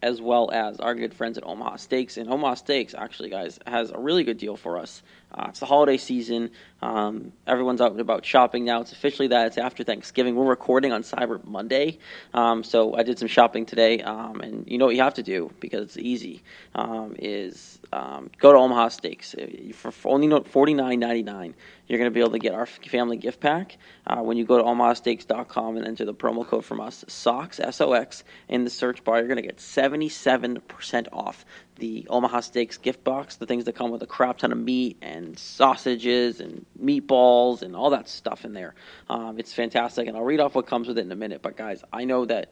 as 0.01 0.21
well 0.21 0.51
as 0.51 0.79
our 0.79 0.93
good 0.93 1.13
friends 1.13 1.38
at 1.38 1.45
Omaha 1.45 1.77
Steaks. 1.77 2.17
And 2.17 2.29
Omaha 2.29 2.53
Steaks, 2.53 2.93
actually, 2.93 3.29
guys, 3.29 3.60
has 3.65 3.91
a 3.91 3.97
really 3.97 4.23
good 4.23 4.38
deal 4.38 4.55
for 4.55 4.77
us. 4.77 5.01
Uh, 5.33 5.47
it's 5.49 5.60
the 5.60 5.65
holiday 5.65 5.97
season. 5.97 6.51
Um, 6.81 7.33
everyone's 7.45 7.81
out 7.81 7.91
and 7.91 7.99
about 7.99 8.23
shopping 8.23 8.63
now. 8.63 8.81
It's 8.81 8.91
officially 8.91 9.27
that. 9.29 9.47
It's 9.47 9.57
after 9.57 9.83
Thanksgiving. 9.83 10.36
We're 10.36 10.45
recording 10.45 10.93
on 10.93 11.01
Cyber 11.01 11.43
Monday. 11.43 11.97
Um, 12.33 12.63
so 12.63 12.95
I 12.95 13.03
did 13.03 13.19
some 13.19 13.27
shopping 13.27 13.65
today. 13.65 14.01
Um, 14.01 14.39
and 14.39 14.65
you 14.67 14.77
know 14.77 14.86
what 14.86 14.95
you 14.95 15.01
have 15.01 15.15
to 15.15 15.23
do, 15.23 15.51
because 15.60 15.83
it's 15.83 15.97
easy, 15.97 16.43
um, 16.75 17.15
is 17.19 17.79
um, 17.91 18.29
go 18.38 18.53
to 18.53 18.60
Omaha 18.60 18.89
Steaks. 18.89 19.36
For, 19.73 19.91
for 19.91 20.13
only 20.13 20.29
forty 20.43 20.73
nine 20.73 20.99
ninety 20.99 21.23
nine, 21.23 21.55
you're 21.88 22.00
going 22.00 22.12
to 22.12 22.13
be 22.13 22.19
able 22.19 22.32
to 22.32 22.39
get 22.39 22.54
our 22.54 22.65
family 22.65 23.17
gift 23.17 23.39
pack 23.39 23.78
uh, 24.06 24.17
when 24.17 24.38
you 24.38 24.45
go 24.45 24.58
to 24.58 24.63
omahasteaks.com 24.63 25.78
and 25.78 25.88
enter 25.88 26.06
the 26.06 26.13
promo 26.13 26.45
code 26.45 26.65
from 26.65 26.82
us, 26.82 27.06
SOX, 27.08 27.60
S-O-X, 27.60 28.23
in 28.50 28.63
the 28.65 28.69
search 28.69 29.04
bar. 29.04 29.17
You're 29.17 29.28
going 29.28 29.38
to 29.38 29.41
get 29.41 29.58
77% 29.58 31.08
off 31.13 31.45
the 31.78 32.06
Omaha 32.10 32.41
Steaks 32.41 32.78
gift 32.78 33.04
box, 33.04 33.38
the 33.38 33.45
things 33.45 33.65
that 33.65 33.76
come 33.76 33.91
with 33.91 34.04
a 34.04 34.08
crap 34.08 34.39
ton 34.39 34.52
of 34.52 34.58
meat 34.58 34.97
and 35.02 35.39
sausages 35.39 36.41
and 36.41 36.65
meatballs 36.82 37.62
and 37.62 37.76
all 37.76 37.91
that 37.91 38.10
stuff 38.10 38.43
in 38.43 38.54
there. 38.54 38.76
Um, 39.10 39.39
it's 39.39 39.54
fantastic, 39.54 40.08
and 40.08 40.17
I'll 40.17 40.23
read 40.23 40.39
off 40.39 40.56
what 40.56 40.67
comes 40.67 40.88
with 40.88 40.97
it 40.97 41.06
in 41.06 41.12
a 41.12 41.15
minute. 41.15 41.41
But 41.41 41.56
guys, 41.56 41.84
I 41.93 42.04
know 42.04 42.26
that 42.26 42.52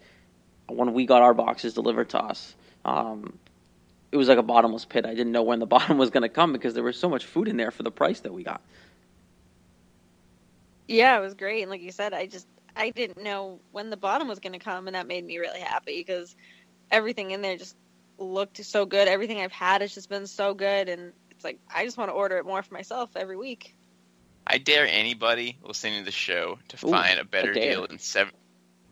when 0.68 0.94
we 0.94 1.06
got 1.06 1.22
our 1.22 1.34
boxes 1.34 1.74
delivered 1.74 2.10
to 2.10 2.20
us, 2.20 2.56
um, 2.86 3.38
it 4.12 4.18
was 4.18 4.30
like 4.30 4.38
a 4.38 4.44
bottomless 4.44 4.86
pit. 4.86 5.06
I 5.06 5.14
didn't 5.14 5.34
know 5.34 5.44
when 5.44 5.60
the 5.60 5.66
bottom 5.66 5.98
was 5.98 6.10
going 6.10 6.24
to 6.24 6.30
come 6.30 6.54
because 6.54 6.74
there 6.74 6.84
was 6.84 6.98
so 6.98 7.10
much 7.10 7.26
food 7.26 7.48
in 7.48 7.58
there 7.58 7.72
for 7.72 7.84
the 7.84 7.92
price 7.92 8.22
that 8.22 8.34
we 8.34 8.44
got. 8.44 8.62
Yeah, 10.88 11.18
it 11.18 11.22
was 11.22 11.34
great. 11.34 11.62
And 11.62 11.72
like 11.72 11.82
you 11.82 11.92
said, 11.92 12.14
I 12.14 12.28
just 12.28 12.48
I 12.76 12.90
didn't 12.90 13.24
know 13.24 13.60
when 13.72 13.90
the 13.90 13.98
bottom 13.98 14.28
was 14.28 14.40
going 14.40 14.54
to 14.54 14.60
come, 14.60 14.88
and 14.88 14.96
that 14.96 15.08
made 15.08 15.26
me 15.26 15.38
really 15.38 15.62
happy 15.62 15.98
because 16.00 16.36
everything 16.92 17.32
in 17.32 17.42
there 17.42 17.58
just 17.58 17.76
looked 18.18 18.64
so 18.64 18.86
good. 18.86 19.08
Everything 19.08 19.40
I've 19.40 19.52
had 19.52 19.82
has 19.82 19.94
just 19.94 20.10
been 20.10 20.28
so 20.28 20.54
good, 20.54 20.90
and 20.90 21.14
it's 21.32 21.44
like 21.44 21.60
I 21.74 21.86
just 21.86 21.98
want 21.98 22.10
to 22.10 22.14
order 22.14 22.38
it 22.38 22.46
more 22.46 22.62
for 22.62 22.74
myself 22.74 23.12
every 23.16 23.38
week. 23.38 23.76
I 24.48 24.60
dare 24.60 24.88
anybody 24.88 25.58
listening 25.64 26.00
to 26.00 26.06
the 26.06 26.12
show 26.12 26.60
to 26.68 26.86
Ooh, 26.86 26.92
find 26.92 27.20
a 27.20 27.26
better 27.26 27.52
a 27.52 27.54
deal 27.54 27.88
than 27.88 28.00
seven. 28.00 28.34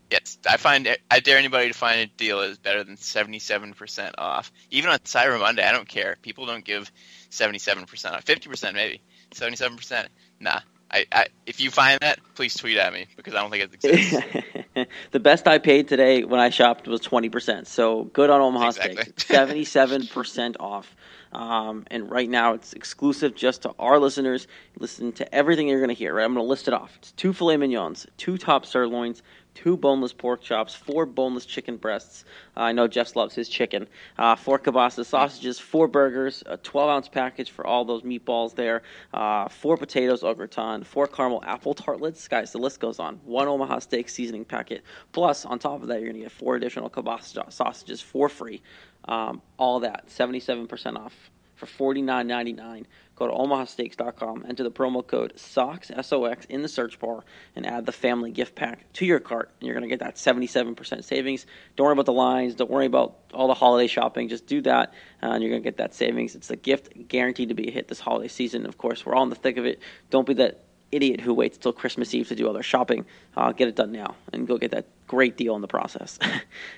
Yes, 0.10 0.38
I 0.48 0.58
find 0.58 0.96
I 1.10 1.20
dare 1.20 1.38
anybody 1.38 1.68
to 1.68 1.74
find 1.74 2.02
a 2.02 2.06
deal 2.06 2.40
that 2.40 2.50
is 2.50 2.58
better 2.58 2.84
than 2.84 2.98
seventy-seven 2.98 3.74
percent 3.74 4.16
off. 4.18 4.52
Even 4.72 4.90
on 4.90 5.00
Cyber 5.00 5.40
Monday, 5.40 5.64
I 5.64 5.72
don't 5.72 5.88
care. 5.88 6.18
People 6.22 6.46
don't 6.46 6.66
give 6.66 6.92
seventy-seven 7.30 7.86
percent 7.86 8.16
off. 8.16 8.24
Fifty 8.24 8.50
percent 8.50 8.76
maybe. 8.76 9.02
Seventy-seven 9.34 9.78
percent. 9.78 10.10
Nah. 10.40 10.62
I, 10.94 11.06
I 11.12 11.26
if 11.48 11.60
you 11.60 11.72
find 11.72 12.00
that, 12.02 12.20
please 12.36 12.56
tweet 12.56 12.78
at 12.78 12.94
me 12.94 13.08
because 13.18 13.34
I 13.34 13.42
don't 13.42 13.50
think 13.52 13.64
it 13.64 13.74
exists. 13.84 14.88
the 15.12 15.20
best 15.20 15.48
I 15.48 15.58
paid 15.58 15.88
today 15.88 16.24
when 16.24 16.40
I 16.40 16.50
shopped 16.50 16.88
was 16.88 17.02
twenty 17.02 17.30
percent. 17.30 17.68
So 17.68 18.06
good 18.06 18.30
on 18.30 18.40
Omaha 18.42 18.68
Exactly. 18.68 18.96
Steaks, 19.04 19.26
seventy-seven 19.28 20.08
percent 20.08 20.58
off. 20.60 20.96
Um, 21.32 21.86
and 21.90 22.12
right 22.12 22.30
now 22.30 22.54
it's 22.54 22.74
exclusive 22.74 23.34
just 23.34 23.64
to 23.64 23.74
our 23.80 23.98
listeners. 23.98 24.48
Listen 24.78 25.12
to 25.14 25.34
everything 25.36 25.68
you're 25.68 25.80
going 25.80 25.90
to 25.90 25.96
hear. 25.96 26.14
Right, 26.14 26.24
I'm 26.24 26.36
going 26.36 26.46
to 26.46 26.50
list 26.50 26.68
it 26.68 26.76
off. 26.76 26.96
It's 27.00 27.12
two 27.14 27.34
filet 27.34 27.58
mignons, 27.58 28.06
two 28.18 28.38
top 28.38 28.68
sirloins, 28.68 29.24
two 29.54 29.78
boneless 29.78 30.14
pork 30.14 30.42
chops, 30.42 30.74
four 30.74 31.06
boneless 31.06 31.46
chicken 31.46 31.78
breasts. 31.78 32.26
Uh, 32.56 32.62
I 32.62 32.72
know 32.72 32.88
Jeff 32.88 33.16
loves 33.16 33.36
his 33.36 33.50
chicken. 33.50 33.88
Uh, 34.18 34.36
four 34.36 34.60
kielbasa 34.60 35.06
sausages, 35.06 35.60
four 35.60 35.88
burgers, 35.88 36.44
a 36.46 36.58
12 36.58 36.90
ounce 36.90 37.08
package 37.10 37.52
for 37.52 37.66
all 37.66 37.86
those 37.86 38.04
meatballs 38.04 38.56
there, 38.56 38.84
uh, 39.14 39.48
four 39.48 39.78
potatoes 39.78 40.24
au 40.24 40.34
gratin, 40.34 40.84
four 40.84 41.08
caramel 41.08 41.44
apple 41.46 41.74
tartlets. 41.74 42.28
Guys, 42.28 42.52
the 42.52 42.58
list 42.58 42.80
goes 42.80 43.00
on. 43.00 43.20
One 43.26 43.48
Omaha 43.48 43.80
steak 43.80 44.10
seasoning 44.10 44.46
packet. 44.46 44.84
Plus, 45.12 45.46
on 45.46 45.60
top 45.60 45.82
of 45.82 45.88
that, 45.88 46.02
you're 46.02 46.10
going 46.10 46.22
to 46.22 46.22
get 46.22 46.32
four 46.32 46.56
additional 46.56 46.90
kielbasa 46.90 47.52
sausages 47.52 48.02
for 48.02 48.30
free. 48.30 48.62
Um, 49.06 49.42
all 49.58 49.82
that, 49.82 50.08
77% 50.08 50.98
off 50.98 51.32
for 51.66 51.94
$49.99. 51.94 52.86
Go 53.16 53.28
to 53.28 53.34
omahasteaks.com, 53.34 54.46
enter 54.50 54.64
the 54.64 54.72
promo 54.72 55.06
code 55.06 55.34
SOX, 55.36 55.92
S-O-X, 55.92 56.46
in 56.46 56.64
the 56.64 56.68
search 56.68 56.98
bar, 57.00 57.24
and 57.56 57.66
add 57.66 57.86
the 57.86 57.92
family 57.92 58.32
gift 58.32 58.56
pack 58.56 58.92
to 58.94 59.06
your 59.06 59.20
cart. 59.20 59.52
And 59.60 59.68
you're 59.68 59.76
going 59.76 59.88
to 59.88 59.96
get 59.96 60.00
that 60.00 60.16
77% 60.16 61.04
savings. 61.04 61.46
Don't 61.76 61.86
worry 61.86 61.94
about 61.94 62.08
the 62.08 62.14
lines. 62.14 62.56
Don't 62.56 62.72
worry 62.72 62.88
about 62.88 63.18
all 63.34 63.48
the 63.48 63.54
holiday 63.54 63.88
shopping. 63.88 64.30
Just 64.30 64.48
do 64.48 64.62
that, 64.62 64.94
uh, 65.22 65.28
and 65.28 65.44
you're 65.44 65.52
going 65.52 65.62
to 65.62 65.68
get 65.68 65.78
that 65.78 65.94
savings. 65.94 66.36
It's 66.36 66.50
a 66.50 66.56
gift 66.56 67.08
guaranteed 67.08 67.50
to 67.50 67.56
be 67.56 67.68
a 67.68 67.72
hit 67.72 67.88
this 67.88 68.00
holiday 68.00 68.28
season. 68.28 68.66
Of 68.66 68.78
course, 68.78 69.06
we're 69.06 69.14
all 69.14 69.24
in 69.24 69.30
the 69.30 69.36
thick 69.36 69.58
of 69.58 69.66
it. 69.66 69.80
Don't 70.10 70.26
be 70.26 70.34
that 70.36 70.64
idiot 70.94 71.20
who 71.20 71.34
waits 71.34 71.58
till 71.58 71.74
Christmas 71.74 72.14
Eve 72.14 72.28
to 72.28 72.36
do 72.36 72.48
all 72.48 72.54
their 72.54 72.64
shopping. 72.64 73.06
Uh, 73.36 73.52
get 73.52 73.68
it 73.68 73.76
done 73.76 73.92
now 73.92 74.16
and 74.32 74.48
go 74.48 74.58
get 74.58 74.72
that 74.72 74.86
great 75.08 75.38
deal 75.38 75.56
in 75.56 75.62
the 75.62 75.68
process. 75.68 76.20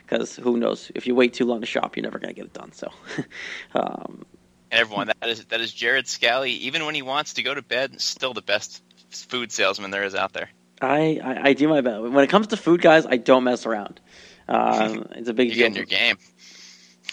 Because 0.03 0.35
who 0.35 0.57
knows? 0.57 0.91
If 0.93 1.07
you 1.07 1.15
wait 1.15 1.33
too 1.33 1.45
long 1.45 1.61
to 1.61 1.65
shop, 1.65 1.95
you're 1.95 2.03
never 2.03 2.19
going 2.19 2.33
to 2.33 2.35
get 2.35 2.45
it 2.45 2.53
done. 2.53 2.71
So, 2.71 2.91
um, 3.73 4.23
And 4.71 4.79
everyone, 4.81 5.07
that 5.07 5.29
is 5.29 5.45
that 5.45 5.61
is 5.61 5.73
Jared 5.73 6.07
Scally. 6.07 6.51
Even 6.51 6.85
when 6.85 6.95
he 6.95 7.01
wants 7.01 7.33
to 7.33 7.43
go 7.43 7.53
to 7.53 7.61
bed, 7.61 8.01
still 8.01 8.33
the 8.33 8.41
best 8.41 8.81
food 9.09 9.51
salesman 9.51 9.91
there 9.91 10.03
is 10.03 10.15
out 10.15 10.33
there. 10.33 10.49
I, 10.81 11.19
I, 11.23 11.49
I 11.49 11.53
do 11.53 11.67
my 11.67 11.81
best. 11.81 12.01
When 12.01 12.23
it 12.23 12.29
comes 12.29 12.47
to 12.47 12.57
food, 12.57 12.81
guys, 12.81 13.05
I 13.05 13.17
don't 13.17 13.43
mess 13.45 13.65
around. 13.65 14.01
Um, 14.47 15.07
it's 15.11 15.29
a 15.29 15.33
big 15.33 15.49
You 15.49 15.55
deal. 15.55 15.67
in 15.67 15.75
your 15.75 15.85
game. 15.85 16.17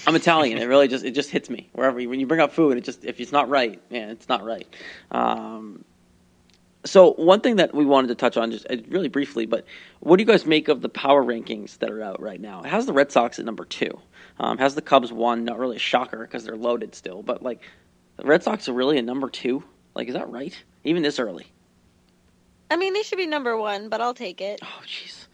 I'm 0.06 0.16
Italian. 0.16 0.58
It 0.58 0.64
really 0.68 0.88
just 0.88 1.04
it 1.04 1.12
just 1.12 1.30
hits 1.30 1.48
me 1.48 1.70
wherever 1.72 1.96
when 1.96 2.18
you 2.20 2.26
bring 2.26 2.40
up 2.40 2.52
food. 2.52 2.76
It 2.76 2.84
just 2.84 3.04
if 3.04 3.20
it's 3.20 3.32
not 3.32 3.48
right, 3.48 3.80
man, 3.90 4.10
it's 4.10 4.28
not 4.28 4.44
right. 4.44 4.66
Um, 5.10 5.84
so 6.84 7.12
one 7.12 7.40
thing 7.40 7.56
that 7.56 7.74
we 7.74 7.84
wanted 7.84 8.08
to 8.08 8.14
touch 8.14 8.36
on 8.36 8.50
just 8.50 8.66
uh, 8.70 8.76
really 8.88 9.08
briefly, 9.08 9.46
but 9.46 9.64
what 10.00 10.16
do 10.16 10.22
you 10.22 10.26
guys 10.26 10.46
make 10.46 10.68
of 10.68 10.80
the 10.82 10.88
power 10.88 11.22
rankings 11.24 11.78
that 11.78 11.90
are 11.90 12.02
out 12.02 12.20
right 12.20 12.40
now? 12.40 12.62
It 12.62 12.68
has 12.68 12.86
the 12.86 12.92
Red 12.92 13.12
Sox 13.12 13.38
at 13.38 13.44
number 13.44 13.64
two. 13.64 13.98
Um, 14.40 14.58
has 14.58 14.74
the 14.74 14.82
Cubs 14.82 15.12
one? 15.12 15.44
Not 15.44 15.58
really 15.58 15.76
a 15.76 15.80
shocker 15.80 16.18
because 16.18 16.44
they're 16.44 16.56
loaded 16.56 16.94
still, 16.94 17.22
but 17.22 17.42
like 17.42 17.60
the 18.16 18.24
Red 18.24 18.42
Sox 18.42 18.68
are 18.68 18.72
really 18.72 18.98
a 18.98 19.02
number 19.02 19.30
two. 19.30 19.62
Like, 19.94 20.08
is 20.08 20.14
that 20.14 20.28
right? 20.30 20.56
Even 20.84 21.02
this 21.02 21.18
early? 21.18 21.46
I 22.70 22.76
mean, 22.76 22.94
they 22.94 23.02
should 23.02 23.18
be 23.18 23.26
number 23.26 23.56
one, 23.56 23.88
but 23.88 24.00
I'll 24.00 24.14
take 24.14 24.40
it. 24.40 24.60
Oh, 24.62 24.82
jeez. 24.86 25.26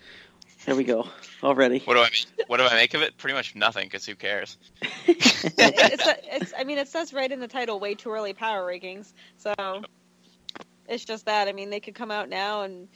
There 0.66 0.74
we 0.74 0.84
go. 0.84 1.08
Already. 1.42 1.78
What 1.84 1.94
do 1.94 2.00
I 2.00 2.11
what 2.48 2.56
do 2.58 2.64
I 2.64 2.74
make 2.74 2.92
of 2.94 3.00
it? 3.00 3.16
Pretty 3.16 3.34
much 3.34 3.54
nothing 3.54 3.84
because 3.87 4.04
who 4.04 4.14
cares? 4.14 4.58
It- 5.06 5.16
it's, 5.56 6.06
it's, 6.24 6.52
I 6.58 6.64
mean, 6.64 6.78
it 6.78 6.88
says 6.88 7.12
right 7.14 7.30
in 7.30 7.40
the 7.40 7.48
title, 7.48 7.80
"Way 7.80 7.94
too 7.94 8.11
early 8.11 8.34
power 8.34 8.66
rankings." 8.66 9.12
So 9.37 9.54
it's 10.88 11.05
just 11.05 11.27
that. 11.27 11.48
I 11.48 11.53
mean, 11.53 11.70
they 11.70 11.81
could 11.81 11.94
come 11.94 12.11
out 12.11 12.29
now 12.29 12.62
and 12.62 12.88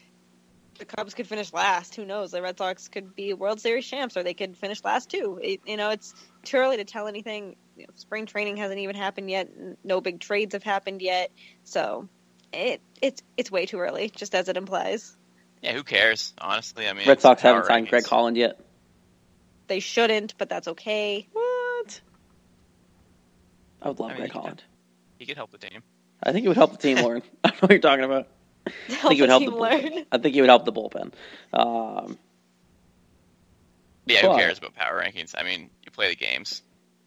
the 0.79 0.85
Cubs 0.85 1.15
could 1.15 1.27
finish 1.27 1.53
last. 1.53 1.95
Who 1.95 2.05
knows? 2.05 2.31
The 2.31 2.43
Red 2.43 2.59
Sox 2.59 2.89
could 2.89 3.15
be 3.15 3.35
World 3.35 3.61
Series 3.61 3.87
champs, 3.87 4.17
or 4.17 4.23
they 4.23 4.35
could 4.35 4.57
finish 4.57 4.83
last 4.83 5.11
too. 5.11 5.39
It, 5.43 5.61
you 5.67 5.77
know, 5.77 5.91
it's 5.91 6.15
too 6.43 6.57
early 6.57 6.79
to 6.79 6.85
tell 6.85 7.07
anything. 7.07 7.57
You 7.77 7.85
know, 7.85 7.93
spring 7.97 8.27
training 8.27 8.57
hasn't 8.57 8.81
even 8.81 8.97
happened 8.97 9.31
yet. 9.31 9.49
No 9.85 10.01
big 10.01 10.21
trades 10.21 10.55
have 10.55 10.63
happened 10.63 11.03
yet. 11.03 11.31
So 11.65 12.09
it 12.53 12.81
it's 13.01 13.23
it's 13.37 13.51
way 13.51 13.67
too 13.67 13.79
early, 13.79 14.11
just 14.15 14.35
as 14.35 14.49
it 14.49 14.57
implies. 14.57 15.17
Yeah, 15.61 15.75
who 15.75 15.85
cares? 15.85 16.33
Honestly, 16.41 16.89
I 16.89 16.93
mean, 16.93 17.07
Red 17.07 17.21
Sox 17.21 17.43
haven't 17.43 17.67
signed 17.67 17.87
rankings. 17.87 17.91
Greg 17.91 18.07
Holland 18.07 18.37
yet. 18.37 18.59
They 19.69 19.81
shouldn't, 19.81 20.37
but 20.39 20.49
that's 20.49 20.69
okay. 20.69 21.29
What? 21.33 22.01
I 23.81 23.89
would 23.89 24.01
love 24.01 24.11
I 24.11 24.15
mean, 24.15 24.17
Greg 24.19 24.29
you 24.29 24.33
could- 24.33 24.41
Holland. 24.41 24.65
He 25.19 25.27
could 25.27 25.37
help 25.37 25.53
the 25.53 25.59
team. 25.59 25.83
I 26.23 26.33
think 26.33 26.45
it 26.45 26.49
would 26.49 26.57
help 26.57 26.73
the 26.73 26.79
team, 26.79 26.99
Lauren. 26.99 27.23
I 27.45 27.49
don't 27.51 27.57
know 27.63 27.67
what 27.67 27.71
you're 27.71 27.81
talking 27.81 28.05
about. 28.05 28.29
I 28.67 28.71
think 29.09 29.19
it 29.19 29.21
would 29.23 29.31
help 29.31 29.45
the 29.45 29.51
team 29.51 29.59
bullpen. 29.59 29.95
learn. 29.95 30.07
I 30.13 30.19
think 30.19 30.37
it 30.37 30.41
would 30.41 30.51
help 30.51 30.65
the 30.65 30.73
bullpen. 30.73 31.13
Um, 31.53 32.19
yeah, 34.07 34.21
who 34.23 34.29
But- 34.29 34.39
cares 34.39 34.59
about 34.59 34.75
power 34.75 35.01
rankings? 35.03 35.35
I 35.37 35.43
mean, 35.43 35.71
you 35.85 35.91
play 35.91 36.09
the 36.09 36.17
games, 36.17 36.63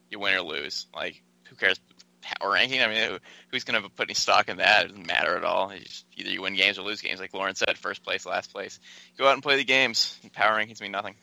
you 0.10 0.20
win 0.20 0.34
or 0.36 0.42
lose. 0.42 0.88
Like, 0.96 1.22
who 1.50 1.56
cares? 1.56 1.80
Power 2.22 2.54
ranking? 2.54 2.82
I 2.82 2.88
mean, 2.88 3.08
who, 3.10 3.18
who's 3.52 3.66
going 3.66 3.82
to 3.82 3.88
put 3.88 4.08
any 4.08 4.16
stock 4.16 4.50
in 4.50 4.58
that? 4.58 4.86
It 4.86 4.88
doesn't 4.90 5.06
matter 5.06 5.38
at 5.38 5.44
all. 5.44 5.72
You 5.72 5.82
just, 5.82 6.06
either 6.18 6.32
you 6.32 6.42
win 6.42 6.56
games 6.56 6.80
or 6.80 6.82
lose 6.82 7.00
games. 7.02 7.20
Like 7.20 7.34
Lauren 7.36 7.54
said, 7.54 7.78
first 7.78 8.04
place, 8.04 8.26
last 8.26 8.52
place. 8.52 8.80
Go 9.18 9.28
out 9.28 9.34
and 9.34 9.44
play 9.44 9.58
the 9.58 9.64
games. 9.64 10.20
Power 10.34 10.58
rankings 10.58 10.82
mean 10.82 10.92
nothing. 10.92 11.14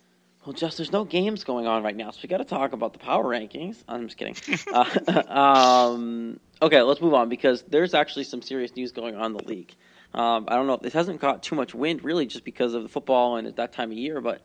Well, 0.44 0.52
just 0.52 0.76
there's 0.76 0.92
no 0.92 1.04
games 1.04 1.44
going 1.44 1.66
on 1.66 1.82
right 1.82 1.96
now, 1.96 2.10
so 2.10 2.18
we 2.22 2.28
got 2.28 2.38
to 2.38 2.44
talk 2.44 2.72
about 2.72 2.92
the 2.92 2.98
power 2.98 3.24
rankings. 3.24 3.76
I'm 3.88 4.08
just 4.08 4.18
kidding. 4.18 4.36
uh, 4.72 5.22
um, 5.32 6.40
okay, 6.60 6.82
let's 6.82 7.00
move 7.00 7.14
on 7.14 7.28
because 7.28 7.62
there's 7.62 7.94
actually 7.94 8.24
some 8.24 8.42
serious 8.42 8.74
news 8.74 8.92
going 8.92 9.14
on 9.14 9.26
in 9.32 9.36
the 9.36 9.44
league. 9.44 9.74
Um, 10.14 10.46
I 10.48 10.56
don't 10.56 10.66
know. 10.66 10.78
This 10.80 10.92
hasn't 10.92 11.20
got 11.20 11.42
too 11.42 11.54
much 11.54 11.74
wind, 11.74 12.04
really, 12.04 12.26
just 12.26 12.44
because 12.44 12.74
of 12.74 12.82
the 12.82 12.88
football 12.88 13.36
and 13.36 13.46
at 13.46 13.56
that 13.56 13.72
time 13.72 13.92
of 13.92 13.96
year. 13.96 14.20
But 14.20 14.44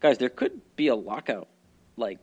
guys, 0.00 0.18
there 0.18 0.28
could 0.28 0.60
be 0.76 0.88
a 0.88 0.96
lockout, 0.96 1.48
like 1.96 2.18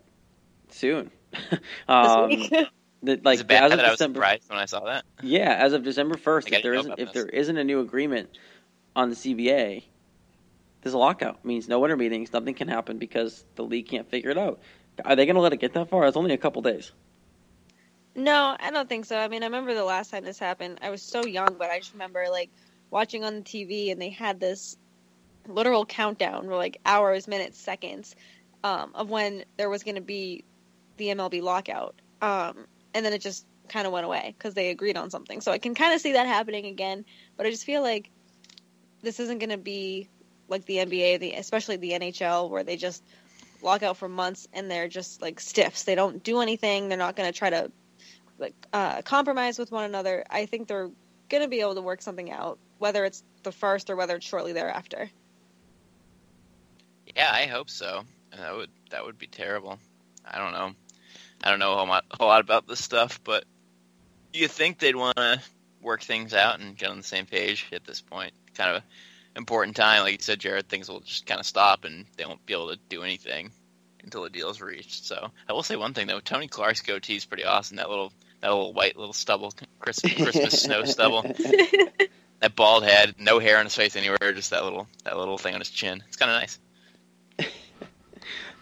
soon. 0.70 1.10
um, 1.88 2.30
This 2.30 2.40
week. 2.52 2.68
that, 3.04 3.26
like 3.26 3.36
Is 3.36 3.42
it 3.42 3.48
bad 3.48 3.64
as 3.66 3.74
of 3.74 3.80
I 3.80 3.84
was 3.84 3.92
December, 3.94 4.18
surprised 4.20 4.50
when 4.50 4.60
I 4.60 4.66
saw 4.66 4.82
that? 4.86 5.06
Yeah, 5.24 5.54
as 5.54 5.74
of 5.74 5.84
December 5.84 6.18
first, 6.18 6.52
I 6.52 6.58
if 6.58 6.64
there 6.64 6.74
didn't 6.74 6.74
know 6.74 6.80
isn't 6.80 6.92
about 6.92 7.00
if 7.08 7.14
this. 7.14 7.24
there 7.24 7.30
isn't 7.30 7.58
a 7.58 7.64
new 7.64 7.80
agreement 7.80 8.38
on 8.96 9.10
the 9.10 9.16
CBA, 9.16 9.84
there's 10.86 10.94
a 10.94 11.00
lockout. 11.00 11.40
It 11.44 11.46
means 11.46 11.68
no 11.68 11.80
winter 11.80 11.98
meetings, 11.98 12.32
nothing 12.32 12.54
can 12.54 12.68
happen 12.68 13.00
because 13.00 13.44
the 13.56 13.64
league 13.64 13.88
can't 13.88 14.08
figure 14.08 14.30
it 14.30 14.38
out. 14.38 14.60
Are 15.04 15.16
they 15.16 15.26
going 15.26 15.36
to 15.36 15.42
let 15.42 15.52
it 15.52 15.60
get 15.60 15.74
that 15.74 15.90
far? 15.90 16.06
It's 16.06 16.16
only 16.16 16.32
a 16.32 16.38
couple 16.38 16.62
days. 16.62 16.92
No, 18.14 18.56
I 18.60 18.70
don't 18.70 18.88
think 18.88 19.06
so. 19.06 19.18
I 19.18 19.28
mean, 19.28 19.42
I 19.42 19.48
remember 19.48 19.74
the 19.74 19.84
last 19.84 20.12
time 20.12 20.24
this 20.24 20.38
happened. 20.38 20.78
I 20.84 20.92
was 20.92 21.02
so 21.02 21.26
young, 21.26 21.56
but 21.56 21.72
I 21.72 21.80
just 21.80 21.94
remember 21.94 22.26
like 22.30 22.52
watching 22.92 23.24
on 23.24 23.38
the 23.38 23.42
TV, 23.42 23.92
and 23.92 24.00
they 24.00 24.12
had 24.12 24.40
this 24.40 24.78
literal 25.48 25.88
countdown, 25.88 26.50
or 26.50 26.56
like 26.56 26.80
hours, 26.86 27.28
minutes, 27.28 27.60
seconds, 27.60 28.16
um, 28.64 28.92
of 28.94 29.10
when 29.10 29.44
there 29.58 29.72
was 29.72 29.82
going 29.82 29.96
to 29.96 30.02
be 30.02 30.46
the 30.98 31.08
MLB 31.08 31.42
lockout, 31.42 31.96
um, 32.22 32.68
and 32.94 33.04
then 33.04 33.12
it 33.12 33.22
just 33.24 33.44
kind 33.70 33.88
of 33.88 33.92
went 33.92 34.06
away 34.06 34.36
because 34.38 34.54
they 34.54 34.70
agreed 34.70 34.98
on 34.98 35.10
something. 35.10 35.42
So 35.42 35.52
I 35.52 35.58
can 35.58 35.74
kind 35.74 35.96
of 35.96 36.00
see 36.00 36.14
that 36.14 36.28
happening 36.28 36.68
again, 36.68 37.06
but 37.38 37.48
I 37.48 37.50
just 37.50 37.66
feel 37.66 37.82
like 37.82 38.12
this 39.02 39.20
isn't 39.20 39.40
going 39.40 39.50
to 39.50 39.58
be 39.58 40.10
like 40.48 40.66
the 40.66 40.78
NBA, 40.78 41.20
the 41.20 41.34
especially 41.34 41.78
the 41.78 41.92
NHL, 41.92 42.50
where 42.50 42.64
they 42.64 42.78
just 42.78 43.04
lock 43.62 43.84
out 43.84 43.98
for 43.98 44.08
months 44.08 44.48
and 44.54 44.70
they're 44.70 44.88
just 44.88 45.22
like 45.22 45.40
stiffs. 45.40 45.84
They 45.84 45.96
don't 45.96 46.24
do 46.24 46.42
anything. 46.42 46.90
They're 46.90 46.98
not 46.98 47.16
going 47.16 47.32
to 47.32 47.38
try 47.38 47.50
to 47.50 47.72
like 48.38 48.54
uh, 48.74 49.02
compromise 49.02 49.58
with 49.58 49.72
one 49.72 49.86
another. 49.86 50.24
I 50.30 50.46
think 50.46 50.68
they're 50.68 50.92
going 51.30 51.44
to 51.44 51.50
be 51.50 51.62
able 51.62 51.76
to 51.76 51.82
work 51.82 52.02
something 52.02 52.32
out, 52.32 52.60
whether 52.78 53.06
it's 53.06 53.24
the 53.44 53.52
first 53.52 53.90
or 53.90 53.96
whether 53.96 54.16
it's 54.16 54.26
shortly 54.26 54.54
thereafter. 54.54 55.10
Yeah, 57.16 57.30
I 57.32 57.46
hope 57.46 57.70
so. 57.70 58.04
That 58.36 58.56
would 58.56 58.70
that 58.92 59.06
would 59.06 59.18
be 59.18 59.28
terrible. 59.28 59.80
I 60.26 60.38
don't 60.38 60.52
know. 60.52 60.74
I 61.44 61.50
don't 61.50 61.60
know 61.60 61.74
a 61.74 61.78
whole 61.78 61.88
lot, 61.88 62.06
a 62.12 62.18
whole 62.18 62.28
lot 62.28 62.42
about 62.42 62.68
this 62.68 62.84
stuff, 62.84 63.22
but 63.24 63.46
you 64.34 64.48
think 64.48 64.80
they'd 64.80 64.96
want 64.96 65.16
to 65.18 65.42
work 65.82 66.02
things 66.02 66.34
out 66.34 66.60
and 66.60 66.78
get 66.78 66.90
on 66.90 66.98
the 66.98 67.04
same 67.04 67.26
page 67.26 67.68
at 67.72 67.86
this 67.86 68.02
point. 68.02 68.34
Kind 68.56 68.76
of 68.76 68.84
important 69.36 69.76
time, 69.76 70.02
like 70.04 70.14
you 70.14 70.18
said, 70.22 70.40
Jared. 70.40 70.68
Things 70.70 70.90
will 70.90 71.02
just 71.02 71.26
kind 71.26 71.40
of 71.40 71.46
stop, 71.46 71.84
and 71.86 72.06
they 72.18 72.26
won't 72.26 72.46
be 72.46 72.54
able 72.54 72.70
to 72.70 72.80
do 72.90 73.04
anything 73.04 73.52
until 74.04 74.24
the 74.24 74.30
deal 74.30 74.50
is 74.50 74.62
reached. 74.62 75.06
So 75.06 75.32
I 75.50 75.54
will 75.54 75.64
say 75.64 75.76
one 75.76 75.94
thing 75.94 76.08
though: 76.08 76.20
Tony 76.20 76.48
Clark's 76.48 76.82
goatee 76.82 77.16
is 77.18 77.26
pretty 77.26 77.46
awesome. 77.46 77.78
That 77.78 77.90
little 77.90 78.12
that 78.42 78.50
little 78.50 78.74
white 78.74 78.98
little 78.98 79.14
stubble, 79.14 79.54
Christmas, 79.80 80.14
Christmas 80.22 80.62
snow 80.62 80.84
stubble. 80.86 81.26
That 82.42 82.54
bald 82.54 82.84
head, 82.84 83.16
no 83.18 83.40
hair 83.40 83.60
on 83.60 83.66
his 83.66 83.74
face 83.74 83.96
anywhere, 83.96 84.18
just 84.34 84.50
that 84.50 84.66
little 84.66 84.88
that 85.06 85.18
little 85.18 85.38
thing 85.38 85.54
on 85.56 85.62
his 85.62 85.70
chin. 85.70 86.04
It's 86.10 86.18
kind 86.18 86.30
of 86.32 86.42
nice. 86.42 86.60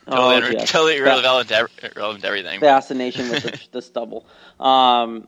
Totally, 0.05 0.35
Oh, 0.35 0.49
yes. 0.51 0.71
totally 0.71 0.97
irrelevant, 0.97 1.47
to, 1.49 1.69
relevant 1.95 2.21
to 2.23 2.27
everything. 2.27 2.59
the 2.59 2.65
assassination 2.67 3.29
with 3.29 3.43
the, 3.43 3.59
the 3.71 3.81
stubble. 3.81 4.25
Um, 4.59 5.27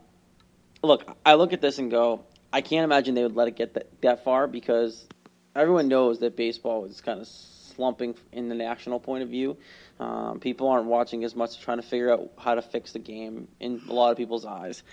look, 0.83 1.17
I 1.25 1.35
look 1.35 1.53
at 1.53 1.61
this 1.61 1.79
and 1.79 1.89
go, 1.89 2.25
I 2.51 2.61
can't 2.61 2.83
imagine 2.83 3.15
they 3.15 3.23
would 3.23 3.35
let 3.35 3.47
it 3.47 3.55
get 3.55 3.73
that, 3.75 3.87
that 4.01 4.23
far 4.25 4.47
because 4.47 5.05
everyone 5.55 5.87
knows 5.87 6.19
that 6.19 6.35
baseball 6.35 6.85
is 6.85 7.01
kind 7.01 7.21
of 7.21 7.27
slumping 7.27 8.15
in 8.31 8.49
the 8.49 8.55
national 8.55 8.99
point 8.99 9.23
of 9.23 9.29
view. 9.29 9.57
Um, 9.99 10.39
people 10.39 10.67
aren't 10.67 10.87
watching 10.87 11.23
as 11.23 11.35
much, 11.35 11.59
trying 11.59 11.77
to 11.77 11.83
figure 11.83 12.11
out 12.11 12.31
how 12.37 12.55
to 12.55 12.61
fix 12.61 12.91
the 12.91 12.99
game 12.99 13.47
in 13.59 13.81
a 13.87 13.93
lot 13.93 14.11
of 14.11 14.17
people's 14.17 14.45
eyes. 14.45 14.83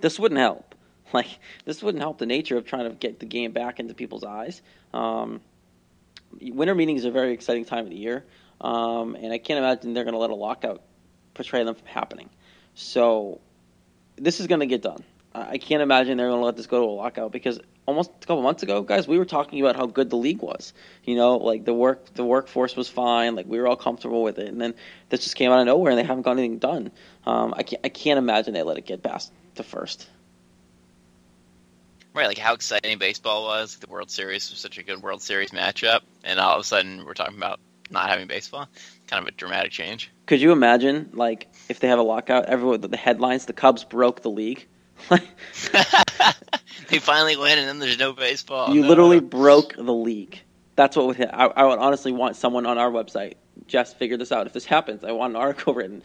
This 0.00 0.18
wouldn't 0.18 0.40
help. 0.40 0.74
Like 1.12 1.28
this 1.66 1.82
wouldn't 1.82 2.00
help 2.00 2.16
the 2.16 2.24
nature 2.24 2.56
of 2.56 2.64
trying 2.64 2.88
to 2.88 2.96
get 2.96 3.20
the 3.20 3.26
game 3.26 3.52
back 3.52 3.80
into 3.80 3.92
people's 3.92 4.24
eyes. 4.24 4.62
Um, 4.94 5.42
winter 6.40 6.74
meetings 6.74 7.04
are 7.04 7.10
a 7.10 7.12
very 7.12 7.34
exciting 7.34 7.66
time 7.66 7.84
of 7.84 7.90
the 7.90 7.96
year, 7.96 8.24
um, 8.62 9.14
and 9.14 9.30
I 9.30 9.36
can't 9.36 9.58
imagine 9.58 9.92
they're 9.92 10.04
going 10.04 10.14
to 10.14 10.18
let 10.18 10.30
a 10.30 10.34
lockout 10.34 10.80
portray 11.34 11.64
them 11.64 11.74
from 11.74 11.86
happening. 11.86 12.30
So 12.74 13.42
this 14.16 14.40
is 14.40 14.46
going 14.46 14.60
to 14.60 14.66
get 14.66 14.80
done. 14.80 15.04
I 15.34 15.50
I 15.50 15.58
can't 15.58 15.82
imagine 15.82 16.16
they're 16.16 16.28
going 16.28 16.40
to 16.40 16.46
let 16.46 16.56
this 16.56 16.66
go 16.66 16.80
to 16.80 16.86
a 16.86 16.96
lockout 16.96 17.30
because 17.30 17.60
almost 17.86 18.10
a 18.22 18.26
couple 18.26 18.42
months 18.42 18.62
ago, 18.62 18.82
guys, 18.82 19.08
we 19.08 19.18
were 19.18 19.24
talking 19.24 19.60
about 19.60 19.76
how 19.76 19.86
good 19.86 20.10
the 20.10 20.16
league 20.16 20.42
was. 20.42 20.72
You 21.04 21.16
know, 21.16 21.36
like 21.36 21.64
the 21.64 21.74
work, 21.74 22.14
the 22.14 22.24
workforce 22.24 22.76
was 22.76 22.88
fine. 22.88 23.34
Like 23.34 23.46
we 23.46 23.58
were 23.58 23.66
all 23.66 23.76
comfortable 23.76 24.22
with 24.22 24.38
it, 24.38 24.48
and 24.48 24.60
then 24.60 24.74
this 25.08 25.20
just 25.20 25.36
came 25.36 25.50
out 25.50 25.60
of 25.60 25.66
nowhere, 25.66 25.90
and 25.90 25.98
they 25.98 26.04
haven't 26.04 26.22
got 26.22 26.32
anything 26.32 26.58
done. 26.58 26.90
Um, 27.26 27.54
I 27.56 27.62
can't, 27.62 27.84
I 27.84 27.88
can't 27.88 28.18
imagine 28.18 28.54
they 28.54 28.62
let 28.62 28.78
it 28.78 28.86
get 28.86 29.02
past 29.02 29.32
the 29.54 29.62
first. 29.62 30.08
Right, 32.14 32.26
like 32.26 32.38
how 32.38 32.52
exciting 32.52 32.98
baseball 32.98 33.44
was. 33.44 33.76
The 33.76 33.86
World 33.86 34.10
Series 34.10 34.50
was 34.50 34.60
such 34.60 34.76
a 34.76 34.82
good 34.82 35.02
World 35.02 35.22
Series 35.22 35.50
matchup, 35.50 36.00
and 36.24 36.38
all 36.38 36.54
of 36.54 36.60
a 36.60 36.64
sudden 36.64 37.04
we're 37.06 37.14
talking 37.14 37.38
about 37.38 37.58
not 37.90 38.08
having 38.08 38.26
baseball. 38.26 38.68
Kind 39.06 39.22
of 39.22 39.28
a 39.28 39.36
dramatic 39.36 39.72
change. 39.72 40.10
Could 40.26 40.40
you 40.40 40.52
imagine, 40.52 41.10
like, 41.14 41.48
if 41.68 41.80
they 41.80 41.88
have 41.88 41.98
a 41.98 42.02
lockout? 42.02 42.46
Everyone, 42.46 42.80
the 42.80 42.96
headlines: 42.96 43.46
the 43.46 43.52
Cubs 43.52 43.84
broke 43.84 44.22
the 44.22 44.30
league. 44.30 44.66
they 46.88 46.98
finally 46.98 47.36
win, 47.36 47.58
and 47.58 47.68
then 47.68 47.78
there's 47.78 47.98
no 47.98 48.12
baseball. 48.12 48.74
you 48.74 48.82
No. 48.82 48.88
literally 48.88 49.20
broke 49.20 49.74
the 49.76 49.92
league. 49.92 50.40
That's 50.76 50.96
what 50.96 51.06
would 51.06 51.16
hit. 51.16 51.30
I, 51.32 51.46
I 51.46 51.64
would 51.66 51.78
honestly 51.78 52.12
want 52.12 52.36
someone 52.36 52.66
on 52.66 52.78
our 52.78 52.90
website. 52.90 53.34
just 53.66 53.98
figure 53.98 54.16
this 54.16 54.32
out. 54.32 54.46
If 54.46 54.52
this 54.52 54.64
happens, 54.64 55.04
I 55.04 55.12
want 55.12 55.32
an 55.32 55.36
article 55.36 55.74
written. 55.78 56.02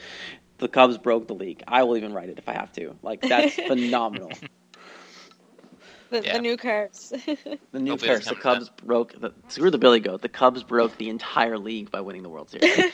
The 0.60 0.68
Cubs 0.68 0.98
broke 0.98 1.28
the 1.28 1.36
league. 1.36 1.64
I 1.68 1.84
will 1.84 1.98
even 1.98 2.14
write 2.14 2.30
it 2.30 2.38
if 2.40 2.50
I 2.50 2.54
have 2.54 2.72
to. 2.74 2.96
Like 3.04 3.22
that's 3.22 3.54
phenomenal. 3.68 4.32
The, 6.10 6.24
Yeah. 6.24 6.34
the 6.34 6.42
new 6.42 6.58
curse. 6.58 7.10
The 7.72 7.80
new 7.80 7.92
Hopefully 7.92 8.12
curse. 8.16 8.26
The 8.28 8.36
comes 8.36 8.70
Cubs 8.70 8.82
broke. 8.84 9.20
The, 9.20 9.34
screw 9.50 9.70
the 9.70 9.78
Billy 9.78 10.00
Goat. 10.00 10.22
The 10.22 10.30
Cubs 10.30 10.64
broke 10.64 10.98
the 10.98 11.10
entire 11.10 11.58
league 11.58 11.92
by 11.92 12.02
winning 12.02 12.24
the 12.24 12.30
World 12.30 12.50
Series. 12.50 12.92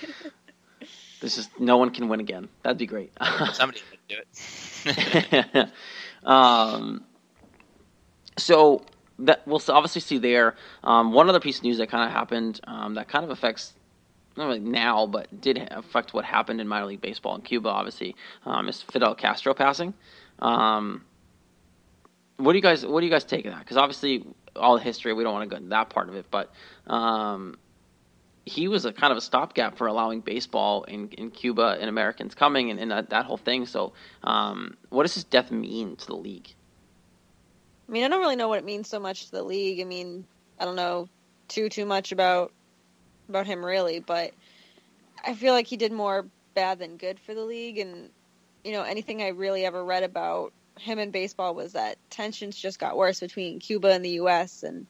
This 1.24 1.38
is 1.38 1.50
no 1.58 1.78
one 1.78 1.90
can 1.90 2.10
win 2.10 2.20
again. 2.20 2.50
That'd 2.64 2.78
be 2.78 2.86
great. 2.86 3.14
Somebody 3.54 3.80
would 3.90 4.00
do 4.10 4.18
it. 5.56 5.70
um, 6.26 7.06
so 8.38 8.84
that 9.20 9.48
we'll 9.48 9.62
obviously 9.70 10.02
see 10.02 10.18
there. 10.18 10.56
Um, 10.84 11.14
one 11.14 11.30
other 11.30 11.40
piece 11.40 11.60
of 11.60 11.64
news 11.64 11.78
that 11.78 11.88
kind 11.90 12.04
of 12.04 12.12
happened 12.12 12.60
um, 12.66 12.96
that 12.96 13.08
kind 13.08 13.24
of 13.24 13.32
affects 13.32 13.74
not 14.36 14.48
really 14.48 14.60
now, 14.60 15.08
but 15.08 15.40
did 15.40 15.66
affect 15.72 16.14
what 16.14 16.26
happened 16.26 16.60
in 16.60 16.68
minor 16.68 16.88
league 16.88 17.00
baseball 17.00 17.36
in 17.36 17.42
Cuba. 17.42 17.70
Obviously, 17.70 18.18
um, 18.46 18.68
is 18.68 18.82
Fidel 18.82 19.16
Castro 19.16 19.54
passing. 19.54 19.94
Um, 20.40 21.06
what 22.36 22.52
do 22.52 22.58
you 22.58 22.62
guys 22.62 22.86
What 22.86 23.00
do 23.00 23.06
you 23.06 23.12
guys 23.12 23.24
take 23.24 23.46
of 23.46 23.54
that? 23.54 23.60
Because 23.60 23.78
obviously, 23.78 24.26
all 24.58 24.76
the 24.76 24.84
history 24.84 25.14
we 25.14 25.24
don't 25.24 25.32
want 25.32 25.50
to 25.50 25.56
go 25.56 25.58
into 25.58 25.70
that 25.70 25.90
part 25.90 26.10
of 26.10 26.16
it, 26.16 26.26
but 26.30 26.52
um, 26.88 27.58
he 28.45 28.67
was 28.67 28.86
a 28.86 28.91
kind 28.91 29.12
of 29.12 29.17
a 29.17 29.21
stopgap 29.21 29.77
for 29.77 29.88
allowing 29.88 30.21
baseball 30.21 30.84
in, 30.84 31.10
in 31.10 31.32
Cuba 31.32 31.77
and 31.79 31.89
Americans 31.89 32.36
coming 32.36 32.71
and, 32.71 32.79
and 32.79 32.91
that, 32.91 33.10
that 33.12 33.25
whole 33.25 33.38
thing. 33.38 33.65
So, 33.65 33.93
um, 34.23 34.75
what 34.89 35.03
does 35.03 35.13
his 35.13 35.23
death 35.23 35.51
mean 35.51 35.95
to 35.95 36.06
the 36.06 36.15
league? 36.15 36.53
I 37.88 37.91
mean, 37.91 38.03
I 38.03 38.08
don't 38.10 38.19
really 38.19 38.36
know 38.36 38.49
what 38.49 38.60
it 38.60 38.65
means 38.65 38.89
so 38.89 38.99
much 38.99 39.25
to 39.25 39.32
the 39.32 39.43
league. 39.43 39.79
I 39.79 39.86
mean, 39.86 40.25
I 40.60 40.65
don't 40.65 40.75
know 40.75 41.08
too 41.47 41.69
too 41.69 41.86
much 41.86 42.12
about 42.12 42.51
about 43.29 43.45
him 43.45 43.63
really, 43.63 43.99
but 43.99 44.32
I 45.23 45.36
feel 45.36 45.53
like 45.53 45.67
he 45.67 45.77
did 45.77 45.91
more 45.91 46.25
bad 46.53 46.79
than 46.79 46.97
good 46.97 47.19
for 47.19 47.34
the 47.34 47.43
league. 47.43 47.77
And 47.77 48.10
you 48.63 48.73
know, 48.73 48.84
anything 48.84 49.21
I 49.21 49.29
really 49.29 49.65
ever 49.65 49.84
read 49.84 50.03
about 50.03 50.53
him 50.79 50.99
in 50.99 51.12
baseball 51.12 51.53
was 51.53 51.73
that 51.73 51.97
tensions 52.10 52.58
just 52.58 52.79
got 52.79 52.97
worse 52.97 53.19
between 53.19 53.60
Cuba 53.60 53.89
and 53.89 54.03
the 54.03 54.12
U.S. 54.12 54.63
and 54.63 54.88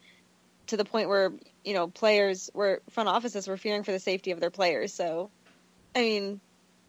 to 0.67 0.77
the 0.77 0.85
point 0.85 1.09
where 1.09 1.33
you 1.63 1.73
know 1.73 1.87
players 1.87 2.49
were 2.53 2.81
front 2.89 3.09
offices 3.09 3.47
were 3.47 3.57
fearing 3.57 3.83
for 3.83 3.91
the 3.91 3.99
safety 3.99 4.31
of 4.31 4.39
their 4.39 4.49
players. 4.49 4.93
So, 4.93 5.29
I 5.95 6.01
mean, 6.01 6.41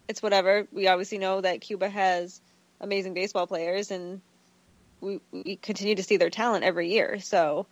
it's 0.09 0.23
whatever. 0.23 0.67
We 0.73 0.89
obviously 0.89 1.19
know 1.19 1.41
that 1.41 1.61
Cuba 1.61 1.89
has 1.89 2.41
amazing 2.81 3.15
baseball 3.15 3.47
players 3.47 3.91
and 3.91 4.21
we, 5.01 5.21
we 5.31 5.57
continue 5.57 5.95
to 5.95 6.03
see 6.03 6.17
their 6.17 6.31
talent 6.31 6.65
every 6.65 6.91
year. 6.91 7.21
So, 7.21 7.67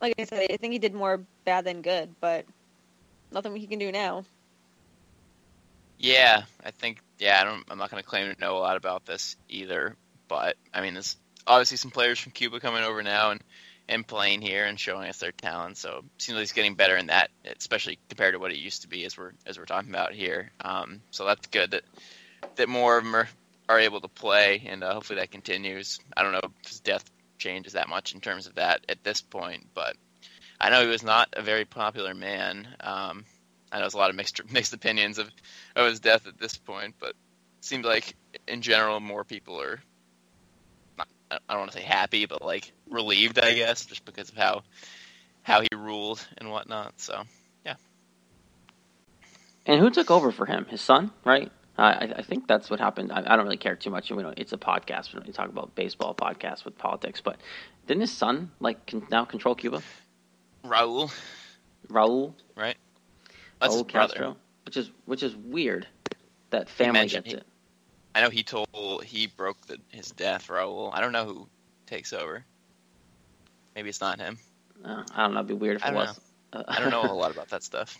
like 0.00 0.14
I 0.18 0.24
said, 0.24 0.46
I 0.50 0.56
think 0.56 0.72
he 0.72 0.78
did 0.78 0.94
more 0.94 1.22
bad 1.44 1.64
than 1.64 1.82
good, 1.82 2.14
but 2.20 2.46
nothing 3.32 3.56
he 3.56 3.66
can 3.66 3.78
do 3.78 3.92
now. 3.92 4.24
Yeah, 5.98 6.44
I 6.64 6.70
think. 6.70 7.00
Yeah, 7.18 7.40
I 7.40 7.44
don't. 7.44 7.64
I'm 7.68 7.78
not 7.78 7.90
going 7.90 8.02
to 8.02 8.08
claim 8.08 8.32
to 8.32 8.40
know 8.40 8.56
a 8.56 8.60
lot 8.60 8.76
about 8.76 9.04
this 9.04 9.36
either, 9.48 9.96
but 10.28 10.56
I 10.72 10.80
mean, 10.80 10.94
there's 10.94 11.16
obviously 11.46 11.76
some 11.78 11.90
players 11.90 12.20
from 12.20 12.30
Cuba 12.32 12.60
coming 12.60 12.84
over 12.84 13.02
now 13.02 13.32
and 13.32 13.42
and 13.88 14.06
playing 14.06 14.42
here 14.42 14.64
and 14.64 14.78
showing 14.78 15.08
us 15.08 15.18
their 15.18 15.32
talent. 15.32 15.76
So 15.76 16.04
seems 16.18 16.36
like 16.36 16.42
he's 16.42 16.52
getting 16.52 16.74
better 16.74 16.96
in 16.96 17.06
that, 17.06 17.30
especially 17.58 17.98
compared 18.08 18.34
to 18.34 18.38
what 18.38 18.52
it 18.52 18.58
used 18.58 18.82
to 18.82 18.88
be, 18.88 19.04
as 19.04 19.16
we're 19.16 19.32
as 19.46 19.58
we're 19.58 19.64
talking 19.64 19.90
about 19.90 20.12
here. 20.12 20.50
Um, 20.60 21.00
so 21.10 21.24
that's 21.24 21.46
good 21.48 21.70
that 21.72 21.82
that 22.56 22.68
more 22.68 22.98
of 22.98 23.04
them 23.04 23.14
are, 23.14 23.28
are 23.68 23.78
able 23.78 24.00
to 24.00 24.08
play, 24.08 24.62
and 24.66 24.82
uh, 24.82 24.94
hopefully 24.94 25.20
that 25.20 25.30
continues. 25.30 26.00
I 26.16 26.22
don't 26.22 26.32
know 26.32 26.40
if 26.42 26.68
his 26.68 26.80
death 26.80 27.10
changes 27.38 27.74
that 27.74 27.88
much 27.88 28.14
in 28.14 28.20
terms 28.20 28.46
of 28.46 28.56
that 28.56 28.84
at 28.88 29.02
this 29.04 29.20
point, 29.20 29.66
but 29.74 29.96
I 30.60 30.70
know 30.70 30.82
he 30.82 30.88
was 30.88 31.04
not 31.04 31.28
a 31.34 31.42
very 31.42 31.64
popular 31.64 32.14
man. 32.14 32.68
Um, 32.80 33.24
I 33.70 33.76
know 33.76 33.82
there's 33.82 33.94
a 33.94 33.98
lot 33.98 34.10
of 34.10 34.16
mixed 34.16 34.40
mixed 34.52 34.72
opinions 34.72 35.18
of, 35.18 35.30
of 35.76 35.86
his 35.86 36.00
death 36.00 36.26
at 36.26 36.38
this 36.38 36.56
point, 36.56 36.96
but 36.98 37.10
it 37.10 37.16
seems 37.64 37.86
like 37.86 38.14
in 38.46 38.62
general 38.62 39.00
more 39.00 39.24
people 39.24 39.60
are 39.60 39.80
I 41.30 41.38
don't 41.48 41.58
want 41.58 41.72
to 41.72 41.78
say 41.78 41.84
happy, 41.84 42.26
but 42.26 42.42
like 42.42 42.72
relieved, 42.90 43.38
I 43.38 43.54
guess, 43.54 43.86
just 43.86 44.04
because 44.04 44.30
of 44.30 44.36
how 44.36 44.62
how 45.42 45.60
he 45.60 45.68
ruled 45.74 46.26
and 46.38 46.50
whatnot. 46.50 46.94
So 46.98 47.22
yeah. 47.64 47.74
And 49.66 49.80
who 49.80 49.90
took 49.90 50.10
over 50.10 50.32
for 50.32 50.46
him? 50.46 50.66
His 50.68 50.80
son, 50.80 51.10
right? 51.24 51.50
I, 51.76 52.12
I 52.16 52.22
think 52.22 52.48
that's 52.48 52.70
what 52.70 52.80
happened. 52.80 53.12
I, 53.12 53.20
I 53.20 53.36
don't 53.36 53.44
really 53.44 53.56
care 53.56 53.76
too 53.76 53.90
much. 53.90 54.10
You 54.10 54.16
know, 54.16 54.34
it's 54.36 54.52
a 54.52 54.56
podcast. 54.56 55.14
We 55.14 55.20
don't 55.20 55.32
talk 55.32 55.48
about 55.48 55.76
baseball 55.76 56.12
podcast 56.12 56.64
with 56.64 56.76
politics, 56.76 57.20
but 57.20 57.36
didn't 57.86 58.00
his 58.00 58.12
son 58.12 58.50
like 58.58 58.84
con- 58.86 59.06
now 59.10 59.24
control 59.24 59.54
Cuba? 59.54 59.82
Raul, 60.64 61.12
Raul, 61.88 62.34
right? 62.56 62.76
That's 63.60 63.76
Raul 63.76 63.92
brother. 63.92 64.14
Castro, 64.14 64.36
which 64.64 64.76
is 64.76 64.90
which 65.04 65.22
is 65.22 65.36
weird 65.36 65.86
that 66.50 66.68
family 66.68 67.06
gets 67.06 67.28
he- 67.28 67.36
it. 67.36 67.46
I 68.14 68.22
know 68.22 68.30
he 68.30 68.42
told 68.42 68.66
he 69.04 69.26
broke 69.26 69.60
the, 69.66 69.78
his 69.88 70.10
death. 70.10 70.48
Raul. 70.48 70.90
I 70.92 71.00
don't 71.00 71.12
know 71.12 71.24
who 71.24 71.48
takes 71.86 72.12
over. 72.12 72.44
Maybe 73.74 73.88
it's 73.88 74.00
not 74.00 74.18
him. 74.18 74.38
Uh, 74.84 75.02
I 75.14 75.22
don't 75.22 75.34
know. 75.34 75.40
It'd 75.40 75.48
be 75.48 75.54
weird 75.54 75.76
if 75.76 75.84
I 75.84 75.88
it 75.88 75.90
don't 75.92 76.00
was. 76.00 76.20
Uh, 76.50 76.62
I 76.66 76.80
don't 76.80 76.90
know 76.90 77.02
a 77.02 77.06
whole 77.06 77.18
lot 77.18 77.30
about 77.30 77.50
that 77.50 77.62
stuff. 77.62 77.98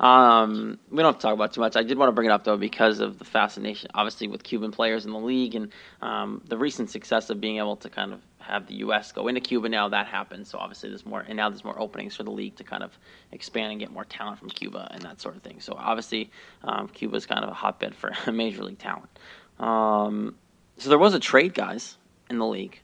um, 0.00 0.78
we 0.90 0.96
don't 0.96 1.12
have 1.12 1.18
to 1.18 1.22
talk 1.22 1.34
about 1.34 1.50
it 1.50 1.52
too 1.52 1.60
much. 1.60 1.76
I 1.76 1.82
did 1.82 1.98
want 1.98 2.08
to 2.08 2.12
bring 2.12 2.26
it 2.26 2.32
up 2.32 2.44
though 2.44 2.56
because 2.56 3.00
of 3.00 3.18
the 3.18 3.24
fascination, 3.24 3.90
obviously, 3.92 4.28
with 4.28 4.42
Cuban 4.42 4.70
players 4.70 5.04
in 5.04 5.12
the 5.12 5.18
league 5.18 5.54
and 5.54 5.72
um, 6.00 6.42
the 6.48 6.56
recent 6.56 6.90
success 6.90 7.28
of 7.28 7.40
being 7.40 7.58
able 7.58 7.76
to 7.76 7.90
kind 7.90 8.14
of 8.14 8.20
have 8.46 8.66
the 8.66 8.74
U.S. 8.76 9.12
go 9.12 9.28
into 9.28 9.40
Cuba. 9.40 9.68
Now 9.68 9.88
that 9.88 10.06
happens, 10.06 10.48
so 10.48 10.58
obviously 10.58 10.88
there's 10.88 11.06
more, 11.06 11.20
and 11.20 11.36
now 11.36 11.50
there's 11.50 11.64
more 11.64 11.78
openings 11.78 12.16
for 12.16 12.22
the 12.22 12.30
league 12.30 12.56
to 12.56 12.64
kind 12.64 12.82
of 12.82 12.96
expand 13.32 13.72
and 13.72 13.80
get 13.80 13.90
more 13.90 14.04
talent 14.04 14.38
from 14.38 14.50
Cuba 14.50 14.88
and 14.90 15.02
that 15.02 15.20
sort 15.20 15.36
of 15.36 15.42
thing. 15.42 15.60
So 15.60 15.74
obviously, 15.78 16.30
um, 16.64 16.88
Cuba 16.88 17.16
is 17.16 17.26
kind 17.26 17.44
of 17.44 17.50
a 17.50 17.54
hotbed 17.54 17.94
for 17.94 18.12
major 18.32 18.64
league 18.64 18.78
talent. 18.78 19.10
Um, 19.58 20.34
so 20.78 20.88
there 20.88 20.98
was 20.98 21.14
a 21.14 21.20
trade, 21.20 21.54
guys, 21.54 21.96
in 22.30 22.38
the 22.38 22.46
league. 22.46 22.80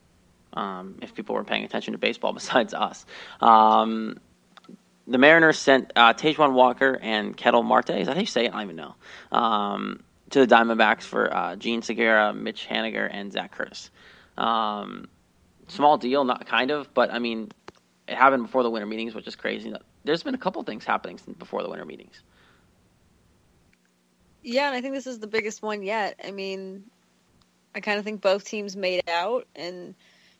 Um, 0.53 0.99
if 1.01 1.15
people 1.15 1.33
were 1.33 1.43
paying 1.43 1.63
attention 1.63 1.93
to 1.93 1.97
baseball 1.97 2.33
besides 2.41 2.73
us. 2.73 3.05
Um, 3.41 4.19
the 5.07 5.17
Mariners 5.17 5.59
sent 5.59 5.91
uh, 5.95 6.13
Taijuan 6.13 6.53
Walker 6.53 6.97
and 7.01 7.35
Ketel 7.35 7.63
Marte. 7.63 7.89
Is 7.91 8.07
that 8.07 8.15
how 8.15 8.21
you 8.21 8.25
say 8.25 8.45
it? 8.45 8.53
I 8.53 8.63
don't 8.63 8.63
even 8.63 8.75
know. 8.77 8.95
Um, 9.31 10.03
to 10.29 10.45
the 10.45 10.55
Diamondbacks 10.55 11.03
for 11.03 11.31
uh, 11.35 11.55
Jean 11.55 11.81
Segura, 11.81 12.33
Mitch 12.33 12.67
Haniger, 12.67 13.07
and 13.11 13.31
Zac 13.31 13.51
Curtis. 13.51 13.91
Um, 14.37 15.07
small 15.73 15.97
deal, 15.97 16.23
not 16.23 16.45
kind 16.45 16.71
of, 16.71 16.93
but 16.93 17.11
I 17.11 17.19
mean, 17.19 17.51
it 18.07 18.15
happened 18.15 18.43
before 18.43 18.63
the 18.63 18.69
winter 18.69 18.85
meetings, 18.85 19.15
which 19.15 19.27
is 19.27 19.35
crazy. 19.35 19.73
There's 20.03 20.23
been 20.23 20.35
a 20.35 20.39
couple 20.39 20.61
things 20.63 20.85
happening 20.85 21.17
since 21.17 21.37
before 21.37 21.63
the 21.63 21.69
winter 21.69 21.85
meetings. 21.85 22.21
Yeah, 24.43 24.67
and 24.67 24.75
I 24.75 24.81
think 24.81 24.93
this 24.93 25.07
is 25.07 25.19
the 25.19 25.27
biggest 25.27 25.61
one 25.61 25.83
yet. 25.83 26.19
I 26.23 26.31
mean, 26.31 26.83
I 27.73 27.79
kind 27.79 27.97
of 27.97 28.03
think 28.03 28.21
both 28.21 28.43
teams 28.43 28.75
made 28.75 29.09
out, 29.09 29.47
and 29.55 29.95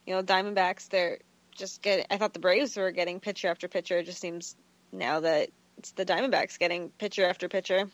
you 0.05 0.13
know, 0.13 0.21
Diamondbacks 0.21 0.89
they're 0.89 1.19
just 1.55 1.81
getting. 1.81 2.05
I 2.11 2.17
thought 2.17 2.33
the 2.33 2.39
Braves 2.39 2.75
were 2.75 2.91
getting 2.91 3.19
pitcher 3.19 3.47
after 3.47 3.67
pitcher. 3.67 3.97
It 3.97 4.05
just 4.05 4.19
seems 4.19 4.55
now 4.91 5.21
that 5.21 5.49
it's 5.77 5.91
the 5.91 6.05
Diamondbacks 6.05 6.59
getting 6.59 6.89
pitcher 6.89 7.25
after 7.25 7.47
pitcher. 7.47 7.89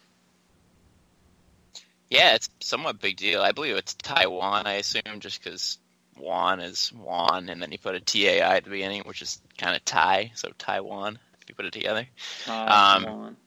Yeah, 2.10 2.34
it's 2.34 2.49
somewhat 2.60 2.99
big 2.99 3.17
deal. 3.17 3.41
I 3.41 3.52
believe 3.52 3.75
it's 3.75 3.93
Taiwan. 3.93 4.65
I 4.65 4.73
assume 4.75 5.19
just 5.19 5.43
because 5.43 5.78
Juan 6.19 6.60
is 6.60 6.89
Juan, 6.89 7.49
and 7.49 7.62
then 7.62 7.71
you 7.71 7.77
put 7.77 7.95
a 7.95 7.99
T 7.99 8.27
A 8.27 8.41
I 8.41 8.55
at 8.58 8.63
the 8.63 8.69
beginning, 8.69 9.03
which 9.03 9.21
is 9.21 9.41
kind 9.58 9.75
of 9.75 9.84
Thai, 9.86 10.32
so 10.36 10.49
Taiwan. 10.58 11.17
If 11.41 11.49
you 11.49 11.55
put 11.55 11.65
it 11.65 11.73
together, 11.73 12.08
Uh, 12.47 13.01
Um. 13.05 13.38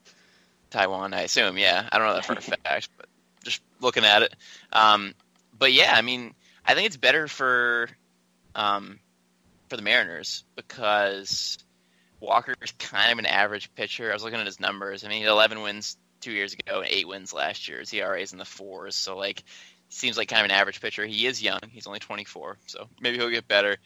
Taiwan. 0.69 1.13
I 1.13 1.21
assume. 1.21 1.57
Yeah, 1.57 1.87
I 1.91 1.97
don't 1.97 2.07
know 2.07 2.13
that 2.15 2.25
for 2.25 2.33
a 2.33 2.41
fact, 2.63 2.89
but 2.97 3.07
just 3.43 3.61
looking 3.79 4.05
at 4.05 4.23
it. 4.23 4.35
Um, 4.71 5.13
but 5.57 5.71
yeah, 5.71 5.93
I 5.95 6.01
mean, 6.01 6.33
I 6.65 6.73
think 6.73 6.87
it's 6.87 6.97
better 6.97 7.27
for 7.27 7.89
um, 8.55 8.99
for 9.69 9.77
the 9.77 9.83
Mariners 9.83 10.43
because 10.55 11.57
Walker 12.19 12.55
is 12.61 12.71
kind 12.71 13.11
of 13.11 13.19
an 13.19 13.25
average 13.25 13.73
pitcher. 13.75 14.09
I 14.09 14.13
was 14.13 14.23
looking 14.23 14.39
at 14.39 14.45
his 14.45 14.59
numbers. 14.59 15.03
I 15.03 15.09
mean, 15.09 15.17
he 15.17 15.23
had 15.23 15.31
11 15.31 15.61
wins 15.61 15.97
two 16.21 16.31
years 16.31 16.53
ago 16.53 16.79
and 16.81 16.89
eight 16.89 17.07
wins 17.07 17.33
last 17.33 17.67
year. 17.67 17.79
His 17.79 17.93
ERA 17.93 18.19
is 18.19 18.31
in 18.33 18.39
the 18.39 18.45
fours, 18.45 18.95
so 18.95 19.17
like 19.17 19.43
seems 19.93 20.17
like 20.17 20.27
kind 20.27 20.41
of 20.41 20.45
an 20.45 20.51
average 20.51 20.81
pitcher. 20.81 21.05
He 21.05 21.25
is 21.25 21.41
young. 21.41 21.59
He's 21.69 21.87
only 21.87 21.99
24, 21.99 22.57
so 22.65 22.87
maybe 22.99 23.17
he'll 23.17 23.29
get 23.29 23.47
better. 23.47 23.77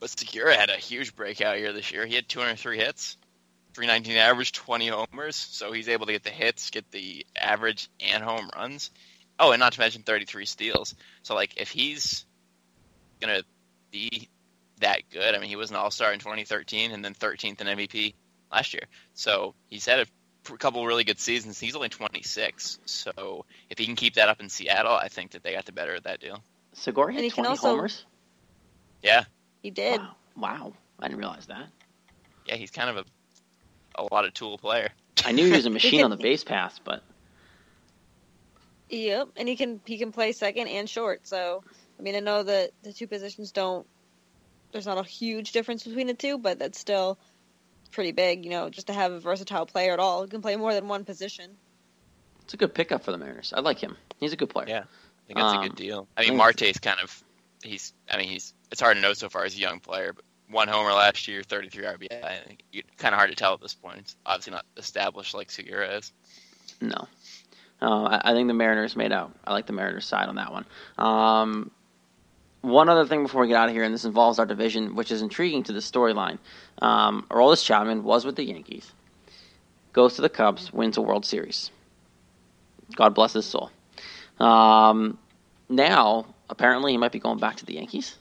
But 0.00 0.10
Segura 0.10 0.54
had 0.54 0.70
a 0.70 0.76
huge 0.76 1.16
breakout 1.16 1.58
year 1.58 1.72
this 1.72 1.90
year. 1.92 2.04
He 2.04 2.14
had 2.14 2.28
203 2.28 2.76
hits, 2.78 3.16
319 3.74 4.16
average, 4.16 4.52
20 4.52 4.88
homers. 4.88 5.36
So 5.36 5.72
he's 5.72 5.88
able 5.88 6.06
to 6.06 6.12
get 6.12 6.24
the 6.24 6.30
hits, 6.30 6.70
get 6.70 6.90
the 6.90 7.24
average 7.34 7.88
and 8.00 8.22
home 8.22 8.50
runs. 8.54 8.90
Oh, 9.38 9.52
and 9.52 9.60
not 9.60 9.72
to 9.74 9.80
mention 9.80 10.02
33 10.02 10.44
steals. 10.46 10.94
So 11.22 11.34
like 11.34 11.54
if 11.56 11.70
he's 11.70 12.24
gonna 13.20 13.42
be 13.90 14.28
that 14.80 15.02
good, 15.10 15.34
I 15.34 15.38
mean 15.38 15.48
he 15.48 15.56
was 15.56 15.70
an 15.70 15.76
All 15.76 15.90
Star 15.90 16.12
in 16.12 16.18
2013 16.18 16.90
and 16.90 17.04
then 17.04 17.14
13th 17.14 17.60
in 17.60 17.66
MVP 17.66 18.14
last 18.50 18.74
year. 18.74 18.84
So 19.14 19.54
he's 19.68 19.86
had 19.86 20.00
a 20.00 20.06
a 20.50 20.56
couple 20.58 20.84
really 20.86 21.04
good 21.04 21.18
seasons. 21.20 21.58
He's 21.58 21.74
only 21.76 21.88
26, 21.88 22.78
so 22.84 23.44
if 23.70 23.78
he 23.78 23.86
can 23.86 23.96
keep 23.96 24.14
that 24.14 24.28
up 24.28 24.40
in 24.40 24.48
Seattle, 24.48 24.92
I 24.94 25.08
think 25.08 25.32
that 25.32 25.42
they 25.42 25.52
got 25.54 25.64
the 25.64 25.72
better 25.72 25.94
of 25.94 26.04
that 26.04 26.20
deal. 26.20 26.42
Segura 26.74 27.08
And 27.08 27.16
hit 27.16 27.24
he 27.24 27.30
can 27.30 27.44
20 27.44 27.48
also- 27.48 27.68
homers. 27.70 28.04
Yeah, 29.02 29.24
He 29.62 29.70
did. 29.70 30.00
Wow. 30.00 30.16
wow, 30.36 30.72
I 31.00 31.08
didn't 31.08 31.18
realize 31.20 31.46
that. 31.46 31.66
yeah, 32.46 32.56
he's 32.56 32.70
kind 32.70 32.90
of 32.90 32.96
a 32.98 33.04
a 33.98 34.04
lot 34.12 34.26
of 34.26 34.34
tool 34.34 34.58
player. 34.58 34.90
I 35.24 35.32
knew 35.32 35.46
he 35.46 35.52
was 35.52 35.64
a 35.66 35.70
machine 35.78 36.00
can- 36.00 36.04
on 36.04 36.10
the 36.10 36.16
base 36.18 36.44
pass, 36.44 36.78
but 36.78 37.02
Yep, 38.88 39.28
and 39.36 39.48
he 39.48 39.56
can 39.56 39.80
he 39.84 39.98
can 39.98 40.12
play 40.12 40.32
second 40.32 40.68
and 40.68 40.88
short. 40.88 41.26
So 41.26 41.64
I 41.98 42.02
mean, 42.02 42.14
I 42.14 42.20
know 42.20 42.42
that 42.42 42.70
the 42.82 42.92
two 42.92 43.06
positions 43.06 43.52
don't. 43.52 43.86
There's 44.72 44.86
not 44.86 44.98
a 44.98 45.02
huge 45.02 45.52
difference 45.52 45.84
between 45.84 46.06
the 46.06 46.14
two, 46.14 46.38
but 46.38 46.58
that's 46.58 46.78
still 46.78 47.18
pretty 47.88 48.12
big. 48.12 48.44
You 48.44 48.50
know, 48.50 48.68
just 48.70 48.86
to 48.88 48.92
have 48.92 49.12
a 49.12 49.20
versatile 49.20 49.66
player 49.66 49.92
at 49.92 49.98
all 50.00 50.22
who 50.22 50.28
can 50.28 50.42
play 50.42 50.56
more 50.56 50.74
than 50.74 50.88
one 50.88 51.04
position. 51.04 51.50
it's 52.42 52.54
a 52.54 52.56
good 52.56 52.74
pickup 52.74 53.02
for 53.04 53.10
the 53.12 53.18
Mariners. 53.18 53.52
I 53.56 53.60
like 53.60 53.78
him. 53.78 53.96
He's 54.20 54.32
a 54.32 54.36
good 54.36 54.50
player. 54.50 54.66
Yeah. 54.68 54.80
I 54.84 55.26
think 55.26 55.38
that's 55.38 55.54
a 55.54 55.58
Um, 55.58 55.62
good 55.68 55.76
deal. 55.76 56.06
I 56.16 56.20
mean, 56.22 56.30
and- 56.30 56.38
Marte's 56.38 56.78
kind 56.78 57.00
of 57.02 57.22
he's. 57.62 57.92
I 58.10 58.16
mean, 58.18 58.28
he's. 58.28 58.54
It's 58.70 58.80
hard 58.80 58.96
to 58.96 59.00
know 59.02 59.12
so 59.12 59.28
far 59.28 59.44
as 59.44 59.54
a 59.54 59.58
young 59.58 59.80
player, 59.80 60.12
but 60.12 60.24
one 60.48 60.68
homer 60.68 60.92
last 60.92 61.26
year, 61.26 61.42
33 61.42 61.84
RBI. 61.84 62.22
I 62.24 62.36
think 62.46 62.62
kind 62.96 63.12
of 63.14 63.18
hard 63.18 63.30
to 63.30 63.36
tell 63.36 63.54
at 63.54 63.60
this 63.60 63.74
point. 63.74 63.98
It's 63.98 64.16
obviously 64.24 64.52
not 64.52 64.64
established 64.76 65.34
like 65.34 65.50
Segura 65.50 65.96
is. 65.96 66.12
No. 66.80 67.08
Uh, 67.82 68.18
I, 68.22 68.30
I 68.30 68.32
think 68.34 68.46
the 68.48 68.54
Mariners 68.54 68.94
made 68.96 69.12
out. 69.12 69.34
I 69.44 69.52
like 69.52 69.66
the 69.66 69.72
Mariners 69.72 70.06
side 70.06 70.28
on 70.28 70.36
that 70.36 70.52
one. 70.52 70.64
Um, 70.98 71.70
one 72.66 72.88
other 72.88 73.06
thing 73.06 73.22
before 73.22 73.42
we 73.42 73.48
get 73.48 73.56
out 73.56 73.68
of 73.68 73.74
here, 73.74 73.84
and 73.84 73.94
this 73.94 74.04
involves 74.04 74.38
our 74.40 74.46
division, 74.46 74.96
which 74.96 75.12
is 75.12 75.22
intriguing 75.22 75.62
to 75.64 75.72
the 75.72 75.78
storyline. 75.78 76.38
Um, 76.82 77.24
Aroldis 77.30 77.64
Chapman 77.64 78.02
was 78.02 78.24
with 78.24 78.34
the 78.34 78.44
Yankees, 78.44 78.92
goes 79.92 80.16
to 80.16 80.22
the 80.22 80.28
Cubs, 80.28 80.72
wins 80.72 80.96
a 80.96 81.00
World 81.00 81.24
Series. 81.24 81.70
God 82.94 83.14
bless 83.14 83.32
his 83.32 83.46
soul. 83.46 83.70
Um, 84.40 85.16
now, 85.68 86.26
apparently, 86.50 86.92
he 86.92 86.98
might 86.98 87.12
be 87.12 87.20
going 87.20 87.38
back 87.38 87.56
to 87.56 87.66
the 87.66 87.74
Yankees. 87.74 88.16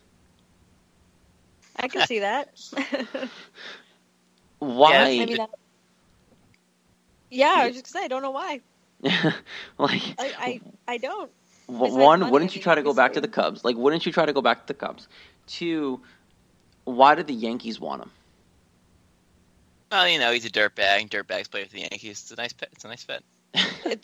I 1.77 1.87
can 1.87 2.05
see 2.05 2.19
that. 2.19 2.49
Why? 4.59 5.09
Yeah, 5.09 5.23
I 5.23 5.25
mean, 5.25 5.41
I, 5.41 5.47
yeah, 7.31 7.53
I 7.57 7.65
was 7.67 7.75
just 7.75 7.91
gonna 7.91 8.01
say, 8.01 8.05
I 8.05 8.07
don't 8.07 8.21
know 8.21 8.31
why. 8.31 8.61
like, 9.77 10.01
I 10.17 10.33
I, 10.39 10.61
I 10.87 10.97
don't. 10.97 11.29
W- 11.67 11.85
Besides 11.85 11.97
one, 12.03 12.19
money, 12.19 12.31
wouldn't 12.31 12.55
you 12.55 12.61
try 12.61 12.75
to 12.75 12.83
go 12.83 12.93
back 12.93 13.13
to 13.13 13.21
the. 13.21 13.27
Cubs? 13.27 13.65
Like, 13.65 13.75
wouldn't 13.75 14.05
you 14.05 14.11
try 14.11 14.25
to 14.25 14.33
go 14.33 14.41
back 14.41 14.61
to 14.61 14.67
the 14.67 14.73
Cubs? 14.73 15.07
Two, 15.47 16.01
why 16.83 17.15
did 17.15 17.27
the 17.27 17.33
Yankees 17.33 17.79
want 17.79 18.03
him? 18.03 18.11
Well, 19.91 20.07
you 20.09 20.19
know, 20.19 20.31
he's 20.31 20.45
a 20.45 20.49
dirtbag. 20.49 21.09
Dirtbags 21.09 21.49
play 21.49 21.61
with 21.63 21.71
the 21.71 21.81
Yankees. 21.81 22.21
It's 22.21 22.31
a 22.31 22.35
nice 22.35 22.53
pet. 22.53 22.69
It's 22.73 22.83
a 22.85 22.87
nice 22.87 23.03
fit. 23.03 23.23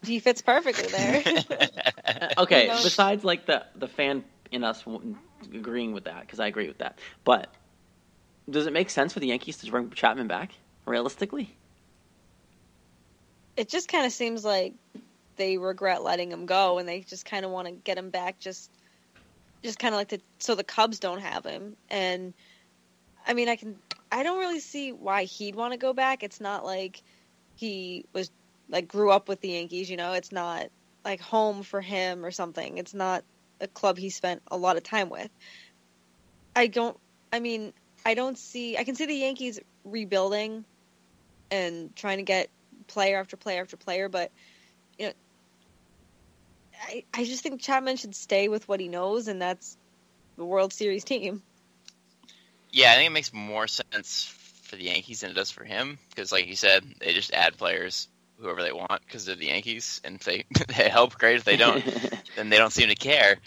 He 0.05 0.19
fits 0.19 0.41
perfectly 0.41 0.87
there. 0.87 1.23
Okay, 2.37 2.63
You 2.63 2.67
know- 2.69 2.83
besides 2.83 3.23
like 3.23 3.45
the 3.45 3.65
the 3.75 3.87
fan 3.87 4.23
in 4.51 4.63
us 4.63 4.83
agreeing 5.53 5.91
with 5.93 6.05
that, 6.05 6.21
because 6.21 6.39
I 6.39 6.47
agree 6.47 6.67
with 6.67 6.77
that. 6.79 6.97
But 7.23 7.53
does 8.49 8.67
it 8.67 8.73
make 8.73 8.89
sense 8.89 9.13
for 9.13 9.19
the 9.19 9.27
Yankees 9.27 9.57
to 9.57 9.69
bring 9.71 9.89
Chapman 9.91 10.27
back? 10.27 10.51
Realistically, 10.85 11.55
it 13.57 13.69
just 13.69 13.87
kind 13.87 14.05
of 14.05 14.11
seems 14.11 14.43
like 14.45 14.73
they 15.35 15.57
regret 15.57 16.03
letting 16.03 16.31
him 16.31 16.45
go, 16.45 16.77
and 16.77 16.87
they 16.87 17.01
just 17.01 17.25
kind 17.25 17.45
of 17.45 17.51
want 17.51 17.67
to 17.67 17.73
get 17.73 17.97
him 17.97 18.09
back, 18.09 18.39
just 18.39 18.71
just 19.63 19.79
kind 19.79 19.93
of 19.93 19.99
like 19.99 20.09
to 20.09 20.19
so 20.39 20.55
the 20.55 20.63
Cubs 20.63 20.99
don't 20.99 21.21
have 21.21 21.45
him. 21.45 21.75
And 21.89 22.33
I 23.25 23.33
mean, 23.33 23.49
I 23.49 23.55
can 23.55 23.75
I 24.11 24.23
don't 24.23 24.39
really 24.39 24.59
see 24.59 24.91
why 24.91 25.23
he'd 25.23 25.55
want 25.55 25.73
to 25.73 25.77
go 25.77 25.93
back. 25.93 26.23
It's 26.23 26.41
not 26.41 26.65
like 26.65 27.01
he 27.55 28.05
was 28.13 28.31
like 28.69 28.87
grew 28.87 29.11
up 29.11 29.27
with 29.27 29.41
the 29.41 29.49
Yankees, 29.49 29.89
you 29.89 29.97
know. 29.97 30.13
It's 30.13 30.31
not 30.31 30.67
like 31.05 31.21
home 31.21 31.63
for 31.63 31.81
him 31.81 32.25
or 32.25 32.31
something. 32.31 32.77
It's 32.77 32.93
not 32.93 33.23
a 33.59 33.67
club 33.67 33.97
he 33.97 34.09
spent 34.09 34.41
a 34.49 34.57
lot 34.57 34.77
of 34.77 34.83
time 34.83 35.09
with. 35.09 35.29
I 36.55 36.67
don't. 36.67 36.97
I 37.31 37.39
mean, 37.39 37.73
I 38.05 38.13
don't 38.13 38.37
see. 38.37 38.77
I 38.77 38.83
can 38.83 38.95
see 38.95 39.05
the 39.05 39.15
Yankees 39.15 39.59
rebuilding 39.83 40.65
and 41.49 41.95
trying 41.95 42.17
to 42.17 42.23
get 42.23 42.49
player 42.87 43.19
after 43.19 43.37
player 43.37 43.61
after 43.61 43.77
player, 43.77 44.09
but 44.09 44.31
you 44.97 45.07
know, 45.07 45.13
I 46.87 47.03
I 47.13 47.23
just 47.25 47.43
think 47.43 47.61
Chapman 47.61 47.97
should 47.97 48.15
stay 48.15 48.47
with 48.47 48.67
what 48.67 48.79
he 48.79 48.87
knows, 48.87 49.27
and 49.27 49.41
that's 49.41 49.77
the 50.37 50.45
World 50.45 50.73
Series 50.73 51.03
team. 51.03 51.43
Yeah, 52.71 52.91
I 52.91 52.95
think 52.95 53.07
it 53.07 53.13
makes 53.13 53.33
more 53.33 53.67
sense 53.67 54.23
for 54.63 54.75
the 54.75 54.83
Yankees 54.83 55.21
than 55.21 55.31
it 55.31 55.35
does 55.35 55.51
for 55.51 55.63
him 55.63 55.99
because, 56.09 56.31
like 56.31 56.47
you 56.47 56.55
said, 56.55 56.83
they 56.99 57.13
just 57.13 57.33
add 57.33 57.57
players 57.57 58.07
whoever 58.39 58.63
they 58.63 58.71
want 58.71 59.01
because 59.05 59.25
they're 59.25 59.35
the 59.35 59.47
Yankees, 59.47 60.01
and 60.03 60.15
if 60.15 60.23
they 60.23 60.45
they 60.67 60.89
help, 60.89 61.17
great. 61.17 61.37
If 61.37 61.43
they 61.43 61.57
don't, 61.57 61.83
then 62.35 62.49
they 62.49 62.57
don't 62.57 62.73
seem 62.73 62.89
to 62.89 62.95
care. 62.95 63.37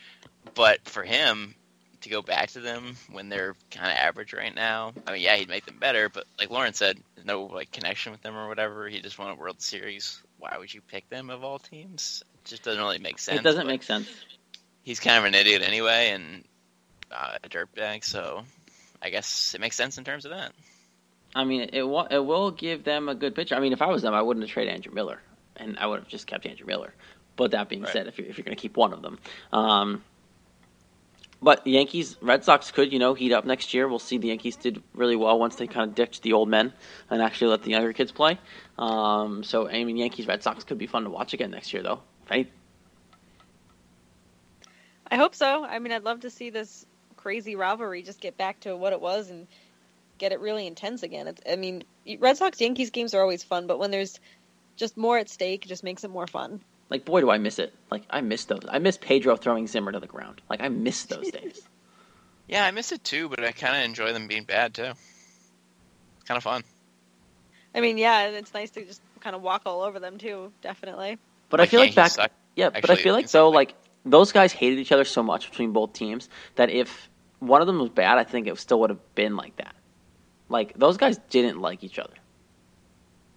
But 0.55 0.85
for 0.85 1.03
him 1.03 1.55
to 2.03 2.11
go 2.11 2.23
back 2.23 2.51
to 2.51 2.61
them 2.61 2.97
when 3.11 3.29
they're 3.29 3.57
kind 3.71 3.91
of 3.91 3.97
average 3.97 4.35
right 4.35 4.55
now, 4.55 4.93
I 5.07 5.13
mean, 5.13 5.23
yeah, 5.23 5.37
he'd 5.37 5.49
make 5.49 5.65
them 5.65 5.79
better. 5.79 6.09
But 6.09 6.27
like 6.39 6.51
Lauren 6.51 6.75
said, 6.75 6.99
no 7.25 7.45
like 7.45 7.73
connection 7.73 8.13
with 8.13 8.23
them 8.23 8.37
or 8.37 8.49
whatever. 8.49 8.89
He 8.89 9.01
just 9.01 9.19
won 9.19 9.31
a 9.31 9.35
World 9.35 9.61
Series. 9.61 10.23
Why 10.51 10.59
would 10.59 10.73
you 10.73 10.83
pick 10.83 11.09
them 11.09 11.31
of 11.31 11.43
all 11.43 11.59
teams? 11.59 12.23
It 12.35 12.45
just 12.45 12.63
doesn't 12.63 12.81
really 12.81 12.99
make 12.99 13.19
sense. 13.19 13.41
it 13.41 13.43
doesn't 13.43 13.67
make 13.67 13.83
sense. 13.83 14.09
He's 14.83 15.01
kind 15.01 15.17
of 15.17 15.25
an 15.25 15.35
idiot 15.35 15.63
anyway, 15.65 16.11
and 16.11 16.45
uh, 17.11 17.39
a 17.43 17.49
dirtbag. 17.49 18.05
So 18.05 18.45
I 19.01 19.09
guess 19.09 19.55
it 19.55 19.61
makes 19.63 19.75
sense 19.77 19.97
in 19.97 20.05
terms 20.05 20.27
of 20.27 20.33
that. 20.33 20.53
I 21.35 21.45
mean, 21.45 21.71
it 21.73 21.83
will 21.83 22.05
it 22.05 22.19
will 22.19 22.51
give 22.51 22.85
them 22.85 23.09
a 23.09 23.15
good 23.15 23.35
pitcher. 23.35 23.55
I 23.55 23.61
mean, 23.61 23.73
if 23.73 23.81
I 23.81 23.87
was 23.87 24.03
them, 24.03 24.13
I 24.13 24.21
wouldn't 24.21 24.45
have 24.45 24.53
traded 24.53 24.75
Andrew 24.75 24.93
Miller, 24.93 25.21
and 25.57 25.79
I 25.79 25.87
would 25.87 26.01
have 26.01 26.09
just 26.09 26.27
kept 26.27 26.45
Andrew 26.45 26.67
Miller. 26.67 26.93
But 27.37 27.53
that 27.53 27.71
being 27.71 27.83
Right. 27.83 27.93
said, 27.93 28.07
if 28.07 28.19
you're 28.19 28.29
if 28.29 28.37
you're 28.37 28.45
going 28.45 28.57
to 28.57 28.61
keep 28.61 28.77
one 28.77 28.93
of 28.93 29.01
them, 29.01 29.19
um, 29.53 30.05
but 31.45 31.67
Yankees, 31.67 32.17
Red 32.23 32.43
Sox 32.43 32.71
could 32.71 32.91
you 32.91 32.99
know 32.99 33.13
heat 33.13 33.33
up 33.33 33.45
next 33.45 33.75
year. 33.75 33.87
We'll 33.87 33.99
see. 33.99 34.17
The 34.17 34.29
Yankees 34.29 34.57
did 34.57 34.83
really 34.95 35.15
well 35.15 35.39
once 35.39 35.57
they 35.57 35.67
kind 35.67 35.89
of 35.89 35.95
ditched 35.95 36.23
the 36.23 36.33
old 36.33 36.49
men 36.49 36.73
and 37.11 37.21
actually 37.21 37.49
let 37.49 37.63
the 37.63 37.71
younger 37.71 37.93
kids 37.93 38.11
play. 38.11 38.41
Um, 38.79 39.45
so 39.45 39.69
I 39.69 39.85
mean, 39.85 39.99
Yankees 39.99 40.27
Red 40.27 40.43
Sox 40.43 40.65
could 40.65 40.79
be 40.79 40.87
fun 40.87 41.05
to 41.05 41.11
watch 41.11 41.35
again 41.35 41.51
next 41.51 41.73
year, 41.73 41.83
though, 41.83 42.01
right? 42.31 42.51
I 45.11 45.17
hope 45.17 45.35
so. 45.35 45.65
I 45.65 45.79
mean, 45.79 45.93
I'd 45.93 46.03
love 46.03 46.21
to 46.21 46.31
see 46.31 46.49
this 46.49 46.87
crazy 47.17 47.57
rivalry 47.57 48.03
just 48.03 48.21
get 48.21 48.37
back 48.39 48.61
to 48.61 48.75
what 48.75 48.95
it 48.95 49.01
was 49.01 49.31
and 49.31 49.47
get 50.17 50.33
it 50.33 50.41
really 50.41 50.67
intense 50.67 51.03
again. 51.03 51.29
It's, 51.29 51.43
I 51.51 51.57
mean, 51.57 51.85
Red 52.19 52.39
Sox 52.39 52.61
Yankees 52.61 52.91
games 52.91 53.13
are 53.15 53.21
always 53.21 53.45
fun, 53.45 53.67
but 53.67 53.79
when 53.79 53.91
there's 53.91 54.19
just 54.77 54.97
more 54.97 55.19
at 55.19 55.29
stake, 55.29 55.67
it 55.67 55.69
just 55.69 55.85
makes 55.85 56.05
it 56.05 56.11
more 56.11 56.27
fun. 56.27 56.61
Like, 56.91 57.05
boy, 57.05 57.21
do 57.21 57.31
I 57.31 57.39
miss 57.39 57.59
it. 57.59 57.75
Like, 57.91 58.05
I 58.11 58.21
miss 58.21 58.45
those. 58.45 58.61
I 58.69 58.79
miss 58.79 58.99
Pedro 58.99 59.37
throwing 59.37 59.67
Zimmer 59.67 59.93
to 59.93 60.01
the 60.01 60.07
ground. 60.07 60.41
Like, 60.49 60.61
I 60.61 60.69
miss 60.69 61.05
those 61.05 61.31
days. 61.33 61.61
Yeah, 62.47 62.65
I 62.65 62.71
miss 62.73 62.93
it 62.93 63.03
too, 63.03 63.29
but 63.29 63.43
I 63.43 63.53
kind 63.53 63.77
of 63.77 63.83
enjoy 63.85 64.13
them 64.13 64.27
being 64.29 64.45
bad 64.45 64.75
too. 64.75 64.83
It's 66.17 66.25
kind 66.27 66.37
of 66.37 66.43
fun. 66.45 66.63
I 67.75 67.81
mean, 67.81 67.99
yeah, 67.99 68.29
it's 68.29 68.53
nice 68.55 68.71
to 68.71 68.85
just 68.85 69.01
kind 69.21 69.35
of 69.35 69.43
walk 69.43 69.63
all 69.67 69.83
over 69.83 69.99
them 69.99 70.19
too. 70.19 70.53
Definitely. 70.63 71.19
But 71.49 71.61
I 71.61 71.67
feel 71.67 71.81
like 71.81 71.95
back, 71.95 72.11
suck. 72.13 72.31
yeah. 72.55 72.71
But 72.71 72.91
I 72.91 72.97
feel 72.97 73.15
like 73.15 73.25
in 73.25 73.29
though, 73.33 73.49
some 73.49 73.55
like 73.55 73.75
those 74.05 74.31
guys 74.33 74.53
hated 74.53 74.79
each 74.79 74.93
other 74.93 75.05
so 75.05 75.23
much 75.23 75.51
between 75.51 75.73
both 75.73 75.93
teams 75.95 76.29
that 76.57 76.71
if 76.71 77.09
one 77.41 77.61
of 77.61 77.67
them 77.67 77.79
was 77.79 77.89
bad, 77.89 78.19
I 78.19 78.25
think 78.25 78.47
it 78.47 78.59
still 78.59 78.81
would 78.81 78.91
have 78.91 79.15
been 79.15 79.37
like 79.37 79.57
that. 79.57 79.75
Like 80.49 80.75
those 80.79 80.99
guys 80.99 81.19
didn't 81.31 81.61
like 81.61 81.83
each 81.83 81.99
other. 81.99 82.15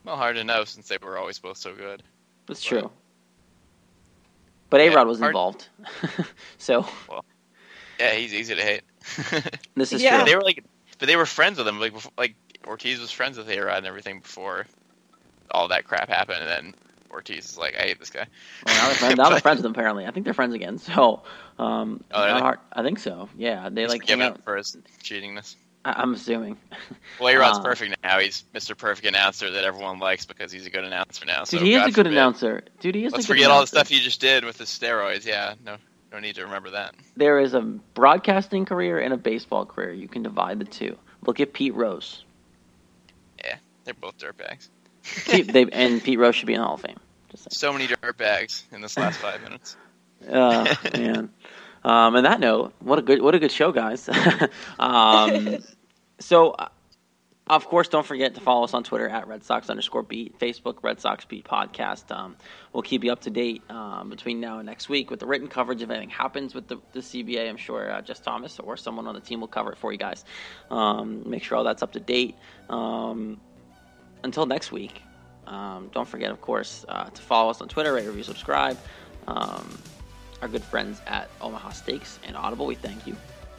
Well, 0.03 0.17
hard 0.17 0.35
to 0.35 0.43
know 0.43 0.65
since 0.65 0.87
they 0.87 0.97
were 1.01 1.17
always 1.17 1.39
both 1.39 1.57
so 1.57 1.73
good. 1.73 2.03
That's 2.47 2.69
Right. 2.71 2.81
true. 2.81 2.91
But 4.69 4.81
Yeah, 4.81 4.91
A 4.91 4.95
Rod 4.95 5.07
was 5.07 5.19
hard- 5.19 5.29
involved, 5.31 5.67
so 6.57 6.85
Yeah, 7.99 8.11
he's 8.13 8.33
easy 8.33 8.55
to 8.55 8.61
hate. 8.61 8.81
this 9.75 9.93
is 9.93 10.01
Yeah. 10.03 10.17
true. 10.17 10.25
they 10.25 10.35
were 10.35 10.41
like, 10.43 10.63
but 10.99 11.07
they 11.07 11.15
were 11.15 11.25
friends 11.25 11.57
with 11.57 11.67
him. 11.67 11.79
Like, 11.79 11.93
before, 11.93 12.11
like 12.17 12.35
Ortiz 12.65 12.99
was 12.99 13.11
friends 13.11 13.37
with 13.37 13.49
A 13.49 13.59
Rod 13.59 13.77
and 13.77 13.87
everything 13.87 14.19
before 14.19 14.65
all 15.51 15.69
that 15.69 15.85
crap 15.85 16.09
happened. 16.09 16.39
And 16.41 16.49
then 16.49 16.75
Ortiz 17.09 17.45
is 17.51 17.57
like, 17.57 17.75
I 17.77 17.83
hate 17.83 17.99
this 17.99 18.09
guy. 18.09 18.25
Well, 18.65 18.75
now 18.75 18.87
they're, 18.87 18.95
friends, 18.95 19.17
now 19.17 19.29
they're 19.29 19.39
friends 19.39 19.57
with 19.59 19.65
him 19.67 19.71
Apparently, 19.71 20.05
I 20.05 20.11
think 20.11 20.25
they're 20.25 20.33
friends 20.33 20.53
again. 20.53 20.77
So, 20.79 21.23
um, 21.59 22.03
Oh, 22.11 22.21
are 22.21 22.27
not 22.27 22.33
they? 22.35 22.39
hard- 22.41 22.59
I 22.73 22.83
think 22.83 22.99
so. 22.99 23.29
Yeah, 23.37 23.69
they 23.69 23.83
He's 23.83 23.89
like 23.91 24.07
hang 24.07 24.21
out. 24.21 24.35
him 24.35 24.41
for 24.43 24.57
his 24.57 24.75
cheatingness. 25.03 25.55
I- 25.87 26.01
I'm 26.01 26.13
assuming. 26.13 26.57
Well, 27.19 27.33
A 27.35 27.39
Rod's 27.39 27.57
Uh, 27.59 27.63
perfect 27.63 27.95
now. 28.03 28.19
He's 28.19 28.43
Mr. 28.53 28.77
Perfect 28.77 29.07
announcer 29.07 29.49
that 29.49 29.63
everyone 29.63 29.97
likes 29.99 30.25
because 30.27 30.51
he's 30.51 30.67
a 30.67 30.69
good 30.69 30.83
announcer 30.83 31.25
now. 31.25 31.39
Dude, 31.45 31.47
so 31.47 31.57
he 31.65 31.73
is 31.73 31.79
God 31.79 31.87
a 31.87 31.91
good 31.91 31.95
forbid. 32.05 32.11
announcer. 32.13 32.63
Dude, 32.79 32.93
he 32.95 33.05
is 33.05 33.11
Let's 33.13 33.25
a 33.25 33.27
good 33.27 33.33
forget 33.33 33.49
all 33.49 33.61
the 33.61 33.67
stuff 33.67 33.89
you 33.89 33.99
just 33.99 34.21
did 34.21 34.45
with 34.45 34.57
the 34.59 34.65
steroids. 34.65 35.25
Yeah, 35.25 35.55
no, 35.65 35.77
no 36.11 36.19
need 36.19 36.35
to 36.35 36.43
remember 36.43 36.69
that. 36.71 36.93
There 37.15 37.39
is 37.39 37.55
a 37.55 37.61
broadcasting 37.61 38.65
career 38.65 38.99
and 38.99 39.13
a 39.13 39.17
baseball 39.17 39.65
career. 39.65 39.91
You 39.93 40.07
can 40.07 40.21
divide 40.21 40.59
the 40.59 40.65
two. 40.65 40.95
Look 41.25 41.39
at 41.39 41.53
Pete 41.53 41.73
Rose. 41.73 42.23
Yeah, 43.43 43.55
they're 43.83 43.93
both 43.95 44.17
dirtbags. 44.19 44.69
They, 45.25 45.65
and 45.71 46.03
Pete 46.03 46.19
Rose 46.19 46.35
should 46.35 46.45
be 46.47 46.53
in 46.53 46.59
the 46.59 46.65
Hall 46.65 46.75
of 46.75 46.81
Fame. 46.81 46.99
Just. 47.31 47.51
So 47.53 47.73
many 47.73 47.87
dirtbags 47.87 48.61
in 48.71 48.81
this 48.81 48.95
last 48.97 49.17
five 49.19 49.41
minutes. 49.41 49.75
Uh, 50.27 50.73
man. 50.95 51.29
Um, 51.83 52.15
and 52.15 52.25
that 52.25 52.39
note, 52.39 52.73
what 52.79 52.97
a 52.97 53.03
good 53.03 53.21
what 53.21 53.35
a 53.35 53.39
good 53.39 53.51
show, 53.51 53.71
guys. 53.71 54.09
um, 54.79 55.59
so, 56.19 56.51
uh, 56.51 56.69
of 57.49 57.65
course, 57.65 57.87
don't 57.87 58.05
forget 58.05 58.35
to 58.35 58.41
follow 58.41 58.65
us 58.65 58.73
on 58.73 58.83
Twitter 58.83 59.07
at 59.07 59.27
Red 59.27 59.43
Sox 59.43 59.69
underscore 59.69 60.03
Beat, 60.03 60.37
Facebook 60.37 60.83
Red 60.83 60.99
Sox 60.99 61.23
Beat 61.23 61.45
Podcast. 61.45 62.13
Um, 62.13 62.35
we'll 62.73 62.83
keep 62.83 63.05
you 63.05 63.11
up 63.11 63.21
to 63.21 63.29
date 63.29 63.61
um, 63.69 64.09
between 64.09 64.41
now 64.41 64.57
and 64.59 64.65
next 64.65 64.89
week 64.89 65.09
with 65.09 65.21
the 65.21 65.25
written 65.25 65.47
coverage. 65.47 65.81
If 65.81 65.89
anything 65.89 66.09
happens 66.09 66.53
with 66.53 66.67
the, 66.67 66.77
the 66.91 66.99
CBA, 66.99 67.47
I'm 67.47 67.55
sure 67.55 67.89
uh, 67.89 68.01
Jess 68.01 68.19
Thomas 68.19 68.59
or 68.59 68.75
someone 68.75 69.07
on 69.07 69.15
the 69.15 69.21
team 69.21 69.39
will 69.39 69.47
cover 69.47 69.71
it 69.71 69.77
for 69.77 69.93
you 69.93 69.97
guys. 69.97 70.25
Um, 70.69 71.23
make 71.29 71.41
sure 71.41 71.57
all 71.57 71.63
that's 71.63 71.83
up 71.83 71.93
to 71.93 72.01
date. 72.01 72.35
Um, 72.69 73.39
until 74.23 74.45
next 74.45 74.73
week, 74.73 75.01
um, 75.45 75.89
don't 75.93 76.07
forget, 76.07 76.31
of 76.31 76.41
course, 76.41 76.85
uh, 76.89 77.05
to 77.05 77.21
follow 77.21 77.49
us 77.49 77.61
on 77.61 77.69
Twitter, 77.69 77.93
rate, 77.93 78.07
review, 78.07 78.23
subscribe. 78.23 78.77
Um, 79.27 79.77
our 80.41 80.49
good 80.49 80.63
friends 80.63 81.01
at 81.07 81.29
Omaha 81.39 81.69
Steaks 81.69 82.19
and 82.25 82.35
Audible, 82.35 82.65
we 82.65 82.75
thank 82.75 83.07
you. 83.07 83.15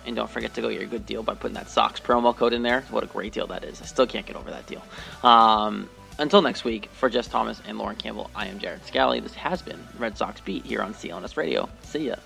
And 0.07 0.16
don't 0.16 0.30
forget 0.30 0.55
to 0.55 0.61
go 0.61 0.70
get 0.70 0.80
your 0.80 0.88
good 0.88 1.07
deal 1.07 1.22
by 1.22 1.34
putting 1.34 1.55
that 1.55 1.68
Sox 1.68 2.01
promo 2.01 2.34
code 2.34 2.53
in 2.53 2.62
there. 2.62 2.82
What 2.90 3.05
a 3.05 3.07
great 3.07 3.32
deal 3.32 3.46
that 3.49 3.64
is. 3.64 3.82
I 3.82 3.84
still 3.84 4.07
can't 4.07 4.26
get 4.26 4.36
over 4.36 4.51
that 4.51 4.66
deal. 4.66 4.82
Um, 5.22 5.88
until 6.18 6.42
next 6.42 6.64
week, 6.64 6.88
for 6.92 7.09
Jess 7.09 7.28
Thomas 7.28 7.61
and 7.66 7.78
Lauren 7.78 7.96
Campbell, 7.96 8.30
I 8.34 8.46
am 8.46 8.59
Jared 8.59 8.84
Scally. 8.86 9.20
This 9.20 9.34
has 9.34 9.62
been 9.62 9.78
Red 9.99 10.16
Sox 10.16 10.40
Beat 10.40 10.64
here 10.64 10.82
on 10.82 10.94
CLNS 10.94 11.36
Radio. 11.36 11.68
See 11.82 12.09
ya. 12.09 12.16